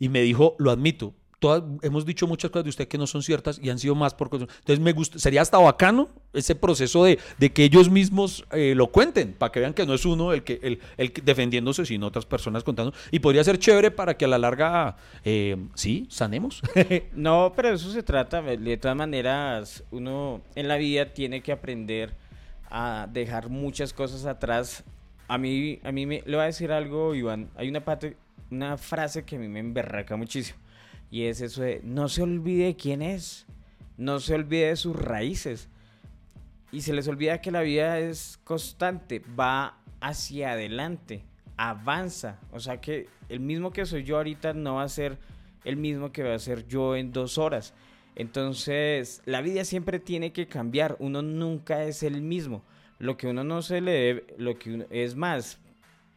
y 0.00 0.08
me 0.08 0.22
dijo, 0.22 0.56
lo 0.58 0.70
admito, 0.72 1.14
todas, 1.42 1.62
hemos 1.82 2.06
dicho 2.06 2.28
muchas 2.28 2.50
cosas 2.50 2.64
de 2.64 2.70
usted 2.70 2.88
que 2.88 2.96
no 2.96 3.06
son 3.06 3.22
ciertas 3.22 3.58
y 3.60 3.68
han 3.68 3.78
sido 3.78 3.96
más 3.96 4.14
por. 4.14 4.30
Entonces 4.32 4.78
me 4.78 4.92
gusta, 4.92 5.18
sería 5.18 5.42
hasta 5.42 5.58
bacano 5.58 6.08
ese 6.32 6.54
proceso 6.54 7.04
de, 7.04 7.18
que 7.52 7.64
ellos 7.64 7.90
mismos 7.90 8.44
eh, 8.52 8.74
lo 8.76 8.86
cuenten, 8.86 9.32
para 9.34 9.50
que 9.50 9.60
vean 9.60 9.74
que 9.74 9.84
no 9.84 9.92
es 9.92 10.06
uno 10.06 10.32
el 10.32 10.44
que, 10.44 10.60
el, 10.62 10.78
el 10.96 11.12
defendiéndose, 11.24 11.84
sino 11.84 12.06
otras 12.06 12.24
personas 12.24 12.62
contando. 12.62 12.94
Y 13.10 13.18
podría 13.18 13.42
ser 13.42 13.58
chévere 13.58 13.90
para 13.90 14.16
que 14.16 14.24
a 14.24 14.28
la 14.28 14.38
larga, 14.38 14.96
eh, 15.24 15.56
sí, 15.74 16.06
sanemos. 16.08 16.62
No, 17.12 17.52
pero 17.54 17.70
eso 17.70 17.90
se 17.90 18.02
trata, 18.02 18.40
de 18.42 18.76
todas 18.76 18.96
maneras, 18.96 19.84
uno 19.90 20.40
en 20.54 20.68
la 20.68 20.76
vida 20.76 21.12
tiene 21.12 21.42
que 21.42 21.52
aprender 21.52 22.14
a 22.70 23.08
dejar 23.12 23.48
muchas 23.48 23.92
cosas 23.92 24.24
atrás. 24.24 24.84
A 25.28 25.38
mí, 25.38 25.80
a 25.82 25.92
mí 25.92 26.06
me, 26.06 26.22
le 26.24 26.36
voy 26.36 26.44
a 26.44 26.46
decir 26.46 26.70
algo, 26.72 27.14
Iván. 27.14 27.50
Hay 27.56 27.68
una, 27.68 27.84
parte, 27.84 28.16
una 28.50 28.78
frase 28.78 29.24
que 29.24 29.36
a 29.36 29.38
mí 29.38 29.48
me 29.48 29.60
emberraca 29.60 30.16
muchísimo. 30.16 30.61
Y 31.12 31.26
es 31.26 31.42
eso 31.42 31.60
de, 31.60 31.82
no 31.84 32.08
se 32.08 32.22
olvide 32.22 32.64
de 32.64 32.76
quién 32.76 33.02
es. 33.02 33.44
No 33.98 34.18
se 34.18 34.34
olvide 34.34 34.68
de 34.68 34.76
sus 34.76 34.96
raíces. 34.96 35.68
Y 36.72 36.80
se 36.80 36.94
les 36.94 37.06
olvida 37.06 37.42
que 37.42 37.50
la 37.50 37.60
vida 37.60 37.98
es 37.98 38.40
constante, 38.44 39.22
va 39.38 39.76
hacia 40.00 40.52
adelante, 40.52 41.22
avanza. 41.58 42.40
O 42.50 42.60
sea 42.60 42.80
que 42.80 43.08
el 43.28 43.40
mismo 43.40 43.72
que 43.72 43.84
soy 43.84 44.04
yo 44.04 44.16
ahorita 44.16 44.54
no 44.54 44.76
va 44.76 44.84
a 44.84 44.88
ser 44.88 45.18
el 45.64 45.76
mismo 45.76 46.12
que 46.12 46.22
va 46.22 46.34
a 46.34 46.38
ser 46.38 46.66
yo 46.66 46.96
en 46.96 47.12
dos 47.12 47.36
horas. 47.36 47.74
Entonces, 48.16 49.20
la 49.26 49.42
vida 49.42 49.66
siempre 49.66 49.98
tiene 49.98 50.32
que 50.32 50.46
cambiar. 50.46 50.96
Uno 50.98 51.20
nunca 51.20 51.84
es 51.84 52.02
el 52.02 52.22
mismo. 52.22 52.62
Lo 52.98 53.18
que 53.18 53.26
uno 53.26 53.44
no 53.44 53.60
se 53.60 53.82
le 53.82 53.92
debe, 53.92 54.26
lo 54.38 54.58
que 54.58 54.72
uno, 54.72 54.86
es 54.88 55.14
más, 55.14 55.60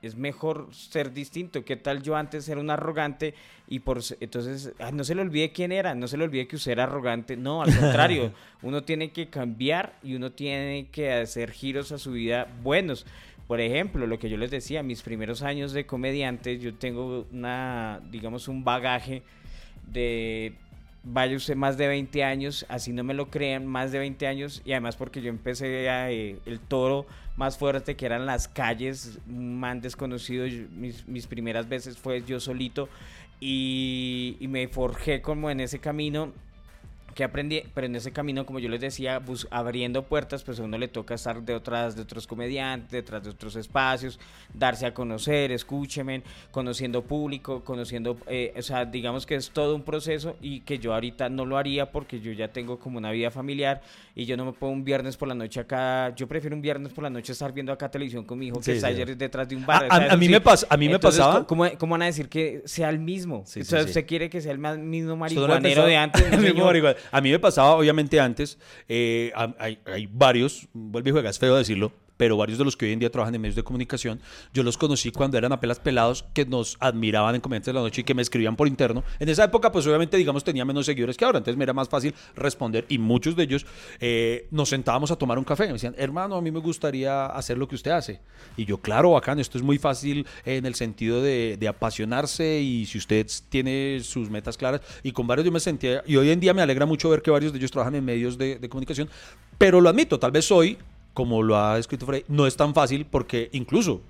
es 0.07 0.15
mejor 0.15 0.67
ser 0.71 1.13
distinto. 1.13 1.63
¿Qué 1.65 1.75
tal 1.75 2.01
yo 2.01 2.15
antes 2.15 2.47
era 2.49 2.59
un 2.59 2.69
arrogante 2.69 3.33
y 3.67 3.79
por 3.79 3.99
entonces 4.19 4.73
no 4.93 5.03
se 5.03 5.15
le 5.15 5.21
olvide 5.21 5.51
quién 5.51 5.71
era, 5.71 5.95
no 5.95 6.07
se 6.07 6.17
le 6.17 6.25
olvide 6.25 6.47
que 6.47 6.55
usted 6.55 6.73
era 6.73 6.83
arrogante. 6.83 7.35
No, 7.35 7.61
al 7.61 7.75
contrario, 7.79 8.31
uno 8.61 8.83
tiene 8.83 9.11
que 9.11 9.29
cambiar 9.29 9.97
y 10.03 10.15
uno 10.15 10.31
tiene 10.31 10.87
que 10.91 11.11
hacer 11.11 11.51
giros 11.51 11.91
a 11.91 11.97
su 11.97 12.11
vida 12.11 12.47
buenos. 12.63 13.05
Por 13.47 13.61
ejemplo, 13.61 14.07
lo 14.07 14.17
que 14.17 14.29
yo 14.29 14.37
les 14.37 14.49
decía, 14.49 14.81
mis 14.81 15.03
primeros 15.03 15.43
años 15.43 15.71
de 15.71 15.85
comediante, 15.85 16.57
yo 16.57 16.73
tengo 16.73 17.27
una, 17.31 18.01
digamos, 18.09 18.47
un 18.47 18.63
bagaje 18.63 19.21
de 19.87 20.53
vaya 21.05 21.37
usted 21.37 21.55
más 21.55 21.77
de 21.77 21.87
20 21.87 22.23
años, 22.23 22.65
así 22.67 22.91
no 22.91 23.03
me 23.03 23.13
lo 23.13 23.29
crean, 23.29 23.65
más 23.65 23.91
de 23.91 23.99
20 23.99 24.27
años, 24.27 24.61
y 24.65 24.71
además 24.71 24.95
porque 24.95 25.21
yo 25.21 25.29
empecé 25.29 25.89
a, 25.89 26.11
eh, 26.11 26.39
el 26.45 26.59
toro 26.59 27.05
más 27.37 27.57
fuerte 27.57 27.95
que 27.95 28.05
eran 28.05 28.25
las 28.25 28.47
calles, 28.47 29.19
un 29.29 29.59
man 29.59 29.81
desconocido, 29.81 30.45
mis, 30.71 31.07
mis, 31.07 31.27
primeras 31.27 31.69
veces 31.69 31.97
fue 31.97 32.23
yo 32.23 32.39
solito, 32.39 32.89
y, 33.39 34.37
y 34.39 34.47
me 34.47 34.67
forjé 34.67 35.21
como 35.21 35.49
en 35.49 35.59
ese 35.59 35.79
camino 35.79 36.33
que 37.16 37.24
aprendí, 37.24 37.63
pero 37.74 37.88
en 37.88 37.95
ese 37.95 38.11
camino, 38.11 38.45
como 38.45 38.59
yo 38.59 38.68
les 38.68 38.82
decía, 38.82 39.22
abriendo 39.49 40.03
puertas, 40.03 40.43
pues 40.43 40.59
a 40.59 40.63
uno 40.63 40.78
le 40.78 40.89
toca 40.89 41.16
estar 41.16 41.41
detrás 41.41 41.95
de 41.95 42.01
otros 42.01 42.28
comediantes, 42.28 42.91
detrás 42.91 43.24
de 43.24 43.30
otros 43.30 43.55
espacios, 43.55 44.20
darse 44.53 44.86
a 44.86 44.93
conocer, 44.93 45.53
escúcheme, 45.53 46.24
conociendo 46.51 47.03
público, 47.03 47.63
conociendo, 47.63 48.18
eh, 48.28 48.53
o 48.57 48.61
sea, 48.61 48.84
digamos 48.84 49.26
que 49.26 49.36
es 49.36 49.49
todo 49.51 49.76
un 49.76 49.84
proceso 49.84 50.36
y 50.41 50.59
que 50.59 50.78
yo 50.78 50.93
ahorita 50.93 51.30
no 51.30 51.45
lo 51.45 51.57
haría 51.57 51.89
porque 51.89 52.20
yo 52.20 52.34
ya 52.34 52.49
tengo 52.49 52.80
como 52.80 52.97
una 52.97 53.11
vida 53.11 53.32
familiar 53.32 53.82
y 54.13 54.26
yo 54.26 54.36
no 54.36 54.43
me 54.43 54.51
puedo 54.51 54.74
un 54.74 54.84
viernes 54.84 55.16
por 55.16 55.30
la 55.30 55.36
noche 55.36 55.61
acá, 55.61 56.13
yo 56.18 56.28
prefiero 56.28 56.53
un 56.53 56.61
viernes 56.61 56.91
por 56.91 57.05
la 57.05 57.09
noche 57.09 57.32
estar 57.32 57.53
viendo 57.53 57.72
acá 57.72 57.89
televisión 57.89 58.26
con 58.26 58.38
mi 58.38 58.47
hijo 58.47 58.59
que 58.59 58.74
está 58.74 58.88
ayer 58.88 59.16
detrás 59.16 59.47
de 59.47 59.55
un 59.55 59.66
bar. 59.66 59.88
A, 59.89 60.18
mí, 60.18 60.28
me 60.28 60.41
pasa, 60.41 60.68
a 60.70 60.76
mí 60.76 60.89
me 60.89 60.99
pasaba. 60.99 61.47
¿cómo, 61.47 61.66
¿cómo, 61.78 61.93
van 61.93 62.01
a 62.01 62.05
decir 62.07 62.28
que 62.28 62.61
sea 62.66 62.89
el 62.89 62.99
mismo? 62.99 63.45
o 63.45 63.45
sea, 63.45 63.84
usted 63.84 64.05
quiere 64.05 64.30
que 64.30 64.41
sea 64.41 64.51
el 64.51 64.59
mismo 64.59 65.16
marihuanero 65.16 65.86
de 65.86 65.95
antes. 65.95 66.26
A 67.11 67.21
mí 67.21 67.31
me 67.31 67.39
pasaba, 67.39 67.75
obviamente, 67.75 68.19
antes, 68.19 68.57
eh, 68.87 69.31
hay, 69.57 69.79
hay, 69.85 70.09
varios, 70.11 70.67
vuelve 70.73 71.09
y 71.09 71.13
juegas 71.13 71.39
feo 71.39 71.55
decirlo, 71.55 71.91
pero 72.18 72.38
varios 72.38 72.57
de 72.57 72.66
los 72.66 72.78
que 72.78 72.86
hoy 72.86 72.93
en 72.93 72.99
día 72.99 73.09
trabajan 73.09 73.36
en 73.36 73.41
medios 73.41 73.55
de 73.55 73.63
comunicación, 73.63 74.20
yo 74.53 74.63
los 74.63 74.78
conocí 74.78 75.11
cuando 75.11 75.38
eran 75.38 75.51
apenas 75.51 75.80
pelados 75.80 76.26
que 76.34 76.45
nos 76.45 76.78
admiraban 76.80 77.36
en 77.36 77.41
Comediantes 77.41 77.68
de 77.68 77.74
la 77.74 77.82
Noche 77.82 78.01
y 78.01 78.03
que 78.03 78.13
me 78.13 78.22
escribían 78.22 78.55
por 78.55 78.68
interno. 78.68 79.03
En 79.20 79.30
esa 79.30 79.43
época, 79.43 79.72
pues 79.72 79.86
obviamente, 79.88 80.18
digamos, 80.18 80.43
tenía 80.43 80.66
menos 80.66 80.86
seguidores 80.86 81.18
que 81.18 81.26
ahora, 81.26 81.39
entonces 81.39 81.57
me 81.57 81.63
era 81.63 81.74
más 81.74 81.89
fácil 81.89 82.13
responder 82.36 82.86
y 82.89 82.97
muchos 82.97 83.36
de 83.36 83.43
ellos 83.43 83.66
eh, 83.99 84.47
nos 84.51 84.70
sentábamos 84.70 85.11
a 85.11 85.16
tomar 85.16 85.38
un 85.38 85.43
café. 85.43 85.68
Me 85.68 85.74
decían, 85.74 85.95
hermano, 85.97 86.36
a 86.36 86.41
mí 86.41 86.51
me 86.51 86.59
gustaría 86.59 87.26
hacer 87.28 87.57
lo 87.57 87.68
que 87.68 87.76
usted 87.76 87.91
hace. 87.91 88.20
Y 88.57 88.66
yo, 88.66 88.78
claro, 88.78 89.11
bacán, 89.11 89.39
esto 89.39 89.57
es 89.57 89.63
muy 89.63 89.78
fácil 89.78 90.26
en 90.45 90.66
el 90.66 90.76
sentido 90.76 91.22
de, 91.22 91.57
de 91.59 91.68
apasionarse 91.68 92.59
y 92.61 92.86
si 92.86 92.97
usted 92.97 93.28
tiene 93.49 93.99
sus 94.01 94.30
metas 94.30 94.57
claras. 94.57 94.82
Y 95.03 95.11
con 95.11 95.28
varios 95.28 95.45
yo 95.45 95.51
me 95.51 95.59
sentía, 95.59 96.03
y 96.05 96.16
hoy 96.16 96.30
en 96.30 96.39
día 96.39 96.53
me 96.53 96.61
alegra 96.61 96.86
mucho 96.86 97.09
ver 97.09 97.22
que 97.22 97.32
varios 97.32 97.51
de 97.51 97.59
ellos 97.59 97.72
trabajan 97.72 97.95
en 97.95 98.05
medios 98.05 98.38
de, 98.38 98.57
de 98.57 98.70
comunicación, 98.70 99.09
pero 99.57 99.82
lo 99.82 99.89
admito, 99.89 100.20
tal 100.20 100.32
vez 100.32 100.51
hoy 100.51 100.78
como 101.16 101.41
lo 101.41 101.57
ha 101.57 101.80
escrito 101.80 102.05
Frey, 102.05 102.24
no 102.28 102.45
es 102.45 102.55
tan 102.55 102.76
fácil 102.76 103.07
porque 103.07 103.49
incluso 103.53 104.01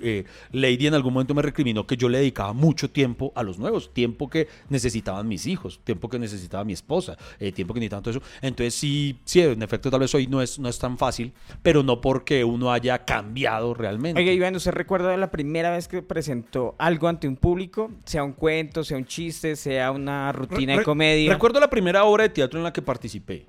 eh, 0.00 0.24
Lady 0.52 0.86
en 0.86 0.94
algún 0.94 1.12
momento 1.12 1.34
me 1.34 1.42
recriminó 1.42 1.86
que 1.86 1.96
yo 1.96 2.08
le 2.08 2.18
dedicaba 2.18 2.52
mucho 2.52 2.90
tiempo 2.90 3.32
a 3.34 3.42
los 3.42 3.58
nuevos, 3.58 3.92
tiempo 3.92 4.30
que 4.30 4.48
necesitaban 4.70 5.28
mis 5.28 5.46
hijos, 5.46 5.80
tiempo 5.84 6.08
que 6.08 6.18
necesitaba 6.18 6.64
mi 6.64 6.72
esposa, 6.72 7.18
eh, 7.38 7.52
tiempo 7.52 7.74
que 7.74 7.80
necesitaban 7.80 8.02
todo 8.02 8.12
eso. 8.12 8.22
Entonces 8.40 8.74
sí, 8.74 9.18
sí, 9.24 9.40
en 9.40 9.62
efecto 9.62 9.90
tal 9.90 10.00
vez 10.00 10.14
hoy 10.14 10.26
no 10.26 10.40
es, 10.40 10.58
no 10.58 10.68
es 10.68 10.78
tan 10.78 10.96
fácil, 10.96 11.32
pero 11.62 11.82
no 11.82 12.00
porque 12.00 12.44
uno 12.44 12.72
haya 12.72 13.04
cambiado 13.04 13.74
realmente. 13.74 14.20
Oiga, 14.20 14.32
Iván, 14.32 14.56
¿usted 14.56 14.72
recuerda 14.72 15.16
la 15.16 15.30
primera 15.30 15.70
vez 15.70 15.88
que 15.88 16.02
presentó 16.02 16.74
algo 16.78 17.08
ante 17.08 17.28
un 17.28 17.36
público? 17.36 17.90
Sea 18.04 18.24
un 18.24 18.32
cuento, 18.32 18.84
sea 18.84 18.96
un 18.96 19.04
chiste, 19.04 19.56
sea 19.56 19.90
una 19.90 20.32
rutina 20.32 20.78
de 20.78 20.84
comedia. 20.84 21.32
Recuerdo 21.32 21.60
la 21.60 21.68
primera 21.68 22.04
obra 22.04 22.22
de 22.22 22.30
teatro 22.30 22.58
en 22.58 22.64
la 22.64 22.72
que 22.72 22.82
participé. 22.82 23.46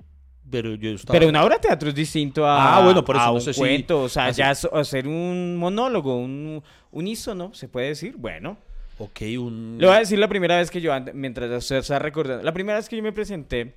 Pero, 0.50 0.74
yo 0.74 0.94
pero 1.10 1.28
una 1.28 1.44
obra 1.44 1.56
de 1.56 1.62
teatro 1.62 1.88
es 1.88 1.94
distinto 1.94 2.46
a, 2.46 2.78
ah, 2.78 2.84
bueno, 2.84 3.04
por 3.04 3.16
un 3.16 3.52
cuento. 3.54 4.02
O 4.02 4.08
sea, 4.08 4.30
ya 4.30 4.50
hacer 4.50 5.08
un 5.08 5.56
monólogo, 5.56 6.16
un 6.16 6.62
unísono, 6.92 7.52
se 7.52 7.68
puede 7.68 7.88
decir. 7.88 8.14
Bueno. 8.16 8.56
Ok, 8.98 9.22
un... 9.38 9.76
Le 9.78 9.86
voy 9.86 9.96
a 9.96 9.98
decir 9.98 10.18
la 10.18 10.28
primera 10.28 10.56
vez 10.56 10.70
que 10.70 10.80
yo, 10.80 10.92
mientras 11.12 11.50
usted 11.50 11.76
está 11.76 11.98
recordando, 11.98 12.42
la 12.42 12.52
primera 12.52 12.78
vez 12.78 12.88
que 12.88 12.96
yo 12.96 13.02
me 13.02 13.12
presenté, 13.12 13.74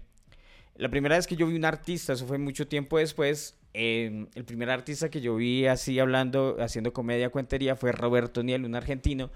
la 0.78 0.88
primera 0.88 1.18
vez 1.18 1.28
que 1.28 1.36
yo 1.36 1.46
vi 1.46 1.56
un 1.56 1.66
artista, 1.66 2.14
eso 2.14 2.26
fue 2.26 2.38
mucho 2.38 2.68
tiempo 2.68 2.98
después, 3.00 3.58
em, 3.74 4.28
el 4.36 4.46
primer 4.46 4.70
artista 4.70 5.10
que 5.10 5.20
yo 5.20 5.36
vi 5.36 5.66
así 5.66 6.00
hablando, 6.00 6.56
haciendo 6.62 6.94
comedia, 6.94 7.30
cuentería, 7.30 7.76
fue 7.76 7.92
Roberto 7.92 8.44
Niel, 8.44 8.64
un 8.64 8.76
argentino 8.76 9.30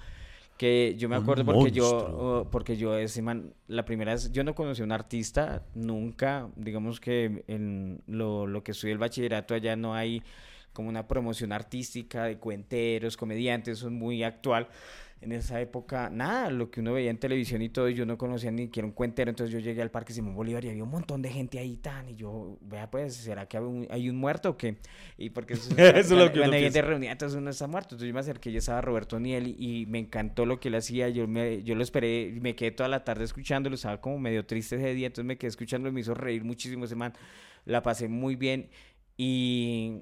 que 0.58 0.96
yo 0.98 1.10
me 1.10 1.16
acuerdo 1.16 1.46
porque 1.46 1.72
yo 1.72 2.48
porque 2.52 2.78
yo 2.78 2.98
ese 2.98 3.22
man 3.22 3.54
la 3.68 3.86
primera 3.86 4.14
vez 4.14 4.32
yo 4.32 4.44
no 4.44 4.54
conocí 4.54 4.82
a 4.82 4.86
un 4.86 4.92
artista 4.92 5.64
nunca 5.74 6.50
digamos 6.56 7.00
que 7.00 7.44
en 7.48 8.02
lo, 8.08 8.46
lo 8.46 8.64
que 8.64 8.72
estudié 8.72 8.94
el 8.94 9.00
bachillerato 9.00 9.56
allá 9.56 9.76
no 9.76 9.96
hay 9.96 10.22
como 10.72 10.90
una 10.90 11.08
promoción 11.08 11.52
artística 11.52 12.26
de 12.26 12.38
cuenteros 12.38 13.18
comediantes 13.18 13.80
eso 13.80 13.88
es 13.88 13.94
muy 13.94 14.24
actual 14.24 14.68
en 15.24 15.32
esa 15.32 15.60
época, 15.62 16.10
nada, 16.10 16.50
lo 16.50 16.70
que 16.70 16.82
uno 16.82 16.94
veía 16.94 17.10
en 17.10 17.18
televisión 17.18 17.62
y 17.62 17.70
todo, 17.70 17.90
yo 17.90 18.06
no 18.06 18.18
conocía 18.18 18.52
ni 18.52 18.64
siquiera 18.64 18.86
un 18.86 18.94
cuentero, 18.94 19.30
entonces 19.30 19.54
yo 19.54 19.60
llegué 19.60 19.82
al 19.82 19.92
Parque 19.92 20.14
Simón 20.14 20.36
Bolívar 20.36 20.64
y 20.66 20.70
había 20.70 20.84
un 20.84 20.90
montón 20.90 21.22
de 21.22 21.30
gente 21.30 21.60
ahí 21.60 21.78
tan, 21.78 22.10
y 22.10 22.16
yo, 22.16 22.58
vea 22.62 22.90
pues, 22.92 23.16
¿será 23.16 23.48
que 23.48 23.58
hay 23.90 24.10
un, 24.10 24.18
muerto 24.18 24.52
o 24.52 24.58
qué? 24.58 24.78
Y 25.18 25.30
porque 25.30 25.54
eso, 25.54 25.76
es 25.78 26.10
lo 26.12 26.32
que 26.32 26.42
uno 26.42 26.52
de 26.52 26.82
reunida, 26.82 27.12
entonces 27.12 27.38
uno 27.38 27.50
está 27.50 27.68
muerto, 27.68 27.96
entonces 27.96 28.08
yo 28.08 28.14
me 28.14 28.20
acerqué, 28.20 28.52
ya 28.52 28.60
estaba 28.60 28.82
Roberto 28.82 29.20
Niel 29.20 29.56
y, 29.58 29.86
me 29.88 30.00
encantó 30.00 30.46
lo 30.46 30.60
que 30.60 30.70
él 30.70 30.76
hacía, 30.76 31.10
yo, 31.10 31.28
me, 31.28 31.64
yo 31.64 31.76
lo 31.76 31.84
esperé, 31.84 32.38
me 32.42 32.56
quedé 32.56 32.72
toda 32.72 32.90
la 32.90 33.04
tarde 33.04 33.24
escuchándolo, 33.24 33.76
estaba 33.76 34.02
como 34.02 34.20
medio 34.20 34.46
triste 34.46 34.76
ese 34.76 34.94
día, 34.94 35.08
entonces 35.08 35.26
me 35.26 35.38
quedé 35.38 35.50
escuchándolo 35.50 35.92
y 35.92 35.94
me 35.94 36.02
hizo 36.02 36.14
reír 36.14 36.44
muchísimo 36.44 36.86
ese 36.86 36.96
man, 36.96 37.14
la 37.66 37.82
pasé 37.82 38.08
muy 38.08 38.36
bien 38.36 38.70
y 39.18 40.02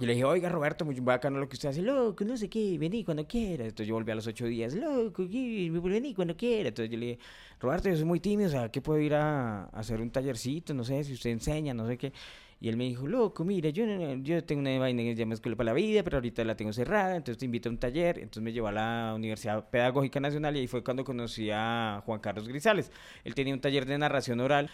y 0.00 0.06
le 0.06 0.12
dije, 0.12 0.24
oiga, 0.24 0.48
Roberto, 0.48 0.84
muy 0.84 0.98
bacano 1.00 1.38
lo 1.38 1.48
que 1.48 1.54
usted 1.54 1.70
hace, 1.70 1.82
loco, 1.82 2.24
no 2.24 2.36
sé 2.36 2.48
qué, 2.48 2.78
vení 2.78 3.04
cuando 3.04 3.26
quiera. 3.26 3.64
Entonces 3.64 3.86
yo 3.88 3.94
volví 3.94 4.12
a 4.12 4.14
los 4.14 4.26
ocho 4.26 4.46
días, 4.46 4.74
loco, 4.74 5.26
vení 5.28 6.14
cuando 6.14 6.36
quiera. 6.36 6.68
Entonces 6.68 6.90
yo 6.90 6.98
le 6.98 7.06
dije, 7.06 7.18
Roberto, 7.60 7.88
yo 7.88 7.96
soy 7.96 8.04
muy 8.04 8.20
tímido, 8.20 8.48
o 8.48 8.52
sea, 8.52 8.68
¿qué 8.70 8.80
puedo 8.80 9.00
ir 9.00 9.14
a, 9.14 9.64
hacer 9.66 10.00
un 10.00 10.10
tallercito? 10.10 10.74
No 10.74 10.84
sé, 10.84 11.02
si 11.04 11.14
usted 11.14 11.30
enseña, 11.30 11.74
no 11.74 11.86
sé 11.86 11.98
qué. 11.98 12.12
Y 12.60 12.68
él 12.68 12.76
me 12.76 12.84
dijo, 12.84 13.06
loco, 13.06 13.44
mira, 13.44 13.70
yo, 13.70 13.84
yo 14.16 14.44
tengo 14.44 14.60
una 14.60 14.78
vaina 14.78 15.02
que 15.02 15.14
se 15.14 15.20
llama 15.20 15.34
Escuela 15.34 15.56
para 15.56 15.66
la 15.66 15.74
Vida, 15.74 16.02
pero 16.02 16.16
ahorita 16.16 16.42
la 16.44 16.56
tengo 16.56 16.72
cerrada, 16.72 17.16
entonces 17.16 17.38
te 17.38 17.44
invito 17.44 17.68
a 17.68 17.72
un 17.72 17.78
taller. 17.78 18.18
Entonces 18.18 18.42
me 18.42 18.52
llevó 18.52 18.68
a 18.68 18.72
la 18.72 19.12
Universidad 19.14 19.68
Pedagógica 19.70 20.20
Nacional 20.20 20.56
y 20.56 20.60
ahí 20.60 20.66
fue 20.66 20.82
cuando 20.82 21.04
conocí 21.04 21.50
a 21.52 22.02
Juan 22.04 22.20
Carlos 22.20 22.48
Grisales. 22.48 22.90
Él 23.24 23.34
tenía 23.34 23.54
un 23.54 23.60
taller 23.60 23.86
de 23.86 23.98
narración 23.98 24.40
oral 24.40 24.70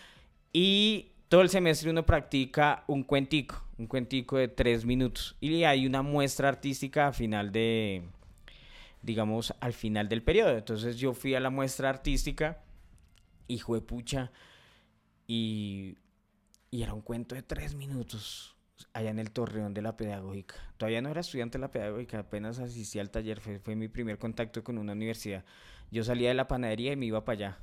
y 0.53 1.14
todo 1.29 1.43
el 1.43 1.49
semestre 1.49 1.91
uno 1.91 2.07
practica 2.07 2.85
un 2.87 3.03
cuentico, 3.03 3.65
un 3.79 3.87
cuentico 3.87 4.37
de 4.37 4.49
tres 4.49 4.85
minutos. 4.85 5.37
Y 5.41 5.65
hay 5.65 5.87
una 5.87 6.03
muestra 6.03 6.49
artística 6.49 7.09
a 7.09 7.13
final 7.13 7.53
de, 7.53 8.03
digamos, 9.03 9.55
al 9.61 9.73
final 9.73 10.09
del 10.09 10.23
periodo. 10.23 10.57
Entonces 10.57 10.97
yo 10.97 11.13
fui 11.13 11.35
a 11.35 11.41
la 11.41 11.51
muestra 11.51 11.89
artística, 11.89 12.63
hijo 13.49 13.75
de 13.75 13.81
pucha, 13.81 14.33
y, 15.27 15.97
y 16.71 16.83
era 16.83 16.95
un 16.95 17.01
cuento 17.01 17.35
de 17.35 17.43
tres 17.43 17.75
minutos 17.75 18.57
allá 18.93 19.11
en 19.11 19.19
el 19.19 19.31
Torreón 19.31 19.73
de 19.75 19.83
la 19.83 19.97
Pedagógica. 19.97 20.57
Todavía 20.77 21.01
no 21.01 21.09
era 21.09 21.21
estudiante 21.21 21.59
de 21.59 21.63
la 21.63 21.71
Pedagógica, 21.71 22.19
apenas 22.19 22.59
asistí 22.59 22.99
al 22.99 23.11
taller, 23.11 23.41
fue, 23.41 23.59
fue 23.59 23.77
mi 23.77 23.89
primer 23.89 24.19
contacto 24.19 24.63
con 24.63 24.79
una 24.79 24.93
universidad. 24.93 25.45
Yo 25.91 26.05
salía 26.05 26.29
de 26.29 26.35
la 26.35 26.49
panadería 26.49 26.93
y 26.93 26.97
me 26.97 27.07
iba 27.07 27.25
para 27.25 27.37
allá 27.37 27.59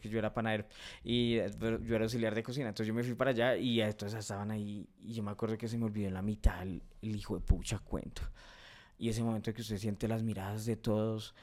que 0.00 0.08
yo 0.08 0.18
era 0.18 0.32
panadero 0.32 0.66
y 1.04 1.36
yo 1.36 1.94
era 1.94 2.04
auxiliar 2.04 2.34
de 2.34 2.42
cocina, 2.42 2.68
entonces 2.68 2.88
yo 2.88 2.94
me 2.94 3.02
fui 3.02 3.14
para 3.14 3.30
allá 3.30 3.56
y 3.56 3.80
entonces 3.80 4.18
estaban 4.18 4.50
ahí 4.50 4.88
y 5.00 5.12
yo 5.12 5.22
me 5.22 5.30
acuerdo 5.30 5.56
que 5.58 5.68
se 5.68 5.78
me 5.78 5.84
olvidó 5.84 6.08
en 6.08 6.14
la 6.14 6.22
mitad 6.22 6.62
el, 6.62 6.82
el 7.02 7.16
hijo 7.16 7.34
de 7.34 7.40
pucha 7.40 7.78
cuento. 7.78 8.22
Y 8.98 9.10
ese 9.10 9.22
momento 9.22 9.52
que 9.52 9.60
usted 9.60 9.76
siente 9.76 10.08
las 10.08 10.22
miradas 10.22 10.64
de 10.64 10.76
todos, 10.76 11.34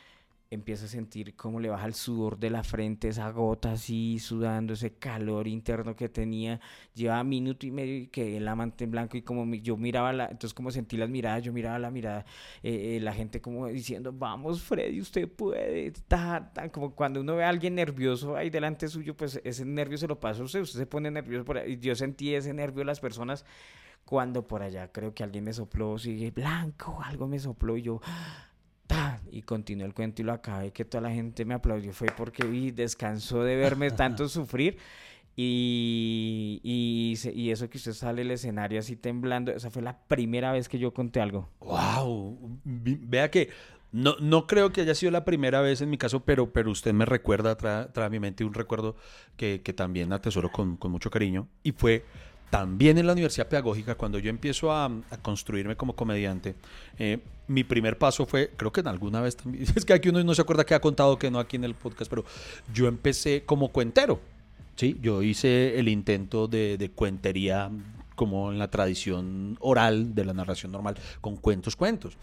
empieza 0.54 0.86
a 0.86 0.88
sentir 0.88 1.36
cómo 1.36 1.60
le 1.60 1.70
baja 1.70 1.86
el 1.86 1.94
sudor 1.94 2.38
de 2.38 2.50
la 2.50 2.64
frente, 2.64 3.10
esa 3.10 3.30
gota 3.32 3.74
así 3.74 4.20
sudando, 4.20 4.74
ese 4.74 4.96
calor 4.96 5.48
interno 5.48 5.96
que 5.96 6.10
tenía. 6.10 6.60
Llevaba 6.94 7.24
minuto 7.24 7.66
y 7.66 7.72
medio 7.72 7.98
y 7.98 8.08
quedé 8.08 8.40
la 8.40 8.56
manta 8.56 8.84
en 8.84 8.92
blanco 8.92 9.18
y 9.18 9.22
como 9.22 9.46
yo 9.56 9.78
miraba, 9.78 10.14
la, 10.14 10.26
entonces 10.26 10.54
como 10.54 10.72
sentí 10.72 10.98
las 10.98 11.10
miradas, 11.10 11.44
yo 11.44 11.54
miraba 11.54 11.80
la 11.80 11.92
mirada, 11.92 12.26
eh, 12.62 12.98
eh, 12.98 13.00
la 13.00 13.14
gente 13.14 13.42
como 13.42 13.68
diciendo, 13.68 14.14
vamos 14.14 14.62
Freddy, 14.62 15.02
usted 15.02 15.28
puede, 15.30 15.92
ta, 16.08 16.52
como 16.72 16.96
cuando 16.96 17.22
uno 17.22 17.36
ve 17.36 17.44
a 17.44 17.50
alguien 17.50 17.76
nervioso 17.76 18.36
ahí 18.36 18.50
delante 18.50 18.88
suyo, 18.88 19.16
pues 19.16 19.42
ese 19.44 19.66
nervio 19.66 19.98
se 19.98 20.08
lo 20.08 20.20
pasa 20.20 20.42
a 20.42 20.46
usted, 20.46 20.62
usted 20.62 20.80
se 20.80 20.86
pone 20.86 21.12
nervioso 21.12 21.46
por. 21.46 21.64
Yo 21.66 21.96
sentí 21.96 22.34
ese 22.34 22.54
nervio 22.54 22.80
de 22.80 22.86
las 22.86 23.00
personas 23.00 23.46
cuando 24.06 24.48
por 24.48 24.62
allá 24.62 24.92
creo 24.92 25.14
que 25.14 25.24
alguien 25.24 25.44
me 25.46 25.54
sopló, 25.54 25.98
sigue 25.98 26.32
blanco, 26.32 27.00
algo 27.04 27.28
me 27.28 27.40
sopló 27.40 27.78
y 27.78 27.84
yo 27.84 28.02
y 29.32 29.42
continuó 29.42 29.86
el 29.86 29.94
cuento 29.94 30.22
y 30.22 30.26
lo 30.26 30.34
acabé, 30.34 30.72
que 30.72 30.86
toda 30.86 31.02
la 31.02 31.12
gente 31.12 31.44
me 31.46 31.56
aplaudió, 31.56 31.92
fue 31.94 32.08
porque 32.16 32.46
vi, 32.46 32.72
descansó 32.72 33.44
de 33.44 33.56
verme 33.56 33.90
tanto 33.90 34.30
sufrir 34.30 34.78
Y, 35.36 36.62
y, 36.64 37.50
eso 37.50 37.70
que 37.70 37.78
usted 37.78 37.94
sale 37.94 38.22
al 38.22 38.32
escenario 38.32 38.80
así 38.80 38.96
temblando, 38.96 39.52
esa 39.52 39.72
fue 39.72 39.82
la 39.82 39.98
primera 39.98 40.52
vez 40.52 40.70
que 40.70 40.78
yo 40.78 40.94
conté 40.94 41.20
algo. 41.22 41.50
Wow, 41.62 42.60
vea 42.64 43.32
que 43.32 43.50
no, 43.92 44.16
no 44.20 44.46
creo 44.46 44.72
que 44.72 44.82
haya 44.82 44.94
sido 44.94 45.12
la 45.12 45.26
primera 45.26 45.62
vez 45.62 45.82
en 45.82 45.90
mi 45.90 45.98
caso, 45.98 46.20
pero, 46.24 46.54
pero 46.54 46.70
usted 46.70 46.94
me 46.94 47.06
recuerda, 47.06 47.56
trae, 47.58 47.86
trae 47.88 48.08
a 48.08 48.10
mi 48.10 48.20
mente 48.20 48.44
un 48.44 48.54
recuerdo 48.54 48.96
que, 49.36 49.62
que 49.64 49.74
también 49.74 50.14
atesoro 50.14 50.52
con, 50.52 50.78
con 50.78 50.92
mucho 50.92 51.10
cariño, 51.10 51.48
y 51.64 51.72
fue 51.72 52.06
también 52.54 53.00
en 53.00 53.08
la 53.08 53.14
Universidad 53.14 53.48
Pedagógica, 53.48 53.96
cuando 53.96 54.20
yo 54.20 54.30
empiezo 54.30 54.72
a, 54.72 54.86
a 54.86 55.18
construirme 55.24 55.76
como 55.76 55.96
comediante, 55.96 56.54
eh, 57.00 57.18
mi 57.48 57.64
primer 57.64 57.98
paso 57.98 58.28
fue, 58.28 58.52
creo 58.56 58.72
que 58.72 58.82
en 58.82 58.90
alguna 58.90 59.22
vez 59.22 59.36
también, 59.36 59.66
es 59.76 59.84
que 59.84 59.92
aquí 59.92 60.10
uno 60.10 60.24
no 60.24 60.36
se 60.36 60.44
acuerda 60.44 60.64
que 60.64 60.76
ha 60.76 60.80
contado, 60.80 61.18
que 61.18 61.32
no 61.32 61.40
aquí 61.40 61.56
en 61.56 61.64
el 61.64 61.74
podcast, 61.74 62.12
pero 62.12 62.26
yo 62.72 62.88
empecé 62.88 63.42
como 63.44 63.70
cuentero. 63.70 64.20
Sí, 64.76 65.00
yo 65.02 65.24
hice 65.24 65.80
el 65.80 65.88
intento 65.88 66.48
de, 66.48 66.78
de 66.78 66.92
cuentería 66.92 67.72
como 68.16 68.52
en 68.52 68.60
la 68.60 68.70
tradición 68.70 69.58
oral 69.60 70.14
de 70.14 70.24
la 70.24 70.34
narración 70.34 70.74
normal, 70.74 70.96
con 71.22 71.38
cuentos, 71.38 71.76
cuentos. 71.76 72.20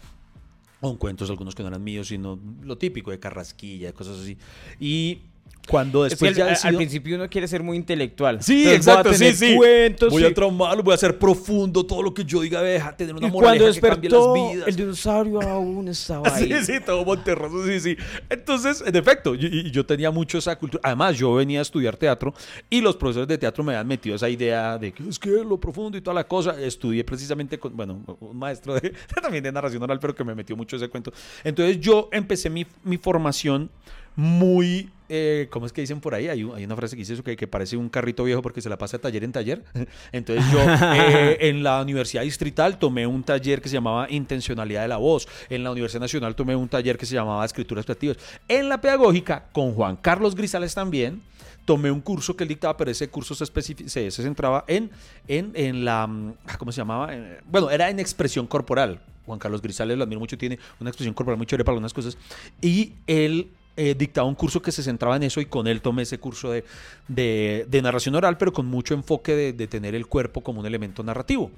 Con 0.79 0.95
cuentos, 0.95 1.29
algunos 1.29 1.55
que 1.55 1.63
no 1.63 1.67
eran 1.67 1.83
míos, 1.83 2.07
sino 2.07 2.39
lo 2.63 2.77
típico 2.77 3.11
de 3.11 3.19
carrasquilla, 3.19 3.91
cosas 3.91 4.19
así. 4.19 4.37
Y 4.79 5.23
cuando 5.69 6.05
Es 6.05 6.15
que 6.15 6.25
después 6.25 6.63
al, 6.65 6.71
ya 6.73 6.77
principio 6.77 7.15
uno 7.15 7.29
quiere 7.29 7.47
ser 7.47 7.61
muy 7.63 7.77
intelectual. 7.77 8.41
Sí, 8.43 8.63
Entonces, 8.67 8.85
voy 8.85 8.93
a 8.95 8.99
exacto, 8.99 9.13
sí, 9.13 9.19
tener 9.19 9.35
sí. 9.35 9.55
cuentos 9.55 10.09
voy 10.11 10.23
y- 10.23 10.25
a 10.25 10.33
traumarlo, 10.33 10.83
voy 10.83 10.93
a 10.93 10.97
ser 10.97 11.17
profundo, 11.19 11.85
todo 11.85 12.01
lo 12.01 12.13
que 12.13 12.25
yo 12.25 12.41
diga 12.41 12.61
deja 12.61 12.97
tener 12.97 13.15
una 13.15 13.27
y 13.27 13.31
cuando 13.31 13.65
que 13.65 13.79
cambie 13.81 14.09
las 14.09 14.21
despertó, 14.21 14.33
vidas. 14.33 14.67
el 14.67 14.75
dinosaurio 14.75 15.41
aún 15.41 15.87
estaba 15.87 16.27
ahí. 16.35 16.51
Sí, 16.51 16.65
sí, 16.65 16.79
todo 16.85 17.05
Monterroso, 17.05 17.65
sí, 17.65 17.79
sí. 17.79 17.95
Entonces, 18.29 18.83
en 18.85 18.95
efecto, 18.95 19.35
y, 19.35 19.45
y 19.67 19.71
yo 19.71 19.85
tenía 19.85 20.09
mucho 20.11 20.39
esa 20.39 20.57
cultura. 20.57 20.81
Además, 20.83 21.17
yo 21.17 21.33
venía 21.35 21.59
a 21.59 21.61
estudiar 21.61 21.95
teatro 21.95 22.33
y 22.69 22.81
los 22.81 22.95
profesores 22.97 23.27
de 23.27 23.37
teatro 23.37 23.63
me 23.63 23.73
habían 23.73 23.87
metido 23.87 24.15
esa 24.15 24.27
idea 24.29 24.77
de 24.77 24.91
que 24.91 25.07
es 25.07 25.19
que 25.19 25.29
lo 25.29 25.59
profundo 25.59 25.97
y 25.97 26.01
toda 26.01 26.15
la 26.15 26.23
cosa. 26.27 26.59
Estudié 26.59 27.03
precisamente 27.05 27.59
con, 27.59 27.77
bueno, 27.77 28.03
un 28.19 28.37
maestro 28.37 28.73
de, 28.73 28.93
también 29.21 29.43
de 29.43 29.51
narración 29.51 29.81
oral, 29.83 29.99
pero 29.99 30.13
que 30.15 30.23
me 30.23 30.33
metió 30.35 30.57
mucho 30.57 30.75
ese 30.75 30.89
cuento. 30.89 31.13
Entonces, 31.43 31.79
yo 31.79 32.09
empecé 32.11 32.49
mi, 32.49 32.65
mi 32.83 32.97
formación 32.97 33.69
muy... 34.15 34.89
eh, 35.11 35.47
¿Cómo 35.51 35.65
es 35.65 35.73
que 35.73 35.81
dicen 35.81 35.99
por 35.99 36.15
ahí? 36.15 36.27
Hay, 36.29 36.43
un- 36.43 36.55
hay 36.55 36.63
una 36.63 36.75
frase 36.75 36.95
que 36.95 37.01
dice 37.01 37.13
eso 37.13 37.23
que, 37.23 37.35
parece 37.47 37.75
un 37.77 37.89
carrito 37.89 38.23
viejo 38.23 38.41
porque 38.41 38.61
se 38.61 38.69
la 38.69 38.77
pasa 38.77 38.97
de 38.97 39.01
taller 39.03 39.23
en 39.23 39.31
taller. 39.31 39.63
Entonces 40.11 40.43
yo 40.51 40.59
eh, 40.95 41.37
en 41.41 41.61
la 41.63 41.81
Universidad 41.81 42.23
Distrital 42.23 42.79
tomé 42.79 43.05
un 43.05 43.21
taller 43.23 43.61
que 43.61 43.69
se 43.69 43.73
llamaba 43.75 44.07
Intencionalidad 44.09 44.81
de 44.83 44.87
la 44.87 44.97
Voz. 44.97 45.27
En 45.49 45.63
la 45.63 45.71
Universidad 45.71 46.01
Nacional 46.01 46.35
tomé 46.35 46.55
un 46.55 46.69
taller 46.69 46.97
que 46.97 47.05
se 47.05 47.13
llamaba 47.15 47.45
Escrituras 47.45 47.85
Creativas. 47.85 48.17
En 48.47 48.69
la 48.69 48.79
Pedagógica, 48.81 49.45
con 49.51 49.73
Juan 49.73 49.97
Carlos 49.97 50.33
Grisales 50.35 50.73
también, 50.73 51.21
tomé 51.65 51.91
un 51.91 52.01
curso 52.01 52.35
que 52.35 52.43
él 52.43 52.47
dictaba, 52.49 52.75
pero 52.77 52.89
ese 52.91 53.07
curso 53.09 53.35
se, 53.35 53.45
se, 53.45 54.11
se 54.11 54.23
centraba 54.23 54.65
en, 54.67 54.89
en, 55.27 55.51
en 55.55 55.85
la... 55.85 56.07
mm, 56.07 56.33
ah, 56.47 56.57
¿Cómo 56.57 56.71
se 56.71 56.77
llamaba? 56.77 57.13
Eh, 57.13 57.39
Bueno, 57.45 57.69
era 57.69 57.89
en 57.89 57.99
expresión 57.99 58.47
corporal. 58.47 59.01
Juan 59.25 59.37
Carlos 59.37 59.61
Grisales, 59.61 59.95
lo 59.97 60.03
admiro 60.03 60.19
mucho, 60.19 60.37
tiene 60.37 60.57
una 60.79 60.89
expresión 60.89 61.13
corporal 61.13 61.37
muy 61.37 61.45
chévere 61.45 61.63
para 61.63 61.73
algunas 61.73 61.93
cosas. 61.93 62.17
Y 62.61 62.93
él 63.05 63.51
eh, 63.89 63.95
dictaba 63.95 64.27
un 64.27 64.35
curso 64.35 64.61
que 64.61 64.71
se 64.71 64.83
centraba 64.83 65.15
en 65.15 65.23
eso 65.23 65.41
y 65.41 65.45
con 65.45 65.65
él 65.67 65.81
tomé 65.81 66.03
ese 66.03 66.17
curso 66.19 66.51
de, 66.51 66.63
de- 67.07 67.65
de 67.69 67.81
narración 67.81 68.15
oral, 68.15 68.37
pero 68.37 68.53
con 68.53 68.65
mucho 68.65 68.93
enfoque 68.93 69.35
de, 69.35 69.53
de 69.53 69.67
tener 69.67 69.95
el 69.95 70.05
cuerpo 70.07 70.41
como 70.41 70.59
un 70.59 70.65
elemento 70.65 71.03
narrativo. 71.03 71.51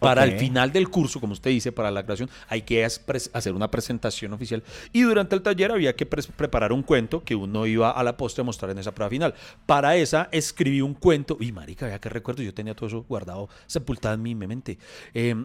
Para 0.00 0.24
el 0.24 0.38
final 0.38 0.70
del 0.70 0.90
curso, 0.90 1.18
como 1.18 1.32
usted 1.32 1.50
dice, 1.50 1.72
para 1.72 1.90
la 1.90 2.02
grabación, 2.02 2.28
hay 2.48 2.60
que 2.60 2.84
hacer 2.84 3.54
una 3.54 3.70
presentación 3.70 4.34
oficial. 4.34 4.62
Y 4.92 5.00
durante 5.00 5.34
el 5.34 5.40
taller 5.40 5.72
había 5.72 5.96
que 5.96 6.04
preparar 6.04 6.72
un 6.72 6.82
cuento 6.82 7.24
que 7.24 7.34
uno 7.34 7.64
iba 7.64 7.90
a 7.90 8.02
la 8.02 8.14
postre 8.14 8.42
a 8.42 8.44
mostrar 8.44 8.70
en 8.72 8.78
esa 8.78 8.92
prueba 8.92 9.08
final. 9.08 9.34
Para 9.64 9.96
esa 9.96 10.28
escribí 10.30 10.82
un 10.82 10.92
cuento. 10.92 11.38
Y 11.40 11.52
marica, 11.52 11.86
vea 11.86 11.98
qué 12.00 12.10
recuerdo. 12.10 12.42
Yo 12.42 12.52
tenía 12.52 12.74
todo 12.74 12.88
eso 12.88 13.06
guardado, 13.08 13.48
sepultado 13.66 14.14
en 14.14 14.20
mi 14.22 14.34
mente. 14.34 14.76
Eh, 15.14 15.36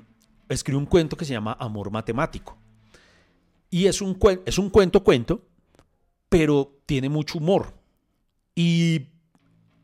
escribí 0.49 0.77
un 0.77 0.87
cuento 0.87 1.15
que 1.15 1.23
se 1.23 1.31
llama 1.31 1.55
Amor 1.57 1.89
Matemático. 1.89 2.57
Y 3.69 3.85
es 3.85 4.01
un, 4.01 4.17
es 4.45 4.57
un 4.57 4.69
cuento, 4.71 5.03
cuento, 5.05 5.41
pero 6.29 6.79
tiene 6.85 7.09
mucho 7.09 7.39
humor. 7.39 7.73
Y 8.55 9.07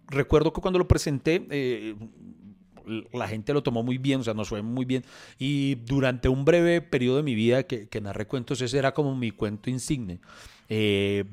recuerdo 0.07 0.53
que 0.53 0.61
cuando 0.61 0.79
lo 0.79 0.87
presenté, 0.87 1.45
eh, 1.49 1.95
la 3.11 3.27
gente 3.27 3.53
lo 3.53 3.63
tomó 3.63 3.83
muy 3.83 3.97
bien, 3.97 4.19
o 4.19 4.23
sea, 4.23 4.33
nos 4.33 4.49
fue 4.49 4.61
muy 4.61 4.85
bien. 4.85 5.03
Y 5.37 5.75
durante 5.75 6.29
un 6.29 6.45
breve 6.45 6.81
periodo 6.81 7.17
de 7.17 7.23
mi 7.23 7.35
vida 7.35 7.63
que, 7.63 7.87
que 7.87 8.01
narré 8.01 8.27
cuentos, 8.27 8.61
ese 8.61 8.77
era 8.77 8.93
como 8.93 9.15
mi 9.15 9.31
cuento 9.31 9.69
insigne. 9.69 10.19
Eh, 10.67 11.25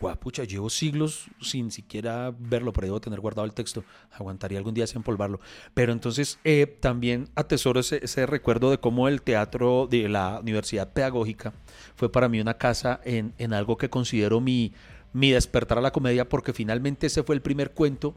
guapucha, 0.00 0.44
llevo 0.44 0.70
siglos 0.70 1.26
sin 1.40 1.70
siquiera 1.70 2.32
verlo, 2.38 2.72
pero 2.72 2.86
debo 2.86 3.00
tener 3.00 3.20
guardado 3.20 3.46
el 3.46 3.54
texto. 3.54 3.84
Aguantaría 4.12 4.58
algún 4.58 4.74
día 4.74 4.84
empolvarlo. 4.94 5.40
Pero 5.74 5.92
entonces 5.92 6.38
eh, 6.44 6.66
también 6.80 7.28
atesoro 7.34 7.80
ese, 7.80 8.00
ese 8.02 8.26
recuerdo 8.26 8.70
de 8.70 8.78
cómo 8.78 9.08
el 9.08 9.22
teatro 9.22 9.86
de 9.90 10.08
la 10.08 10.40
Universidad 10.40 10.92
Pedagógica 10.92 11.52
fue 11.96 12.10
para 12.10 12.28
mí 12.28 12.40
una 12.40 12.54
casa 12.54 13.00
en, 13.04 13.32
en 13.38 13.52
algo 13.52 13.76
que 13.76 13.90
considero 13.90 14.40
mi, 14.40 14.72
mi 15.12 15.30
despertar 15.30 15.78
a 15.78 15.80
la 15.80 15.92
comedia, 15.92 16.28
porque 16.28 16.52
finalmente 16.52 17.08
ese 17.08 17.22
fue 17.22 17.34
el 17.34 17.42
primer 17.42 17.72
cuento 17.72 18.14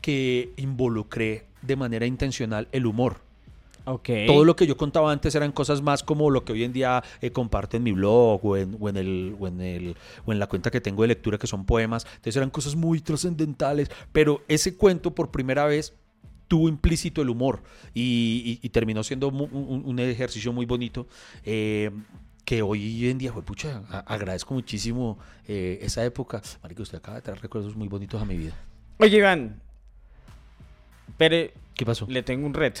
que 0.00 0.52
involucré 0.56 1.46
de 1.62 1.76
manera 1.76 2.06
intencional 2.06 2.68
el 2.72 2.86
humor. 2.86 3.29
Todo 4.26 4.44
lo 4.44 4.54
que 4.56 4.66
yo 4.66 4.76
contaba 4.76 5.10
antes 5.10 5.34
eran 5.34 5.52
cosas 5.52 5.82
más 5.82 6.02
como 6.02 6.30
lo 6.30 6.44
que 6.44 6.52
hoy 6.52 6.64
en 6.64 6.72
día 6.72 7.02
eh, 7.20 7.30
comparto 7.32 7.76
en 7.76 7.82
mi 7.82 7.92
blog 7.92 8.44
o 8.44 8.56
en, 8.56 8.76
o, 8.78 8.88
en 8.88 8.96
el, 8.96 9.36
o, 9.38 9.48
en 9.48 9.60
el, 9.60 9.96
o 10.26 10.32
en 10.32 10.38
la 10.38 10.46
cuenta 10.46 10.70
que 10.70 10.80
tengo 10.80 11.02
de 11.02 11.08
lectura 11.08 11.38
que 11.38 11.46
son 11.46 11.64
poemas. 11.64 12.04
Entonces 12.06 12.36
eran 12.36 12.50
cosas 12.50 12.76
muy 12.76 13.00
trascendentales, 13.00 13.90
pero 14.12 14.42
ese 14.48 14.76
cuento 14.76 15.14
por 15.14 15.30
primera 15.30 15.64
vez 15.66 15.94
tuvo 16.48 16.68
implícito 16.68 17.22
el 17.22 17.30
humor 17.30 17.62
y, 17.94 18.58
y- 18.62 18.66
y 18.66 18.68
terminó 18.70 19.02
siendo 19.04 19.28
un, 19.28 19.82
un 19.84 19.98
ejercicio 20.00 20.52
muy 20.52 20.66
bonito. 20.66 21.06
eh, 21.44 21.90
que 22.44 22.62
hoy 22.62 23.08
en 23.08 23.18
día, 23.18 23.32
pucha, 23.32 23.82
agradezco 24.06 24.54
muchísimo 24.54 25.18
eh, 25.46 25.78
esa 25.82 26.04
época. 26.04 26.42
Marico, 26.64 26.82
usted 26.82 26.98
acaba 26.98 27.16
de 27.18 27.22
traer 27.22 27.40
recuerdos 27.40 27.76
muy 27.76 27.86
bonitos 27.86 28.20
a 28.20 28.24
mi 28.24 28.36
vida. 28.36 28.54
Oye, 28.98 29.18
Iván. 29.18 29.60
Pero 31.16 31.52
¿Qué 31.74 31.86
pasó? 31.86 32.06
le 32.08 32.22
tengo 32.24 32.46
un 32.46 32.54
reto. 32.54 32.80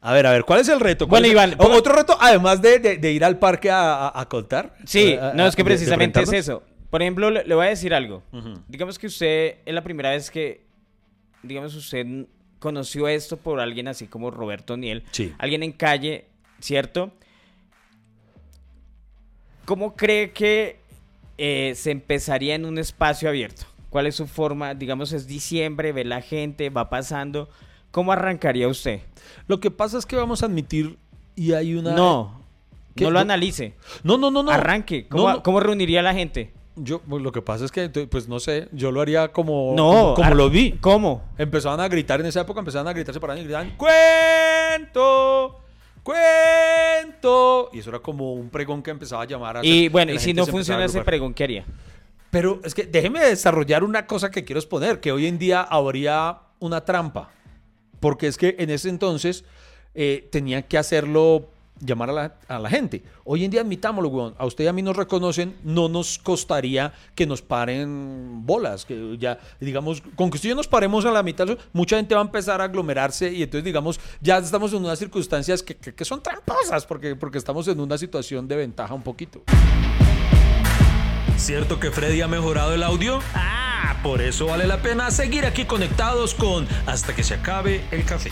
A 0.00 0.12
ver, 0.12 0.26
a 0.26 0.32
ver, 0.32 0.44
¿cuál 0.44 0.60
es 0.60 0.68
el 0.68 0.78
reto? 0.80 1.08
¿Cuál 1.08 1.22
Bueno, 1.22 1.32
Iván, 1.32 1.54
¿Otro 1.58 1.94
reto, 1.94 2.16
además 2.20 2.62
de, 2.62 2.78
de- 2.78 2.96
de 2.98 3.12
ir 3.12 3.24
al 3.24 3.38
parque 3.38 3.70
a, 3.70 4.06
a- 4.08 4.20
a 4.20 4.28
contar? 4.28 4.74
Sí, 4.86 5.14
A- 5.14 5.30
a- 5.30 5.34
no, 5.34 5.46
es 5.46 5.56
que 5.56 5.64
precisamente 5.64 6.20
es 6.22 6.32
eso. 6.32 6.62
Por 6.90 7.02
ejemplo, 7.02 7.30
le, 7.30 7.44
le 7.44 7.54
voy 7.54 7.66
a 7.66 7.70
decir 7.70 7.92
algo. 7.92 8.22
Digamos 8.68 8.98
que 8.98 9.08
usted 9.08 9.56
es 9.66 9.74
la 9.74 9.82
primera 9.82 10.10
vez 10.10 10.30
que, 10.30 10.64
digamos, 11.42 11.74
usted 11.74 12.06
conoció 12.60 13.08
esto 13.08 13.36
por 13.36 13.60
alguien 13.60 13.88
así 13.88 14.06
como 14.06 14.30
Roberto 14.30 14.76
Niel. 14.76 15.02
Sí. 15.10 15.34
Alguien 15.38 15.62
en 15.64 15.72
calle, 15.72 16.26
¿cierto? 16.60 17.12
¿Cómo 19.64 19.96
cree 19.96 20.30
que 20.32 20.80
eh, 21.36 21.72
se 21.76 21.90
empezaría 21.90 22.54
en 22.54 22.64
un 22.64 22.78
espacio 22.78 23.28
abierto? 23.28 23.66
¿Cuál 23.90 24.06
es 24.06 24.14
su 24.14 24.26
forma? 24.26 24.74
Digamos, 24.74 25.12
es 25.12 25.26
diciembre, 25.26 25.92
ve 25.92 26.04
la 26.04 26.22
gente, 26.22 26.70
va 26.70 26.88
pasando. 26.88 27.50
¿Cómo 27.90 28.12
arrancaría 28.12 28.68
usted? 28.68 29.00
Lo 29.46 29.60
que 29.60 29.70
pasa 29.70 29.98
es 29.98 30.06
que 30.06 30.16
vamos 30.16 30.42
a 30.42 30.46
admitir 30.46 30.98
y 31.34 31.52
hay 31.52 31.74
una... 31.74 31.94
No, 31.94 32.42
¿Qué? 32.94 33.04
no 33.04 33.10
lo 33.10 33.18
analice. 33.18 33.74
no, 34.02 34.18
no, 34.18 34.30
no. 34.30 34.42
no. 34.42 34.50
Arranque. 34.50 35.06
¿Cómo, 35.08 35.30
no. 35.30 35.42
cómo 35.42 35.60
reuniría 35.60 36.00
a 36.00 36.02
la 36.02 36.14
gente? 36.14 36.52
Yo, 36.80 37.00
pues, 37.00 37.22
lo 37.22 37.32
que 37.32 37.42
pasa 37.42 37.64
es 37.64 37.72
que, 37.72 37.88
pues 37.88 38.28
no 38.28 38.38
sé, 38.40 38.68
yo 38.72 38.92
lo 38.92 39.00
haría 39.00 39.32
como, 39.32 39.74
No, 39.76 40.14
como, 40.14 40.34
lo 40.34 40.50
vi. 40.50 40.72
¿Cómo? 40.80 41.24
Empezaban 41.36 41.80
a 41.80 41.88
gritar 41.88 42.20
en 42.20 42.26
esa 42.26 42.42
época, 42.42 42.60
empezaban 42.60 42.86
a 42.88 42.92
gritarse 42.92 43.20
para 43.20 43.36
y 43.36 43.42
gritaban 43.42 43.76
¡Cuento! 43.76 45.60
¡Cuento! 46.02 47.70
Y 47.72 47.80
eso 47.80 47.90
era 47.90 47.98
como 47.98 48.34
un 48.34 48.48
pregón 48.48 48.82
que 48.82 48.90
empezaba 48.90 49.22
a 49.22 49.26
llamar 49.26 49.58
a 49.58 49.64
Y 49.64 49.88
bueno, 49.88 50.12
y 50.12 50.18
si 50.18 50.32
no 50.32 50.46
funciona 50.46 50.84
ese 50.84 51.02
pregón, 51.02 51.34
¿qué 51.34 51.44
haría? 51.44 51.64
Pero 52.30 52.60
es 52.62 52.74
que 52.74 52.84
déjeme 52.84 53.20
desarrollar 53.20 53.82
una 53.82 54.06
cosa 54.06 54.30
que 54.30 54.44
quiero 54.44 54.60
exponer, 54.60 55.00
que 55.00 55.12
hoy 55.12 55.26
en 55.26 55.38
día 55.38 55.62
habría 55.62 56.38
una 56.60 56.84
trampa. 56.84 57.30
Porque 58.00 58.26
es 58.26 58.36
que 58.36 58.56
en 58.58 58.70
ese 58.70 58.88
entonces 58.88 59.44
eh, 59.94 60.28
que 60.68 60.78
hacerlo 60.78 61.48
llamar 61.80 62.10
a 62.10 62.12
la, 62.12 62.34
a 62.48 62.58
la 62.58 62.68
gente. 62.68 63.04
Hoy 63.24 63.44
en 63.44 63.52
día 63.52 63.60
admitámoslo, 63.60 64.08
weón. 64.08 64.34
A 64.36 64.46
usted 64.46 64.64
y 64.64 64.66
a 64.66 64.72
mí 64.72 64.82
nos 64.82 64.96
reconocen, 64.96 65.54
no 65.62 65.88
nos 65.88 66.18
costaría 66.18 66.92
que 67.14 67.24
nos 67.24 67.40
paren 67.40 68.44
bolas. 68.44 68.84
Que 68.84 69.16
ya, 69.16 69.38
digamos, 69.60 70.02
con 70.16 70.28
que 70.30 70.36
usted 70.38 70.48
y 70.48 70.50
yo 70.50 70.56
nos 70.56 70.66
paremos 70.66 71.04
a 71.04 71.12
la 71.12 71.22
mitad, 71.22 71.46
mucha 71.72 71.96
gente 71.96 72.16
va 72.16 72.20
a 72.20 72.24
empezar 72.24 72.60
a 72.60 72.64
aglomerarse 72.64 73.32
y 73.32 73.44
entonces, 73.44 73.64
digamos, 73.64 74.00
ya 74.20 74.38
estamos 74.38 74.72
en 74.72 74.80
unas 74.80 74.98
circunstancias 74.98 75.62
que, 75.62 75.76
que- 75.76 75.94
que 75.94 76.04
son 76.04 76.20
tramposas 76.20 76.84
porque, 76.84 77.14
porque 77.14 77.38
estamos 77.38 77.68
en 77.68 77.78
una 77.78 77.96
situación 77.96 78.48
de 78.48 78.56
ventaja 78.56 78.92
un 78.94 79.02
poquito. 79.02 79.42
¿Cierto 81.38 81.80
que 81.80 81.90
Freddy 81.90 82.20
ha 82.20 82.28
mejorado 82.28 82.74
el 82.74 82.82
audio? 82.82 83.20
Ah, 83.34 83.96
por 84.02 84.20
eso 84.20 84.46
vale 84.46 84.66
la 84.66 84.82
pena 84.82 85.10
seguir 85.10 85.46
aquí 85.46 85.64
conectados 85.64 86.34
con 86.34 86.66
Hasta 86.86 87.14
que 87.14 87.22
se 87.22 87.34
acabe 87.34 87.84
el 87.90 88.04
café. 88.04 88.30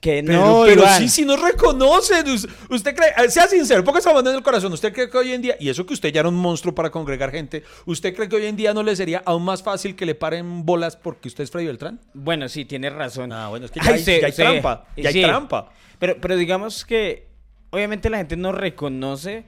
Que 0.00 0.22
Pero, 0.26 0.40
no, 0.40 0.62
pero 0.66 0.82
Iván. 0.82 0.98
sí, 1.00 1.08
sí 1.08 1.24
nos 1.24 1.40
reconocen. 1.40 2.28
Us- 2.28 2.48
Usted 2.70 2.94
cree, 2.96 3.10
eh, 3.24 3.30
sea 3.30 3.46
sincero, 3.46 3.84
ponga 3.84 4.00
esa 4.00 4.12
mano 4.12 4.30
en 4.30 4.36
el 4.36 4.42
corazón. 4.42 4.72
¿Usted 4.72 4.92
cree 4.92 5.08
que 5.08 5.16
hoy 5.16 5.32
en 5.32 5.42
día, 5.42 5.56
y 5.60 5.68
eso 5.68 5.86
que 5.86 5.94
usted 5.94 6.12
ya 6.12 6.20
era 6.20 6.28
un 6.28 6.34
monstruo 6.34 6.74
para 6.74 6.90
congregar 6.90 7.30
gente, 7.30 7.62
¿usted 7.86 8.12
cree 8.14 8.28
que 8.28 8.34
hoy 8.36 8.46
en 8.46 8.56
día 8.56 8.74
no 8.74 8.82
le 8.82 8.96
sería 8.96 9.22
aún 9.24 9.44
más 9.44 9.62
fácil 9.62 9.94
que 9.94 10.04
le 10.06 10.16
paren 10.16 10.64
bolas 10.66 10.96
porque 10.96 11.28
usted 11.28 11.44
es 11.44 11.50
Freddy 11.52 11.66
Beltrán? 11.66 12.00
Bueno, 12.14 12.48
sí, 12.48 12.64
tienes 12.64 12.92
razón. 12.94 13.32
Ah, 13.32 13.48
bueno, 13.48 13.66
es 13.66 13.70
que 13.72 13.78
ya 13.80 13.92
hay- 13.92 14.02
ya 14.02 14.26
hay 14.26 14.32
trampa, 14.32 14.86
ya 14.96 15.08
hay 15.10 15.22
trampa. 15.22 15.70
Pero, 16.00 16.16
pero 16.20 16.36
digamos 16.36 16.84
que 16.84 17.28
obviamente 17.70 18.10
la 18.10 18.16
gente 18.18 18.36
nos 18.36 18.56
reconoce, 18.56 19.44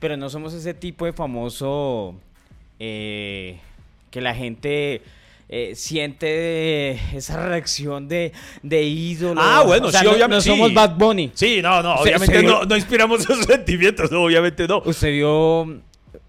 pero 0.00 0.16
no 0.16 0.28
somos 0.30 0.52
ese 0.54 0.74
tipo 0.74 1.04
de 1.06 1.12
famoso 1.12 2.14
eh, 2.78 3.58
que 4.10 4.20
la 4.20 4.34
gente 4.34 5.02
eh, 5.48 5.72
siente 5.74 6.92
esa 7.16 7.46
reacción 7.48 8.08
de, 8.08 8.32
de 8.62 8.82
ídolo. 8.84 9.40
Ah, 9.42 9.62
bueno, 9.66 9.86
O 9.86 9.90
sea, 9.90 10.00
sí, 10.00 10.06
no- 10.06 10.12
obviamente. 10.12 10.34
No 10.48 10.54
somos 10.54 10.68
sí. 10.70 10.74
Bad 10.74 10.96
Bunny. 10.96 11.30
Sí, 11.34 11.60
no, 11.62 11.82
no, 11.82 11.94
obviamente 11.96 12.42
no, 12.42 12.64
no 12.64 12.76
inspiramos 12.76 13.20
esos 13.28 13.44
sentimientos, 13.44 14.10
no, 14.10 14.24
obviamente 14.24 14.66
no. 14.66 14.82
Usted 14.84 15.12
vio. 15.12 15.80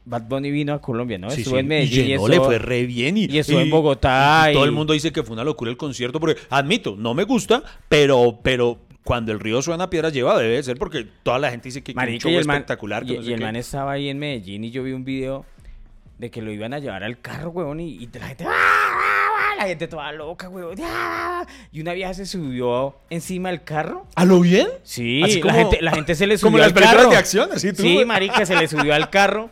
Bad 0.10 0.24
Bunny 0.30 0.52
vino 0.52 0.74
a 0.74 0.80
Colombia, 0.82 1.18
¿no? 1.18 1.30
Sí, 1.30 1.42
Estuvo 1.42 1.58
en 1.58 1.68
Medellín. 1.68 2.06
y 2.06 2.08
llenó, 2.08 2.22
estuvo- 2.28 2.30
le 2.30 2.40
fue 2.40 2.60
re 2.60 2.86
bien. 2.86 3.18
Y, 3.18 3.26
y 3.26 3.40
estuvo 3.40 3.60
en 3.60 3.70
Bogotá, 3.70 4.48
y 4.50 4.54
todo 4.54 4.64
el 4.64 4.72
mundo 4.72 4.94
dice 4.94 5.12
que 5.12 5.22
fue 5.22 5.34
una 5.34 5.44
locura 5.44 5.70
el 5.70 5.76
concierto, 5.76 6.18
porque 6.22 6.40
admito, 6.50 6.96
no 6.98 7.14
me 7.14 7.26
gusta, 7.26 7.62
pero, 7.90 8.40
pero 8.42 8.78
cuando 9.08 9.32
el 9.32 9.40
río 9.40 9.62
suena, 9.62 9.90
piedras 9.90 10.12
lleva, 10.12 10.38
debe 10.38 10.62
ser, 10.62 10.78
porque 10.78 11.08
toda 11.24 11.40
la 11.40 11.50
gente 11.50 11.70
dice 11.70 11.82
que, 11.82 11.94
que 11.94 12.00
un 12.00 12.18
show 12.20 12.30
man- 12.32 12.40
espectacular. 12.58 13.06
que 13.06 13.14
y, 13.14 13.16
no 13.18 13.24
sé 13.24 13.30
y 13.30 13.34
el 13.34 13.40
qué. 13.40 13.46
man 13.46 13.56
estaba 13.56 13.94
ahí 13.94 14.10
en 14.10 14.20
Medellín 14.20 14.66
y 14.66 14.72
yo 14.72 14.84
vi 14.84 14.92
un 14.92 15.06
video 15.06 15.46
de 16.18 16.30
que 16.30 16.42
lo 16.42 16.52
iban 16.52 16.74
a 16.74 16.80
llevar 16.80 17.04
al 17.06 17.20
carro, 17.22 17.52
weón, 17.52 17.80
y, 17.80 17.92
y 17.96 18.10
la 18.20 18.28
gente, 18.28 18.44
¡ah, 18.46 18.50
ah, 18.52 18.98
ah! 19.38 19.56
la 19.60 19.68
gente 19.68 19.88
toda 19.88 20.12
loca, 20.12 20.50
weón, 20.50 20.76
y 21.72 21.80
una 21.82 21.94
vieja 21.94 22.14
se 22.14 22.26
subió 22.26 22.96
encima 23.10 23.48
del 23.50 23.64
carro. 23.64 24.06
¿A 24.16 24.26
lo 24.26 24.42
bien? 24.42 24.68
Sí, 24.84 25.22
la, 25.22 25.42
como- 25.42 25.54
gente, 25.54 25.78
la 25.82 25.92
gente 25.94 26.14
se 26.16 26.28
le 26.28 26.38
subió 26.38 26.48
como 26.48 26.58
las 26.58 26.68
al 26.68 26.74
películas 26.74 26.98
carro. 26.98 27.10
de 27.12 27.18
acción, 27.18 27.50
así 27.54 27.72
tú. 27.72 27.84
Sí, 27.84 28.04
marica, 28.04 28.46
se 28.46 28.56
le 28.58 28.68
subió 28.68 28.94
al 28.94 29.10
carro. 29.10 29.50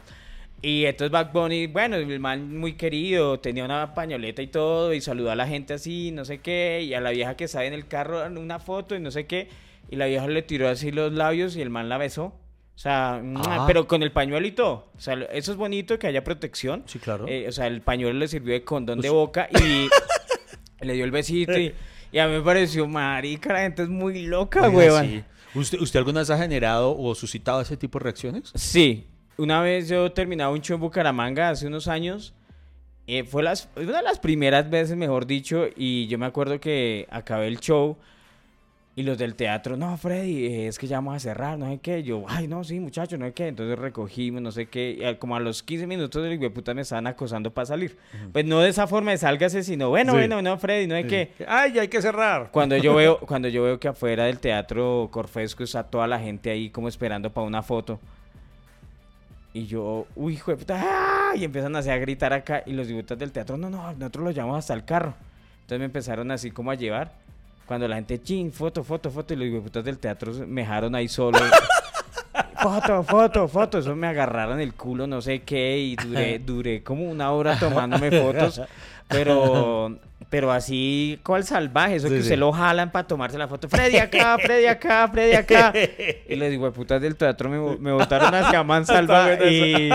Y 0.62 0.86
entonces 0.86 1.12
Bad 1.12 1.32
Bunny, 1.32 1.68
bueno, 1.68 1.96
el 1.98 2.20
man 2.20 2.58
muy 2.58 2.74
querido, 2.74 3.40
tenía 3.40 3.66
una 3.66 3.94
pañoleta 3.94 4.42
y 4.42 4.48
todo, 4.48 4.94
y 4.94 5.02
saludó 5.02 5.30
a 5.32 5.36
la 5.36 5.48
gente 5.48 5.74
así, 5.76 6.12
no 6.12 6.26
sé 6.26 6.40
qué, 6.40 6.82
y 6.84 6.94
a 6.96 7.02
la 7.02 7.12
vieja 7.12 7.36
que 7.36 7.44
estaba 7.44 7.66
en 7.66 7.74
el 7.74 7.88
carro, 7.88 8.26
una 8.40 8.60
foto 8.60 8.96
y 8.96 9.00
no 9.00 9.12
sé 9.12 9.28
qué, 9.28 9.50
y 9.92 9.96
la 9.96 10.08
vieja 10.08 10.28
le 10.28 10.42
tiró 10.42 10.68
así 10.68 10.92
los 10.92 11.14
labios 11.14 11.56
y 11.56 11.62
el 11.62 11.70
man 11.70 11.88
la 11.90 11.98
besó. 12.00 12.26
O 12.76 12.78
sea, 12.78 13.22
Ah. 13.38 13.64
pero 13.68 13.88
con 13.88 14.02
el 14.04 14.12
pañuelo 14.12 14.46
y 14.48 14.52
todo. 14.52 14.90
O 14.98 15.00
sea, 15.00 15.14
eso 15.32 15.52
es 15.52 15.58
bonito 15.58 15.98
que 16.00 16.08
haya 16.08 16.24
protección. 16.26 16.84
Sí, 16.88 17.00
claro. 17.00 17.26
Eh, 17.28 17.46
o 17.48 17.52
sea, 17.54 17.68
el 17.68 17.82
pañuelo 17.82 18.18
le 18.20 18.28
sirvió 18.28 18.54
de 18.54 18.64
condón 18.66 19.00
de 19.00 19.08
Pues- 19.10 19.14
boca 19.14 19.48
y 19.52 19.88
le 20.86 20.94
dio 20.94 21.06
el 21.06 21.12
besito 21.12 21.58
y, 21.58 21.74
y 22.12 22.20
a 22.20 22.28
mí 22.28 22.34
me 22.34 22.42
pareció, 22.42 22.86
marica, 22.88 23.54
la 23.54 23.60
gente 23.62 23.84
es 23.84 23.90
muy 23.90 24.24
loca, 24.26 24.62
Oiga, 24.68 24.78
weón. 24.78 25.06
sí. 25.06 25.24
¿Usted, 25.54 25.80
¿Usted 25.80 26.00
alguna 26.00 26.20
vez 26.22 26.30
ha 26.32 26.38
generado 26.38 26.98
o 26.98 27.16
suscitado 27.16 27.62
ese 27.62 27.78
tipo 27.78 27.98
de 28.00 28.04
reacciones? 28.04 28.52
Sí, 28.56 29.08
una 29.38 29.62
vez 29.62 29.88
yo 29.90 30.12
terminaba 30.12 30.52
un 30.54 30.62
show 30.62 30.76
en 30.76 30.82
Bucaramanga 30.82 31.50
hace 31.50 31.68
unos 31.68 31.88
años. 31.88 32.34
eh, 33.08 33.24
fue 33.24 33.44
las, 33.44 33.70
una 33.76 33.98
de 33.98 34.04
las 34.04 34.20
primeras 34.20 34.70
veces, 34.70 34.96
mejor 34.98 35.26
dicho, 35.28 35.66
y 35.76 36.08
yo 36.08 36.18
me 36.18 36.26
acuerdo 36.26 36.60
que 36.60 37.08
acabé 37.12 37.48
el 37.48 37.60
show 37.60 37.98
y 38.98 39.04
los 39.04 39.18
del 39.18 39.36
teatro, 39.36 39.76
no, 39.76 39.98
Freddy, 39.98 40.46
eh, 40.46 40.68
es 40.68 40.80
que 40.80 40.88
ya 40.88 40.98
vamos 41.00 41.16
a 41.18 41.20
cerrar, 41.20 41.60
no 41.60 41.70
sé 41.70 41.80
qué. 41.80 42.02
Yo, 42.02 42.24
ay, 42.30 42.48
no, 42.48 42.64
sí, 42.64 42.80
muchachos, 42.80 43.20
no 43.20 43.26
sé 43.26 43.34
qué. 43.34 43.48
Entonces 43.50 43.78
recogimos, 43.78 44.42
no 44.42 44.52
sé 44.54 44.68
qué. 44.68 44.98
Y 45.12 45.16
como 45.18 45.36
a 45.36 45.42
los 45.42 45.62
15 45.64 45.86
minutos, 45.86 46.26
el 46.26 46.52
puta 46.54 46.74
me 46.74 46.82
estaban 46.84 47.06
acosando 47.06 47.54
para 47.54 47.66
salir. 47.66 47.98
Pues 48.32 48.46
no 48.46 48.62
de 48.62 48.70
esa 48.70 48.88
forma 48.88 49.12
de 49.12 49.18
sálgase, 49.18 49.64
sino, 49.64 49.90
bueno, 49.90 50.14
Sí. 50.14 50.18
bueno, 50.20 50.42
no, 50.42 50.58
Freddy, 50.58 50.88
no 50.88 50.96
sé 50.96 51.08
qué. 51.08 51.32
¡Ay, 51.46 51.74
ya 51.74 51.82
hay 51.82 51.90
que 51.90 52.02
cerrar! 52.02 52.50
Cuando 52.54 52.78
yo 52.78 52.96
veo, 52.96 53.20
cuando 53.20 53.50
yo 53.50 53.64
veo 53.64 53.82
que 53.82 53.90
afuera 53.90 54.24
del 54.26 54.40
teatro 54.40 55.10
Corfesco 55.12 55.64
está 55.66 55.84
toda 55.84 56.08
la 56.08 56.18
gente 56.18 56.50
ahí 56.50 56.70
como 56.70 56.88
esperando 56.88 57.30
para 57.34 57.46
una 57.46 57.62
foto. 57.62 58.00
Y 59.56 59.68
yo, 59.68 60.06
uy, 60.18 60.34
hijo 60.34 60.52
de 60.52 60.58
puta, 60.58 60.76
¡ah! 60.78 61.34
y 61.34 61.46
empiezan 61.46 61.74
así 61.78 61.90
a 61.90 61.96
gritar 61.96 62.34
acá. 62.34 62.64
Y 62.66 62.74
los 62.74 62.88
dibujantes 62.88 63.18
del 63.18 63.32
teatro, 63.32 63.56
no, 63.56 63.70
no, 63.70 63.94
nosotros 63.94 64.26
los 64.26 64.36
llevamos 64.36 64.58
hasta 64.58 64.74
el 64.74 64.84
carro. 64.84 65.14
Entonces 65.62 65.80
me 65.80 65.86
empezaron 65.86 66.30
así 66.30 66.52
como 66.52 66.72
a 66.72 66.76
llevar. 66.76 67.14
Cuando 67.66 67.88
la 67.88 67.96
gente, 67.96 68.22
chin, 68.22 68.52
foto, 68.52 68.84
foto, 68.84 69.10
foto. 69.10 69.34
Y 69.34 69.38
los 69.38 69.46
dibujantes 69.46 69.86
del 69.86 69.98
teatro 69.98 70.34
me 70.46 70.60
dejaron 70.60 70.94
ahí 70.94 71.08
solo. 71.08 71.40
foto, 72.62 73.02
foto, 73.04 73.48
foto. 73.48 73.78
Eso 73.78 73.96
me 73.96 74.08
agarraron 74.08 74.60
el 74.60 74.74
culo, 74.74 75.08
no 75.08 75.22
sé 75.22 75.44
qué. 75.44 75.78
Y 75.78 75.96
duré, 75.96 76.38
duré 76.40 76.84
como 76.84 77.10
una 77.10 77.32
hora 77.32 77.58
tomándome 77.58 78.12
fotos. 78.12 78.62
Pero, 79.08 79.98
pero 80.30 80.52
así, 80.52 81.20
cual 81.24 81.44
salvaje. 81.44 81.96
Eso 81.96 82.08
Sí, 82.08 82.14
que 82.14 82.20
sí. 82.20 82.24
usted 82.24 82.38
lo 82.38 82.52
jalan 82.52 82.92
para 82.92 83.08
tomarse 83.08 83.38
la 83.38 83.48
foto. 83.48 83.70
Freddy 83.70 83.98
acá, 83.98 84.38
Freddy 84.40 84.66
acá, 84.66 85.08
Freddy 85.12 85.34
acá. 85.36 85.74
Y 86.28 86.36
les 86.36 86.52
digo, 86.52 86.72
putas 86.72 87.02
del 87.02 87.16
teatro 87.16 87.50
me, 87.50 87.78
me 87.78 87.92
botaron 87.92 88.34
hacia 88.34 88.64
Mansalva. 88.64 89.34
Y, 89.46 89.90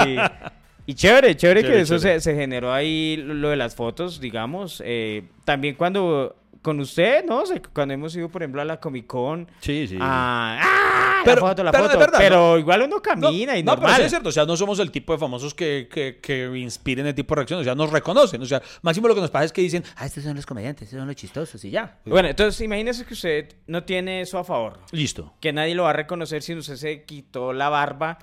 y 0.87 0.95
chévere, 0.95 1.37
chévere 1.37 1.61
que 1.61 1.67
Chévere, 1.69 1.83
eso. 1.83 1.99
Se, 1.99 2.21
se 2.21 2.35
generó 2.35 2.73
ahí 2.73 3.17
lo 3.19 3.35
lo 3.35 3.49
de 3.51 3.57
las 3.57 3.75
fotos, 3.75 4.21
digamos. 4.21 4.83
Eh, 4.85 5.25
también 5.45 5.75
cuando 5.77 6.37
con 6.63 6.79
usted, 6.81 7.25
¿no? 7.25 7.43
Cuando 7.73 7.95
hemos 7.95 8.15
ido, 8.15 8.29
por 8.29 8.43
ejemplo, 8.43 8.61
a 8.61 8.65
la 8.65 8.79
Comic 8.79 9.07
Con. 9.07 9.49
Sí, 9.61 9.87
sí. 9.89 9.97
a- 10.01 10.59
¡ah! 10.63 11.23
Pero- 11.25 11.41
la 11.43 11.49
foto, 11.49 11.65
la 11.65 11.71
pero 11.73 11.85
foto. 11.85 11.99
verdad, 11.99 12.19
pero 12.19 12.59
igual 12.59 12.83
uno 12.83 13.01
camina 13.03 13.57
y 13.59 13.63
no, 13.63 13.73
pero 13.73 13.83
normal. 13.83 13.97
sí 14.01 14.03
es 14.05 14.11
cierto, 14.11 14.29
o 14.31 14.33
sea, 14.33 14.47
no 14.47 14.57
somos 14.57 14.79
el 14.79 14.91
tipo 14.91 15.13
de 15.13 15.19
famosos 15.19 15.53
que, 15.55 15.89
que, 15.93 16.19
que 16.21 16.51
inspiren 16.59 17.07
el 17.07 17.15
tipo 17.15 17.35
de 17.35 17.41
reacciones, 17.41 17.63
o 17.63 17.65
sea, 17.65 17.75
nos 17.75 17.91
reconocen, 17.91 18.41
o 18.43 18.47
sea, 18.47 18.63
máximo 18.83 19.07
lo 19.09 19.15
que 19.15 19.21
nos 19.21 19.31
pasa 19.31 19.45
es 19.47 19.53
que 19.53 19.61
dicen, 19.61 19.85
ah, 19.97 20.07
estos 20.07 20.25
son 20.25 20.35
los 20.37 20.47
comediantes, 20.47 20.85
estos 20.89 20.99
son 20.99 21.07
los 21.07 21.17
chistosos 21.17 21.63
y 21.65 21.71
ya. 21.71 21.99
Bueno, 22.07 22.29
entonces 22.29 22.59
imagínese 22.63 23.05
que 23.05 23.15
usted 23.15 23.55
no 23.67 23.85
tiene 23.85 24.23
eso 24.23 24.39
a 24.39 24.45
favor. 24.45 24.79
Listo. 24.93 25.35
Que 25.41 25.53
nadie 25.53 25.75
lo 25.75 25.83
va 25.85 25.91
a 25.91 25.95
reconocer 25.95 26.43
si 26.43 26.55
usted 26.55 26.77
se 26.77 27.05
quitó 27.05 27.53
la 27.53 27.69
barba 27.69 28.19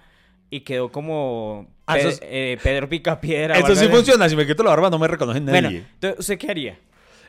y 0.49 0.61
quedó 0.61 0.91
como 0.91 1.67
Ah, 1.85 1.93
Pe- 1.93 1.99
eso 1.99 2.09
es- 2.09 2.19
eh, 2.23 2.57
Pedro 2.63 2.89
Picapiedra. 2.89 3.55
o 3.55 3.59
Eso 3.59 3.75
sí 3.75 3.87
funciona, 3.87 4.27
si 4.27 4.35
me 4.35 4.45
quito 4.47 4.63
la 4.63 4.71
barba 4.71 4.89
no 4.89 4.97
me 4.99 5.07
reconocen 5.07 5.45
nadie. 5.45 5.61
Bueno, 5.61 5.77
entonces, 5.93 6.19
¿usted 6.19 6.37
qué 6.37 6.49
haría? 6.51 6.79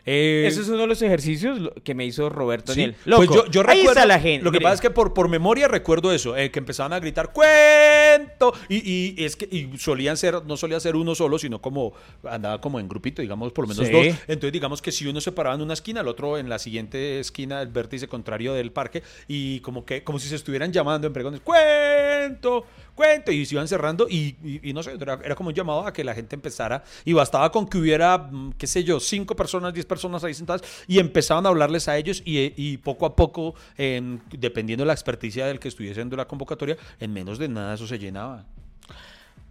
Eh, 0.07 0.45
Ese 0.47 0.61
es 0.63 0.69
uno 0.69 0.79
de 0.79 0.87
los 0.87 1.03
ejercicios 1.03 1.59
que 1.85 1.95
me 1.95 2.05
hizo 2.07 2.29
Roberto 2.31 2.73
Sí, 2.73 2.81
Niel. 2.81 2.97
Loco, 3.05 3.27
pues 3.27 3.37
yo, 3.37 3.47
yo 3.51 3.61
ahí 3.63 3.79
recuerdo, 3.79 3.91
está 4.01 4.07
la 4.07 4.19
gente. 4.21 4.45
Lo 4.45 4.51
que 4.51 4.59
mire. 4.59 4.65
pasa 4.65 4.75
es 4.77 4.81
que 4.81 4.91
por, 4.91 5.13
por 5.15 5.29
memoria 5.29 5.69
recuerdo 5.69 6.13
eso, 6.13 6.37
eh, 6.37 6.51
que 6.51 6.59
empezaban 6.59 6.93
a 6.93 7.01
gritar 7.01 7.33
cuento 7.33 8.53
y, 8.69 9.15
y 9.19 9.25
es 9.25 9.37
que 9.37 9.47
y 9.51 9.77
solían 9.79 10.17
ser, 10.17 10.45
no 10.45 10.57
solía 10.57 10.81
ser 10.81 10.97
uno 10.97 11.15
solo, 11.15 11.39
sino 11.39 11.61
como 11.61 11.93
andaba 12.25 12.61
como 12.61 12.81
en 12.81 12.89
grupito, 12.89 13.23
digamos 13.23 13.53
por 13.53 13.65
lo 13.69 13.75
menos 13.75 13.87
Sí. 13.87 13.93
dos. 13.93 14.17
Entonces 14.29 14.53
digamos 14.53 14.83
que 14.83 14.93
si 14.93 15.07
uno 15.07 15.21
se 15.21 15.33
paraba 15.33 15.55
en 15.57 15.63
una 15.63 15.75
esquina, 15.75 16.01
el 16.01 16.09
otro 16.09 16.39
en 16.39 16.49
la 16.49 16.59
siguiente 16.59 17.21
esquina, 17.21 17.63
el 17.63 17.69
vértice 17.69 18.09
contrario 18.09 18.55
del 18.55 18.73
parque 18.73 19.03
y 19.27 19.61
como 19.61 19.85
que 19.85 20.03
como 20.05 20.19
si 20.19 20.29
se 20.29 20.37
estuvieran 20.37 20.73
llamando 20.73 21.07
en 21.07 21.13
pregones 21.13 21.41
cuento, 21.41 22.65
cuento 22.99 23.31
y 23.31 23.47
se 23.47 23.55
iban 23.55 23.69
cerrando 23.69 24.09
y, 24.11 24.35
no 24.75 24.83
sé, 24.83 24.95
era, 25.01 25.35
como 25.37 25.51
un 25.51 25.55
llamado 25.55 25.87
a 25.87 25.93
que 25.93 26.03
la 26.03 26.15
gente 26.15 26.35
empezara 26.35 26.83
y 27.05 27.13
bastaba 27.13 27.53
con 27.53 27.69
que 27.69 27.79
hubiera, 27.79 28.19
mm, 28.19 28.55
qué 28.59 28.67
sé 28.67 28.83
yo, 28.83 28.99
cinco 28.99 29.37
personas, 29.37 29.73
diez 29.73 29.87
personas 29.87 30.25
ahí 30.25 30.35
sentadas 30.35 30.63
y 30.89 30.99
empezaban 30.99 31.47
a 31.47 31.51
hablarles 31.51 31.87
a 31.87 31.97
ellos 31.97 32.21
y, 32.25 32.77
poco 32.79 33.07
a 33.07 33.15
poco, 33.15 33.55
en- 33.77 34.21
dependiendo 34.37 34.83
de 34.83 34.89
la 34.89 34.95
experticia 34.95 35.47
del 35.47 35.61
que 35.61 35.69
estuviese 35.69 35.93
haciendo 35.93 36.17
la 36.17 36.27
convocatoria, 36.27 36.77
en 36.99 37.13
menos 37.13 37.39
de 37.39 37.49
nada 37.49 37.75
eso 37.75 37.87
se 37.87 38.01
llenaba. 38.01 38.45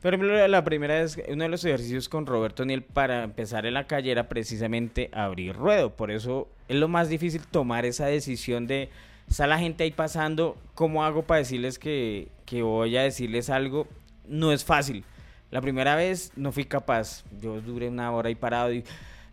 Por 0.01 0.13
ejemplo, 0.13 0.47
la 0.47 0.63
primera 0.65 1.01
es 1.01 1.17
uno 1.29 1.43
de 1.45 1.49
los 1.49 1.63
ejercicios 1.63 2.09
con 2.09 2.25
Roberto 2.25 2.65
Niel 2.65 2.83
para 2.83 3.23
empezar 3.23 3.65
en 3.65 3.73
la 3.75 3.87
calle 3.87 4.11
era 4.11 4.27
precisamente 4.27 5.09
abrir 5.13 5.55
ruedo. 5.55 5.95
Por 5.95 6.11
eso 6.11 6.49
es 6.67 6.75
lo 6.75 6.87
más 6.89 7.07
difícil 7.09 7.41
tomar 7.47 7.85
esa 7.85 8.05
decisión 8.07 8.67
de 8.67 8.89
está 9.27 9.47
la 9.47 9.59
gente 9.59 9.83
ahí 9.83 9.91
pasando, 9.91 10.57
¿cómo 10.73 11.03
hago 11.03 11.23
para 11.23 11.39
decirles 11.39 11.79
que, 11.79 12.29
que 12.45 12.61
voy 12.61 12.95
a 12.97 13.03
decirles 13.03 13.49
algo? 13.49 13.87
No 14.27 14.51
es 14.51 14.63
fácil. 14.63 15.03
La 15.51 15.61
primera 15.61 15.95
vez 15.95 16.31
no 16.35 16.51
fui 16.51 16.65
capaz. 16.65 17.23
Yo 17.41 17.61
duré 17.61 17.87
una 17.87 18.11
hora 18.11 18.29
ahí 18.29 18.35
parado 18.35 18.73
y 18.73 18.83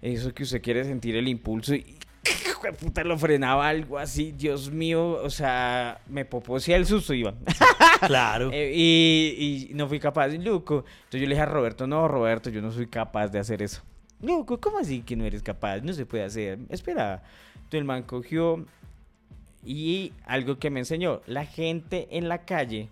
eso 0.02 0.32
que 0.32 0.42
usted 0.42 0.62
quiere 0.62 0.84
sentir 0.84 1.16
el 1.16 1.28
impulso 1.28 1.74
y 1.74 1.96
puta 2.80 3.04
lo 3.04 3.18
frenaba 3.18 3.68
algo 3.68 3.98
así, 3.98 4.32
Dios 4.32 4.70
mío, 4.70 5.20
o 5.22 5.30
sea, 5.30 6.00
me 6.08 6.24
poposía 6.24 6.76
el 6.76 6.86
susto, 6.86 7.14
Iván. 7.14 7.36
Claro. 8.06 8.50
Eh, 8.52 8.72
y, 8.74 9.68
y 9.70 9.74
no 9.74 9.88
fui 9.88 9.98
capaz, 9.98 10.28
loco. 10.28 10.84
Entonces 11.04 11.20
yo 11.20 11.26
le 11.26 11.34
dije 11.34 11.40
a 11.40 11.46
Roberto, 11.46 11.86
no, 11.86 12.06
Roberto, 12.06 12.50
yo 12.50 12.60
no 12.60 12.70
soy 12.70 12.86
capaz 12.86 13.28
de 13.28 13.38
hacer 13.38 13.62
eso. 13.62 13.82
Loco, 14.20 14.60
¿cómo 14.60 14.78
así 14.78 15.00
que 15.00 15.16
no 15.16 15.24
eres 15.24 15.42
capaz? 15.42 15.80
No 15.80 15.92
se 15.92 16.06
puede 16.06 16.24
hacer. 16.24 16.58
Espera. 16.68 17.22
Entonces 17.54 17.80
el 17.80 17.84
man 17.84 18.02
cogió 18.02 18.64
Y 19.64 20.12
algo 20.26 20.58
que 20.58 20.70
me 20.70 20.80
enseñó, 20.80 21.22
la 21.26 21.46
gente 21.46 22.08
en 22.10 22.28
la 22.28 22.44
calle 22.44 22.90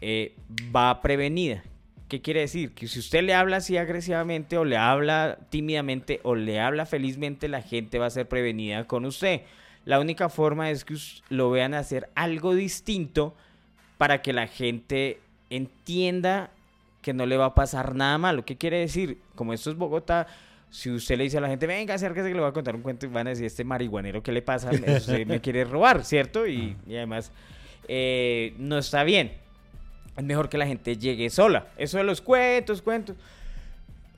eh, 0.00 0.34
va 0.74 1.00
prevenida. 1.02 1.62
¿Qué 2.08 2.20
quiere 2.22 2.40
decir? 2.40 2.72
Que 2.74 2.88
si 2.88 2.98
usted 2.98 3.22
le 3.22 3.34
habla 3.34 3.58
así 3.58 3.76
agresivamente 3.76 4.58
o 4.58 4.64
le 4.64 4.76
habla 4.76 5.38
tímidamente 5.50 6.20
o 6.24 6.34
le 6.34 6.58
habla 6.58 6.86
felizmente, 6.86 7.46
la 7.46 7.62
gente 7.62 7.98
va 7.98 8.06
a 8.06 8.10
ser 8.10 8.26
prevenida 8.26 8.86
con 8.86 9.04
usted. 9.04 9.42
La 9.84 10.00
única 10.00 10.28
forma 10.28 10.70
es 10.70 10.84
que 10.84 10.96
lo 11.28 11.50
vean 11.50 11.74
hacer 11.74 12.10
algo 12.14 12.54
distinto 12.54 13.36
para 13.96 14.22
que 14.22 14.32
la 14.32 14.46
gente 14.48 15.20
entienda 15.50 16.50
que 17.02 17.12
no 17.12 17.26
le 17.26 17.36
va 17.36 17.46
a 17.46 17.54
pasar 17.54 17.94
nada 17.94 18.18
malo. 18.18 18.44
¿Qué 18.44 18.56
quiere 18.56 18.78
decir? 18.78 19.20
Como 19.34 19.52
esto 19.52 19.70
es 19.70 19.76
Bogotá, 19.76 20.26
si 20.70 20.90
usted 20.90 21.18
le 21.18 21.24
dice 21.24 21.38
a 21.38 21.40
la 21.40 21.48
gente, 21.48 21.66
venga, 21.66 21.94
acérquese 21.94 22.28
que 22.28 22.34
le 22.34 22.40
voy 22.40 22.48
a 22.48 22.52
contar 22.52 22.76
un 22.76 22.82
cuento, 22.82 23.06
y 23.06 23.08
van 23.08 23.26
a 23.26 23.30
decir, 23.30 23.46
este 23.46 23.64
marihuanero, 23.64 24.22
¿qué 24.22 24.32
le 24.32 24.40
pasa? 24.40 24.70
Usted 24.70 25.26
me 25.26 25.40
quiere 25.40 25.64
robar, 25.64 26.04
¿cierto? 26.04 26.46
Y, 26.46 26.76
además, 26.88 27.32
eh, 27.88 28.54
no 28.58 28.78
está 28.78 29.02
bien. 29.02 29.32
Es 30.16 30.24
mejor 30.24 30.48
que 30.48 30.58
la 30.58 30.66
gente 30.66 30.96
llegue 30.96 31.28
sola. 31.30 31.66
Eso 31.76 31.98
de 31.98 32.04
los 32.04 32.20
cuentos, 32.20 32.82
cuentos. 32.82 33.16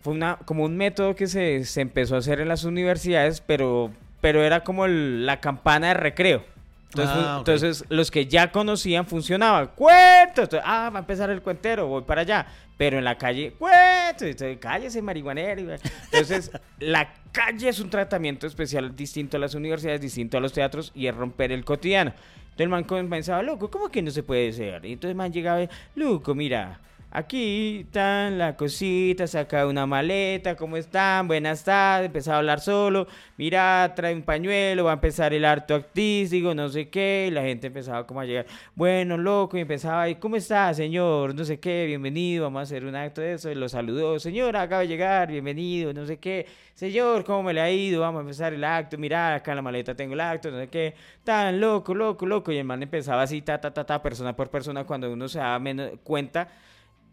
Fue 0.03 0.12
una, 0.12 0.36
como 0.44 0.64
un 0.64 0.76
método 0.76 1.14
que 1.14 1.26
se, 1.26 1.64
se 1.64 1.80
empezó 1.80 2.16
a 2.16 2.18
hacer 2.18 2.40
en 2.40 2.48
las 2.48 2.64
universidades, 2.64 3.40
pero, 3.40 3.90
pero 4.20 4.42
era 4.42 4.64
como 4.64 4.86
la 4.86 5.40
campana 5.40 5.88
de 5.88 5.94
recreo. 5.94 6.51
Ah, 6.99 7.36
entonces, 7.38 7.84
los 7.88 8.11
que 8.11 8.26
ya 8.26 8.51
conocían 8.51 9.07
funcionaba. 9.07 9.66
¡Cuento! 9.68 10.49
ah, 10.64 10.90
va 10.90 10.99
a 10.99 11.01
empezar 11.01 11.30
el 11.30 11.43
cuentero, 11.43 11.86
voy 11.86 12.03
para 12.03 12.22
allá. 12.22 12.47
Pero 12.76 12.99
en 12.99 13.05
la 13.05 13.16
calle, 13.16 13.53
¡cuento! 13.59 14.24
Entonces, 14.24 14.59
cállese, 14.61 15.01
marihuanero. 15.01 15.74
Entonces, 16.12 16.51
la 16.78 17.12
calle 17.30 17.68
es 17.68 17.80
un 17.80 17.90
tratamiento 17.90 18.47
especial 18.47 18.95
distinto 18.95 19.36
a 19.36 19.40
las 19.40 19.55
universidades, 19.55 20.01
distinto 20.01 20.36
a 20.36 20.40
los 20.40 20.53
teatros 20.53 20.93
y 20.95 21.07
es 21.07 21.14
romper 21.14 21.53
el 21.53 21.64
cotidiano. 21.64 22.12
Entonces 22.57 22.64
el 22.64 22.68
man 22.68 23.09
pensaba, 23.09 23.43
loco, 23.43 23.70
¿cómo 23.70 23.88
que 23.88 24.03
no 24.03 24.11
se 24.11 24.22
puede 24.22 24.53
ser? 24.53 24.84
Y 24.84 24.93
entonces 24.93 25.12
el 25.12 25.16
man 25.16 25.32
llegaba, 25.32 25.66
loco, 25.95 26.34
mira, 26.34 26.80
Aquí 27.14 27.80
están 27.80 28.38
la 28.38 28.56
cosita, 28.56 29.26
saca 29.26 29.66
una 29.66 29.84
maleta, 29.84 30.56
¿cómo 30.56 30.78
están? 30.78 31.28
Buenas 31.28 31.62
tardes, 31.62 32.06
empezaba 32.06 32.36
a 32.36 32.38
hablar 32.38 32.60
solo, 32.60 33.06
mira, 33.36 33.92
trae 33.94 34.14
un 34.14 34.22
pañuelo, 34.22 34.84
va 34.84 34.92
a 34.92 34.94
empezar 34.94 35.34
el 35.34 35.44
harto 35.44 35.74
artístico, 35.74 36.54
no 36.54 36.70
sé 36.70 36.88
qué, 36.88 37.28
la 37.30 37.42
gente 37.42 37.66
empezaba 37.66 38.06
como 38.06 38.20
a 38.20 38.24
llegar, 38.24 38.46
bueno, 38.74 39.18
loco, 39.18 39.58
y 39.58 39.60
empezaba, 39.60 40.08
¿y 40.08 40.14
cómo 40.14 40.36
está, 40.36 40.72
señor? 40.72 41.34
No 41.34 41.44
sé 41.44 41.60
qué, 41.60 41.84
bienvenido, 41.84 42.44
vamos 42.44 42.60
a 42.60 42.62
hacer 42.62 42.86
un 42.86 42.96
acto 42.96 43.20
de 43.20 43.34
eso, 43.34 43.50
y 43.50 43.56
lo 43.56 43.68
saludó, 43.68 44.18
señor, 44.18 44.56
acaba 44.56 44.80
de 44.80 44.88
llegar, 44.88 45.30
bienvenido, 45.30 45.92
no 45.92 46.06
sé 46.06 46.16
qué, 46.16 46.46
señor, 46.72 47.24
¿cómo 47.24 47.42
me 47.42 47.52
le 47.52 47.60
ha 47.60 47.70
ido? 47.70 48.00
Vamos 48.00 48.20
a 48.20 48.22
empezar 48.22 48.54
el 48.54 48.64
acto, 48.64 48.96
mira, 48.96 49.34
acá 49.34 49.50
en 49.52 49.56
la 49.56 49.62
maleta 49.62 49.94
tengo 49.94 50.14
el 50.14 50.20
acto, 50.20 50.50
no 50.50 50.58
sé 50.58 50.68
qué, 50.68 50.94
tan 51.24 51.60
loco, 51.60 51.94
loco, 51.94 52.24
loco, 52.24 52.52
y 52.52 52.56
el 52.56 52.64
man 52.64 52.82
empezaba 52.82 53.20
así, 53.20 53.42
ta, 53.42 53.60
ta, 53.60 53.70
ta, 53.70 53.84
ta, 53.84 54.00
persona 54.00 54.34
por 54.34 54.48
persona, 54.48 54.84
cuando 54.84 55.12
uno 55.12 55.28
se 55.28 55.40
da 55.40 55.58
menos 55.58 55.90
cuenta, 56.02 56.48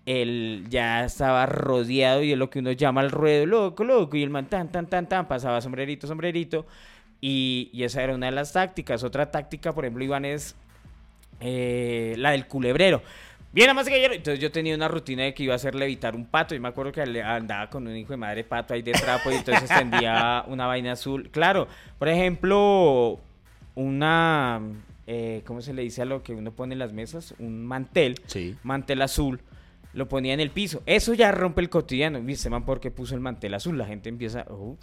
él 0.09 0.65
ya 0.69 1.05
estaba 1.05 1.45
rodeado 1.45 2.23
y 2.23 2.31
es 2.31 2.37
lo 2.37 2.49
que 2.49 2.59
uno 2.59 2.71
llama 2.71 3.01
el 3.01 3.11
ruedo, 3.11 3.45
loco, 3.45 3.83
loco, 3.83 4.17
y 4.17 4.23
el 4.23 4.31
man 4.31 4.47
tan, 4.47 4.71
tan, 4.71 4.87
tan, 4.87 5.07
tan, 5.07 5.27
pasaba 5.27 5.61
sombrerito, 5.61 6.07
sombrerito, 6.07 6.65
y, 7.21 7.69
esa 7.73 8.01
era 8.01 8.15
una 8.15 8.25
de 8.25 8.31
las 8.31 8.51
tácticas. 8.51 9.03
Otra 9.03 9.29
táctica, 9.29 9.71
por 9.71 9.85
ejemplo, 9.85 10.03
Iván, 10.03 10.25
es 10.25 10.55
eh, 11.41 12.15
la 12.17 12.31
del 12.31 12.47
culebrero. 12.47 13.03
Bien, 13.51 13.75
más 13.75 13.87
que 13.87 13.93
ayer. 13.93 14.13
Entonces 14.13 14.39
yo 14.39 14.51
tenía 14.51 14.73
una 14.73 14.87
rutina 14.87 15.23
de 15.23 15.33
que 15.35 15.43
iba 15.43 15.53
a 15.53 15.57
hacerle 15.57 15.85
evitar 15.85 16.15
un 16.15 16.25
pato. 16.25 16.55
Y 16.55 16.59
me 16.59 16.69
acuerdo 16.69 16.91
que 16.91 17.01
andaba 17.21 17.69
con 17.69 17.85
un 17.85 17.95
hijo 17.95 18.11
de 18.11 18.17
madre 18.17 18.43
pato 18.43 18.73
ahí 18.73 18.81
de 18.81 18.93
trapo 18.93 19.31
y 19.31 19.35
entonces 19.35 19.69
tendía 19.69 20.43
una 20.47 20.65
vaina 20.65 20.93
azul. 20.93 21.29
Claro, 21.29 21.67
por 21.97 22.07
ejemplo, 22.07 23.19
una. 23.75 24.61
Eh, 25.07 25.41
¿Cómo 25.45 25.61
se 25.61 25.73
le 25.73 25.81
dice 25.81 26.03
a 26.03 26.05
lo 26.05 26.23
que 26.23 26.33
uno 26.33 26.51
pone 26.51 26.73
en 26.73 26.79
las 26.79 26.93
mesas? 26.93 27.33
Un 27.37 27.65
mantel. 27.65 28.21
Sí. 28.27 28.55
Mantel 28.63 29.01
azul 29.01 29.41
lo 29.93 30.07
ponía 30.07 30.33
en 30.33 30.39
el 30.39 30.51
piso. 30.51 30.83
Eso 30.85 31.13
ya 31.13 31.31
rompe 31.31 31.61
el 31.61 31.69
cotidiano. 31.69 32.21
¿Viste, 32.21 32.49
man, 32.49 32.63
porque 32.63 32.91
puso 32.91 33.15
el 33.15 33.21
mantel 33.21 33.53
azul? 33.55 33.77
La 33.77 33.85
gente 33.85 34.09
empieza, 34.09 34.45
oh, 34.49 34.77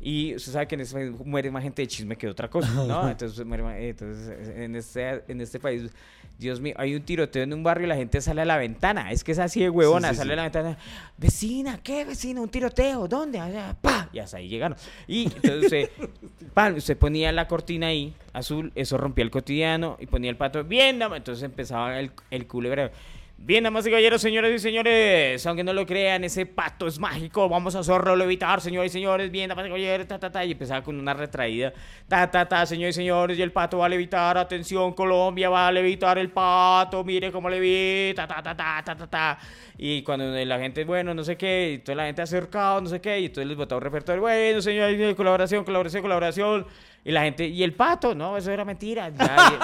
Y 0.00 0.34
usted 0.34 0.52
sabe 0.52 0.66
que 0.66 0.74
en 0.74 0.80
este 0.80 0.94
país 0.94 1.12
muere 1.24 1.50
más 1.50 1.62
gente 1.62 1.82
de 1.82 1.88
chisme 1.88 2.16
que 2.16 2.26
de 2.26 2.30
otra 2.30 2.48
cosa, 2.48 2.68
¿no? 2.72 3.08
Entonces, 3.10 3.38
entonces 3.38 4.56
en, 4.56 4.74
este, 4.76 5.24
en 5.28 5.40
este 5.40 5.60
país, 5.60 5.90
Dios 6.38 6.60
mío, 6.60 6.74
hay 6.78 6.94
un 6.94 7.02
tiroteo 7.02 7.42
en 7.42 7.52
un 7.52 7.62
barrio 7.62 7.86
y 7.86 7.88
la 7.88 7.96
gente 7.96 8.20
sale 8.22 8.40
a 8.40 8.44
la 8.46 8.56
ventana. 8.56 9.10
Es 9.12 9.22
que 9.22 9.32
es 9.32 9.38
así 9.38 9.60
de 9.60 9.68
huevona, 9.68 10.14
sale 10.14 10.32
a 10.32 10.36
la 10.36 10.42
ventana. 10.44 10.78
Vecina, 11.18 11.80
¿qué 11.82 12.04
vecina? 12.06 12.40
Un 12.40 12.48
tiroteo, 12.48 13.06
¿dónde? 13.08 13.38
¡Pah! 13.82 14.08
Y 14.12 14.18
hasta 14.18 14.38
ahí 14.38 14.48
llegaron. 14.48 14.78
Y 15.06 15.24
entonces, 15.24 15.90
pan, 16.54 16.74
usted 16.74 16.96
ponía 16.96 17.32
la 17.32 17.48
cortina 17.48 17.88
ahí, 17.88 18.14
azul, 18.32 18.72
eso 18.74 18.96
rompía 18.96 19.24
el 19.24 19.30
cotidiano, 19.30 19.98
y 20.00 20.06
ponía 20.06 20.30
el 20.30 20.36
pato, 20.36 20.64
bien, 20.64 21.02
entonces 21.02 21.42
empezaba 21.42 21.98
el, 22.00 22.12
el 22.30 22.46
culebrero. 22.46 22.90
Bien, 23.38 23.62
damas 23.62 23.86
y 23.86 23.90
caballeros, 23.90 24.22
señores 24.22 24.54
y 24.54 24.58
señores, 24.58 25.46
aunque 25.46 25.62
no 25.62 25.74
lo 25.74 25.84
crean, 25.84 26.24
ese 26.24 26.46
pato 26.46 26.86
es 26.86 26.98
mágico, 26.98 27.48
vamos 27.50 27.76
a 27.76 27.80
hacerlo 27.80 28.16
evitar, 28.24 28.62
señores 28.62 28.90
y 28.90 28.94
señores, 28.94 29.30
bien, 29.30 29.50
damas 29.50 29.66
y 29.66 29.68
caballeros, 29.68 30.06
ta, 30.08 30.18
ta, 30.18 30.32
ta, 30.32 30.42
y 30.42 30.52
empezaba 30.52 30.82
con 30.82 30.98
una 30.98 31.12
retraída, 31.12 31.70
ta, 32.08 32.30
ta, 32.30 32.48
ta, 32.48 32.64
señores 32.64 32.96
y 32.96 33.00
señores, 33.00 33.38
y 33.38 33.42
el 33.42 33.52
pato 33.52 33.78
va 33.78 33.86
a 33.86 33.88
levitar, 33.90 34.38
atención, 34.38 34.94
Colombia 34.94 35.50
va 35.50 35.68
a 35.68 35.72
levitar 35.72 36.16
el 36.16 36.30
pato, 36.30 37.04
mire 37.04 37.30
cómo 37.30 37.50
levita, 37.50 38.26
ta, 38.26 38.42
ta, 38.42 38.56
ta, 38.56 38.82
ta, 38.82 38.96
ta, 38.96 39.06
ta, 39.06 39.38
y 39.76 40.02
cuando 40.02 40.24
la 40.24 40.58
gente, 40.58 40.84
bueno, 40.84 41.12
no 41.12 41.22
sé 41.22 41.36
qué, 41.36 41.74
y 41.74 41.78
toda 41.80 41.96
la 41.96 42.06
gente 42.06 42.22
acercado, 42.22 42.80
no 42.80 42.88
sé 42.88 43.02
qué, 43.02 43.20
y 43.20 43.26
entonces 43.26 43.46
les 43.46 43.56
botaba 43.56 43.78
un 43.78 43.84
repertorio, 43.84 44.22
bueno, 44.22 44.62
señores, 44.62 45.14
colaboración, 45.14 45.62
colaboración, 45.62 46.02
colaboración, 46.02 46.66
y 47.06 47.12
la 47.12 47.22
gente, 47.22 47.46
y 47.46 47.62
el 47.62 47.72
pato, 47.72 48.16
no, 48.16 48.36
eso 48.36 48.50
era 48.50 48.64
mentira. 48.64 49.12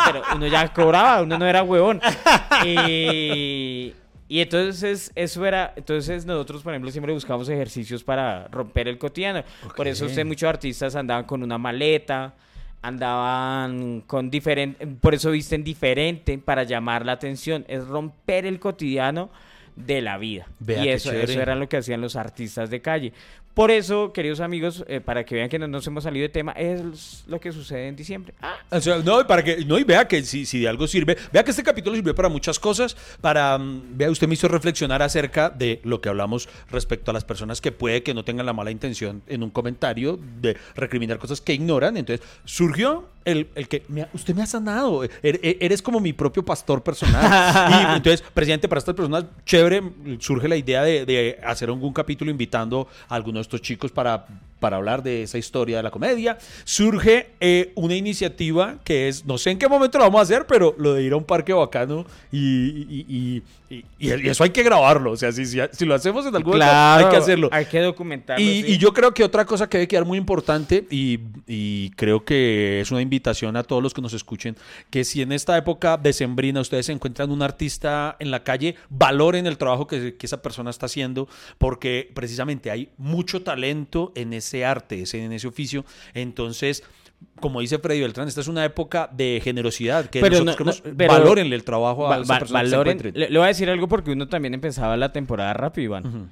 pero 0.07 0.23
uno 0.37 0.47
ya 0.47 0.73
cobraba, 0.73 1.23
uno 1.23 1.37
no 1.37 1.45
era 1.45 1.65
huevón. 1.65 2.01
Y, 2.65 3.93
y 4.29 4.41
entonces 4.41 5.11
eso 5.17 5.45
era, 5.45 5.73
entonces 5.75 6.25
nosotros, 6.25 6.63
por 6.63 6.73
ejemplo, 6.73 6.93
siempre 6.93 7.13
buscamos 7.13 7.49
ejercicios 7.49 8.05
para 8.05 8.47
romper 8.47 8.87
el 8.87 8.97
cotidiano. 8.97 9.43
Por 9.77 9.89
eso 9.89 10.07
usted, 10.07 10.25
muchos 10.25 10.49
artistas 10.49 10.95
andaban 10.95 11.25
con 11.25 11.43
una 11.43 11.59
maleta, 11.59 12.33
andaban 12.81 14.03
con 14.03 14.31
diferente, 14.31 14.87
por 14.87 15.13
eso 15.13 15.33
visten 15.33 15.65
diferente 15.65 16.39
para 16.39 16.63
llamar 16.63 17.05
la 17.05 17.13
atención. 17.13 17.65
Es 17.67 17.85
romper 17.89 18.47
el 18.47 18.61
cotidiano 18.61 19.31
de 19.75 20.01
la 20.01 20.17
vida. 20.17 20.47
y 20.65 20.89
eso, 20.91 21.11
eso 21.13 21.41
era 21.41 21.57
lo 21.57 21.69
que 21.69 21.79
hacían 21.79 22.01
los 22.01 22.15
artistas 22.15 22.71
de 22.71 22.81
calle. 22.81 23.13
Por 23.55 23.71
eso, 23.71 24.15
queridos 24.15 24.41
amigos, 24.41 24.83
eh, 24.89 25.01
para 25.03 25.25
que 25.25 25.35
vean 25.35 25.51
que 25.51 25.59
no 25.59 25.69
nos 25.69 25.87
hemos 25.87 26.05
salido 26.05 26.23
de 26.23 26.31
tema, 26.31 26.53
es 26.53 27.23
lo 27.27 27.39
que 27.39 27.53
sucede 27.53 27.89
en 27.89 27.97
diciembre. 27.97 28.33
Ah. 28.41 28.57
no, 29.05 29.27
para 29.27 29.45
que, 29.45 29.63
no, 29.67 29.79
y 29.79 29.85
vea 29.85 30.09
que 30.09 30.23
si, 30.23 30.47
si, 30.47 30.61
de 30.61 30.69
algo 30.69 30.87
sirve, 30.87 31.19
vea 31.31 31.45
que 31.45 31.51
este 31.51 31.63
capítulo 31.63 31.95
sirvió 31.95 32.15
para 32.15 32.31
muchas 32.31 32.59
cosas, 32.59 32.97
para, 33.21 33.59
mm, 33.59 33.99
vea, 33.99 34.11
usted 34.11 34.27
me 34.27 34.35
hizo 34.35 34.49
reflexionar 34.49 35.03
acerca 35.03 35.51
de 35.51 35.81
lo 35.85 36.01
que 36.01 36.09
hablamos 36.09 36.49
respecto 36.71 37.11
a 37.11 37.15
las 37.15 37.25
personas 37.25 37.61
que 37.61 37.73
puede 37.73 38.03
que 38.03 38.15
no 38.15 38.25
tengan 38.25 38.47
la 38.47 38.55
mala 38.55 38.71
intención 38.71 39.23
en 39.27 39.43
un 39.43 39.51
comentario 39.51 40.19
de 40.41 40.57
recriminar 40.75 41.19
cosas 41.19 41.43
que 41.43 41.53
ignoran. 41.53 41.99
Entonces, 41.99 42.27
surgió 42.47 43.07
el, 43.27 43.49
el 43.55 43.69
que 43.69 43.85
usted 44.15 44.35
me 44.35 44.43
ha 44.43 44.47
sanado, 44.47 45.05
er, 45.05 45.11
er, 45.23 45.59
eres 45.61 45.83
como 45.83 46.01
mi 46.01 46.15
propio 46.15 46.43
pastor 46.43 46.83
personal. 46.83 47.71
y 47.93 47.97
entonces, 47.97 48.23
presidente, 48.33 48.67
para 48.67 48.79
estas 48.79 48.95
personas, 48.95 49.27
chévere, 49.45 49.83
surge 50.21 50.49
la 50.49 50.57
idea 50.57 50.83
de, 50.83 51.05
de 51.05 51.39
hacer 51.45 51.69
algún 51.69 51.93
capítulo 51.93 52.31
invitando 52.31 52.89
a 53.09 53.15
algunos 53.15 53.42
estos 53.43 53.61
chicos 53.61 53.91
para, 53.91 54.27
para 54.63 54.77
hablar 54.77 55.03
de 55.03 55.25
esa 55.25 55.39
historia 55.39 55.79
de 55.79 55.83
la 55.83 55.91
comedia. 55.91 56.39
Surge 56.63 57.31
eh, 57.41 57.73
una 57.75 57.97
iniciativa 57.97 58.77
que 58.85 59.09
es, 59.09 59.27
no 59.27 59.37
sé 59.37 59.51
en 59.51 59.59
qué 59.59 59.67
momento 59.67 59.99
lo 59.99 60.05
vamos 60.05 60.21
a 60.21 60.23
hacer, 60.23 60.47
pero 60.47 60.77
lo 60.79 60.95
de 60.95 61.03
ir 61.03 61.13
a 61.13 61.17
un 61.17 61.25
parque 61.25 61.53
bacano 61.53 62.07
y, 62.31 63.05
y, 63.09 63.43
eso 63.99 64.45
hay 64.45 64.51
que 64.51 64.63
grabarlo. 64.63 65.13
O 65.13 65.17
sea, 65.17 65.33
si, 65.33 65.47
si, 65.47 65.85
lo 65.87 65.95
hacemos 65.95 66.27
en 66.27 66.37
algún 66.37 66.53
claro, 66.53 67.07
hay 67.07 67.11
que 67.11 67.17
hacerlo. 67.17 67.49
Hay 67.51 67.65
que 67.65 67.81
documentarlo. 67.81 68.45
Y, 68.45 68.77
yo 68.77 68.93
creo 68.93 69.15
que 69.15 69.25
otra 69.25 69.47
cosa 69.47 69.69
que 69.69 69.79
debe 69.79 69.89
quedar 69.89 70.05
muy 70.05 70.19
importante, 70.19 70.87
y, 70.91 71.91
creo 71.97 72.25
que 72.25 72.81
es 72.81 72.91
una 72.91 73.01
invitación 73.01 73.57
a 73.57 73.63
todos 73.63 73.83
los 73.83 73.95
que 73.95 74.03
nos 74.03 74.13
escuchen, 74.13 74.57
que 74.91 75.05
si 75.05 75.23
en 75.23 75.33
esta 75.33 75.57
época 75.57 75.97
decembrina 75.97 76.61
ustedes 76.61 76.89
encuentran 76.89 77.31
un 77.31 77.43
artista 77.43 78.17
en 78.19 78.31
la 78.31 78.45
calle, 78.45 78.77
valoren 78.91 79.47
el 79.47 79.57
trabajo 79.57 79.87
que, 79.87 80.15
que 80.17 80.27
esa 80.27 80.43
persona 80.43 80.71
está 80.71 80.87
haciendo, 80.87 81.29
porque 81.59 82.11
precisamente 82.15 82.71
hay 82.71 82.91
mucho 82.99 83.43
talento 83.43 84.13
en 84.15 84.35
ese 84.35 84.52
arte, 84.61 85.05
en 85.13 85.33
ese 85.33 85.49
oficio. 85.49 85.85
Entonces 86.15 86.83
como 87.41 87.61
dice 87.61 87.79
Freddy 87.79 88.01
Beltrán, 88.01 88.29
esta 88.29 88.41
es 88.41 88.49
una 88.49 88.65
época 88.65 89.09
de 89.13 89.41
generosidad, 89.43 90.07
que 90.07 90.21
pero 90.21 90.45
nosotros 90.45 90.83
valoren 90.95 91.53
el 91.53 91.65
trabajo 91.65 92.11
a 92.11 92.19
le, 92.19 93.29
voy 93.29 93.45
a 93.45 93.47
decir 93.47 93.69
algo 93.71 93.89
porque 93.89 94.13
uno 94.13 94.29
también 94.29 94.55
empezaba 94.55 94.97
la 94.97 95.13
temporada 95.13 95.53
rápido, 95.53 95.85
Iván. 95.85 96.31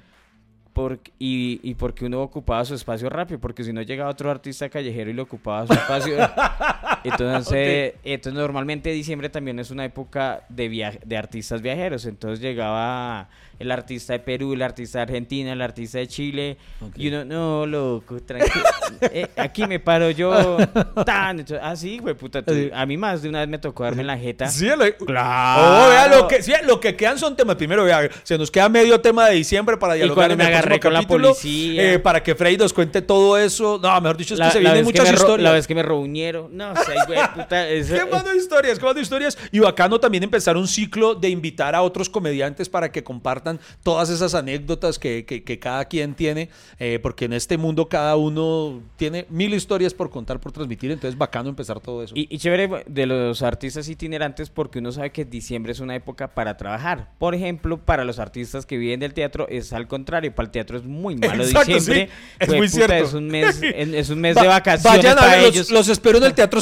Porque, 0.73 1.11
y, 1.19 1.59
y 1.63 1.75
porque 1.75 2.05
uno 2.05 2.21
ocupaba 2.21 2.63
su 2.63 2.75
espacio 2.75 3.09
rápido, 3.09 3.39
porque 3.39 3.63
si 3.63 3.73
no 3.73 3.81
llegaba 3.81 4.09
otro 4.09 4.31
artista 4.31 4.69
callejero 4.69 5.09
y 5.09 5.13
le 5.13 5.21
ocupaba 5.21 5.67
su 5.67 5.73
espacio. 5.73 6.17
entonces, 7.09 7.95
entonces, 8.03 8.33
normalmente 8.33 8.91
diciembre 8.91 9.29
también 9.29 9.59
es 9.59 9.71
una 9.71 9.85
época 9.85 10.45
de, 10.49 10.67
viaje, 10.67 10.99
de 11.05 11.17
artistas 11.17 11.61
viajeros. 11.61 12.05
Entonces 12.05 12.39
llegaba 12.39 13.29
el 13.61 13.71
artista 13.71 14.13
de 14.13 14.19
Perú, 14.19 14.53
el 14.53 14.61
artista 14.61 14.99
de 14.99 15.03
Argentina, 15.03 15.53
el 15.53 15.61
artista 15.61 15.99
de 15.99 16.07
Chile. 16.07 16.57
Y 16.95 17.09
uno, 17.09 17.25
no, 17.25 17.65
loco, 17.65 18.19
tranquilo. 18.21 18.65
Eh, 19.03 19.27
aquí 19.37 19.65
me 19.65 19.79
paro 19.79 20.11
yo. 20.11 20.57
Tan, 21.05 21.45
así, 21.61 21.97
ah, 21.97 22.01
güey, 22.01 22.13
puta. 22.13 22.43
a 22.73 22.85
mí 22.85 22.97
más 22.97 23.21
de 23.21 23.29
una 23.29 23.39
vez 23.39 23.47
me 23.47 23.57
tocó 23.57 23.83
darme 23.83 24.01
en 24.01 24.07
la 24.07 24.17
jeta. 24.17 24.47
Sí, 24.47 24.67
claro. 25.05 25.85
Oh, 25.85 25.89
vea, 25.89 26.07
lo 26.07 26.27
que, 26.27 26.43
sí, 26.43 26.51
lo 26.65 26.79
que 26.79 26.95
quedan 26.95 27.17
son 27.17 27.35
temas. 27.35 27.55
Primero, 27.55 27.83
vea, 27.83 28.09
se 28.23 28.37
nos 28.37 28.51
queda 28.51 28.69
medio 28.69 28.99
tema 29.01 29.27
de 29.27 29.35
diciembre 29.35 29.77
para 29.77 29.95
dialogar. 29.95 30.31
Y 30.31 30.35
me 30.35 30.43
agarré 30.43 30.79
con 30.79 30.93
la 30.93 31.01
policía. 31.03 31.93
Eh, 31.93 31.99
para 31.99 32.21
que 32.21 32.35
Frey 32.35 32.57
nos 32.57 32.73
cuente 32.73 33.01
todo 33.01 33.37
eso. 33.37 33.79
No, 33.81 34.01
mejor 34.01 34.17
dicho, 34.17 34.35
es 34.35 34.39
que 34.39 34.51
se 34.51 34.59
vienen 34.59 34.83
muchas 34.83 35.11
historias. 35.11 35.41
La 35.41 35.51
vez 35.51 35.65
que 35.65 35.73
me 35.73 35.83
reunieron. 35.83 36.55
No, 36.55 36.73
o 36.73 36.75
sea, 36.93 37.05
güey, 37.05 37.19
puta. 37.35 37.67
¿Qué 37.67 38.11
más 38.11 38.23
de 38.23 38.37
historias? 38.37 38.79
¿Qué 38.79 38.85
más 38.85 38.95
de 38.95 39.01
historias? 39.01 39.37
Y 39.51 39.59
bacano 39.59 39.99
también 39.99 40.23
empezar 40.23 40.57
un 40.57 40.67
ciclo 40.67 41.15
de 41.15 41.29
invitar 41.29 41.75
a 41.75 41.81
otros 41.81 42.09
comediantes 42.09 42.69
para 42.69 42.91
que 42.91 43.03
compartan 43.03 43.59
todas 43.83 44.09
esas 44.09 44.33
anécdotas 44.35 44.99
que, 44.99 45.25
que, 45.25 45.59
cada 45.59 45.85
quien 45.85 46.15
tiene, 46.15 46.49
eh, 46.79 46.99
porque 47.01 47.25
en 47.25 47.33
este 47.33 47.57
mundo 47.57 47.87
cada 47.87 48.15
uno 48.15 48.81
tiene 48.95 49.25
mil 49.29 49.53
historias 49.53 49.93
por 49.93 50.09
contar, 50.09 50.39
por 50.39 50.51
transmitir, 50.51 50.91
entonces 50.91 51.17
bacano 51.17 51.49
empezar 51.49 51.79
todo 51.79 52.03
eso. 52.03 52.13
Y, 52.15 52.37
chévere 52.37 52.83
de 52.87 53.05
los 53.05 53.41
artistas 53.43 53.87
itinerantes 53.87 54.49
porque 54.49 54.79
uno 54.79 54.91
sabe 54.91 55.11
que 55.11 55.25
diciembre 55.25 55.71
es 55.71 55.79
una 55.79 55.95
época 55.95 56.33
para 56.33 56.57
trabajar. 56.57 57.11
Por 57.19 57.35
ejemplo, 57.35 57.77
para 57.77 58.03
los 58.03 58.19
artistas 58.19 58.65
que 58.65 58.77
viven 58.77 58.99
del 58.99 59.13
teatro 59.13 59.47
es 59.47 59.73
al 59.73 59.87
contrario, 59.87 60.33
para 60.33 60.47
el 60.47 60.51
teatro 60.51 60.77
es 60.77 60.83
muy 60.83 61.15
malo 61.15 61.45
diciembre. 61.45 62.09
es 62.39 62.49
muy 62.49 62.67
cierto. 62.67 62.95
Es 62.95 63.13
un 63.13 63.27
mes, 63.27 63.61
es 63.61 64.09
un 64.09 64.19
mes 64.19 64.35
de 64.35 64.47
vacaciones 64.47 64.81
vayan 65.03 65.19
a 65.19 65.37
ellos. 65.37 65.69
Los, 65.69 65.87
los 65.87 65.89
espero 65.89 66.17
en 66.17 66.23
el 66.23 66.33
Teatro 66.33 66.61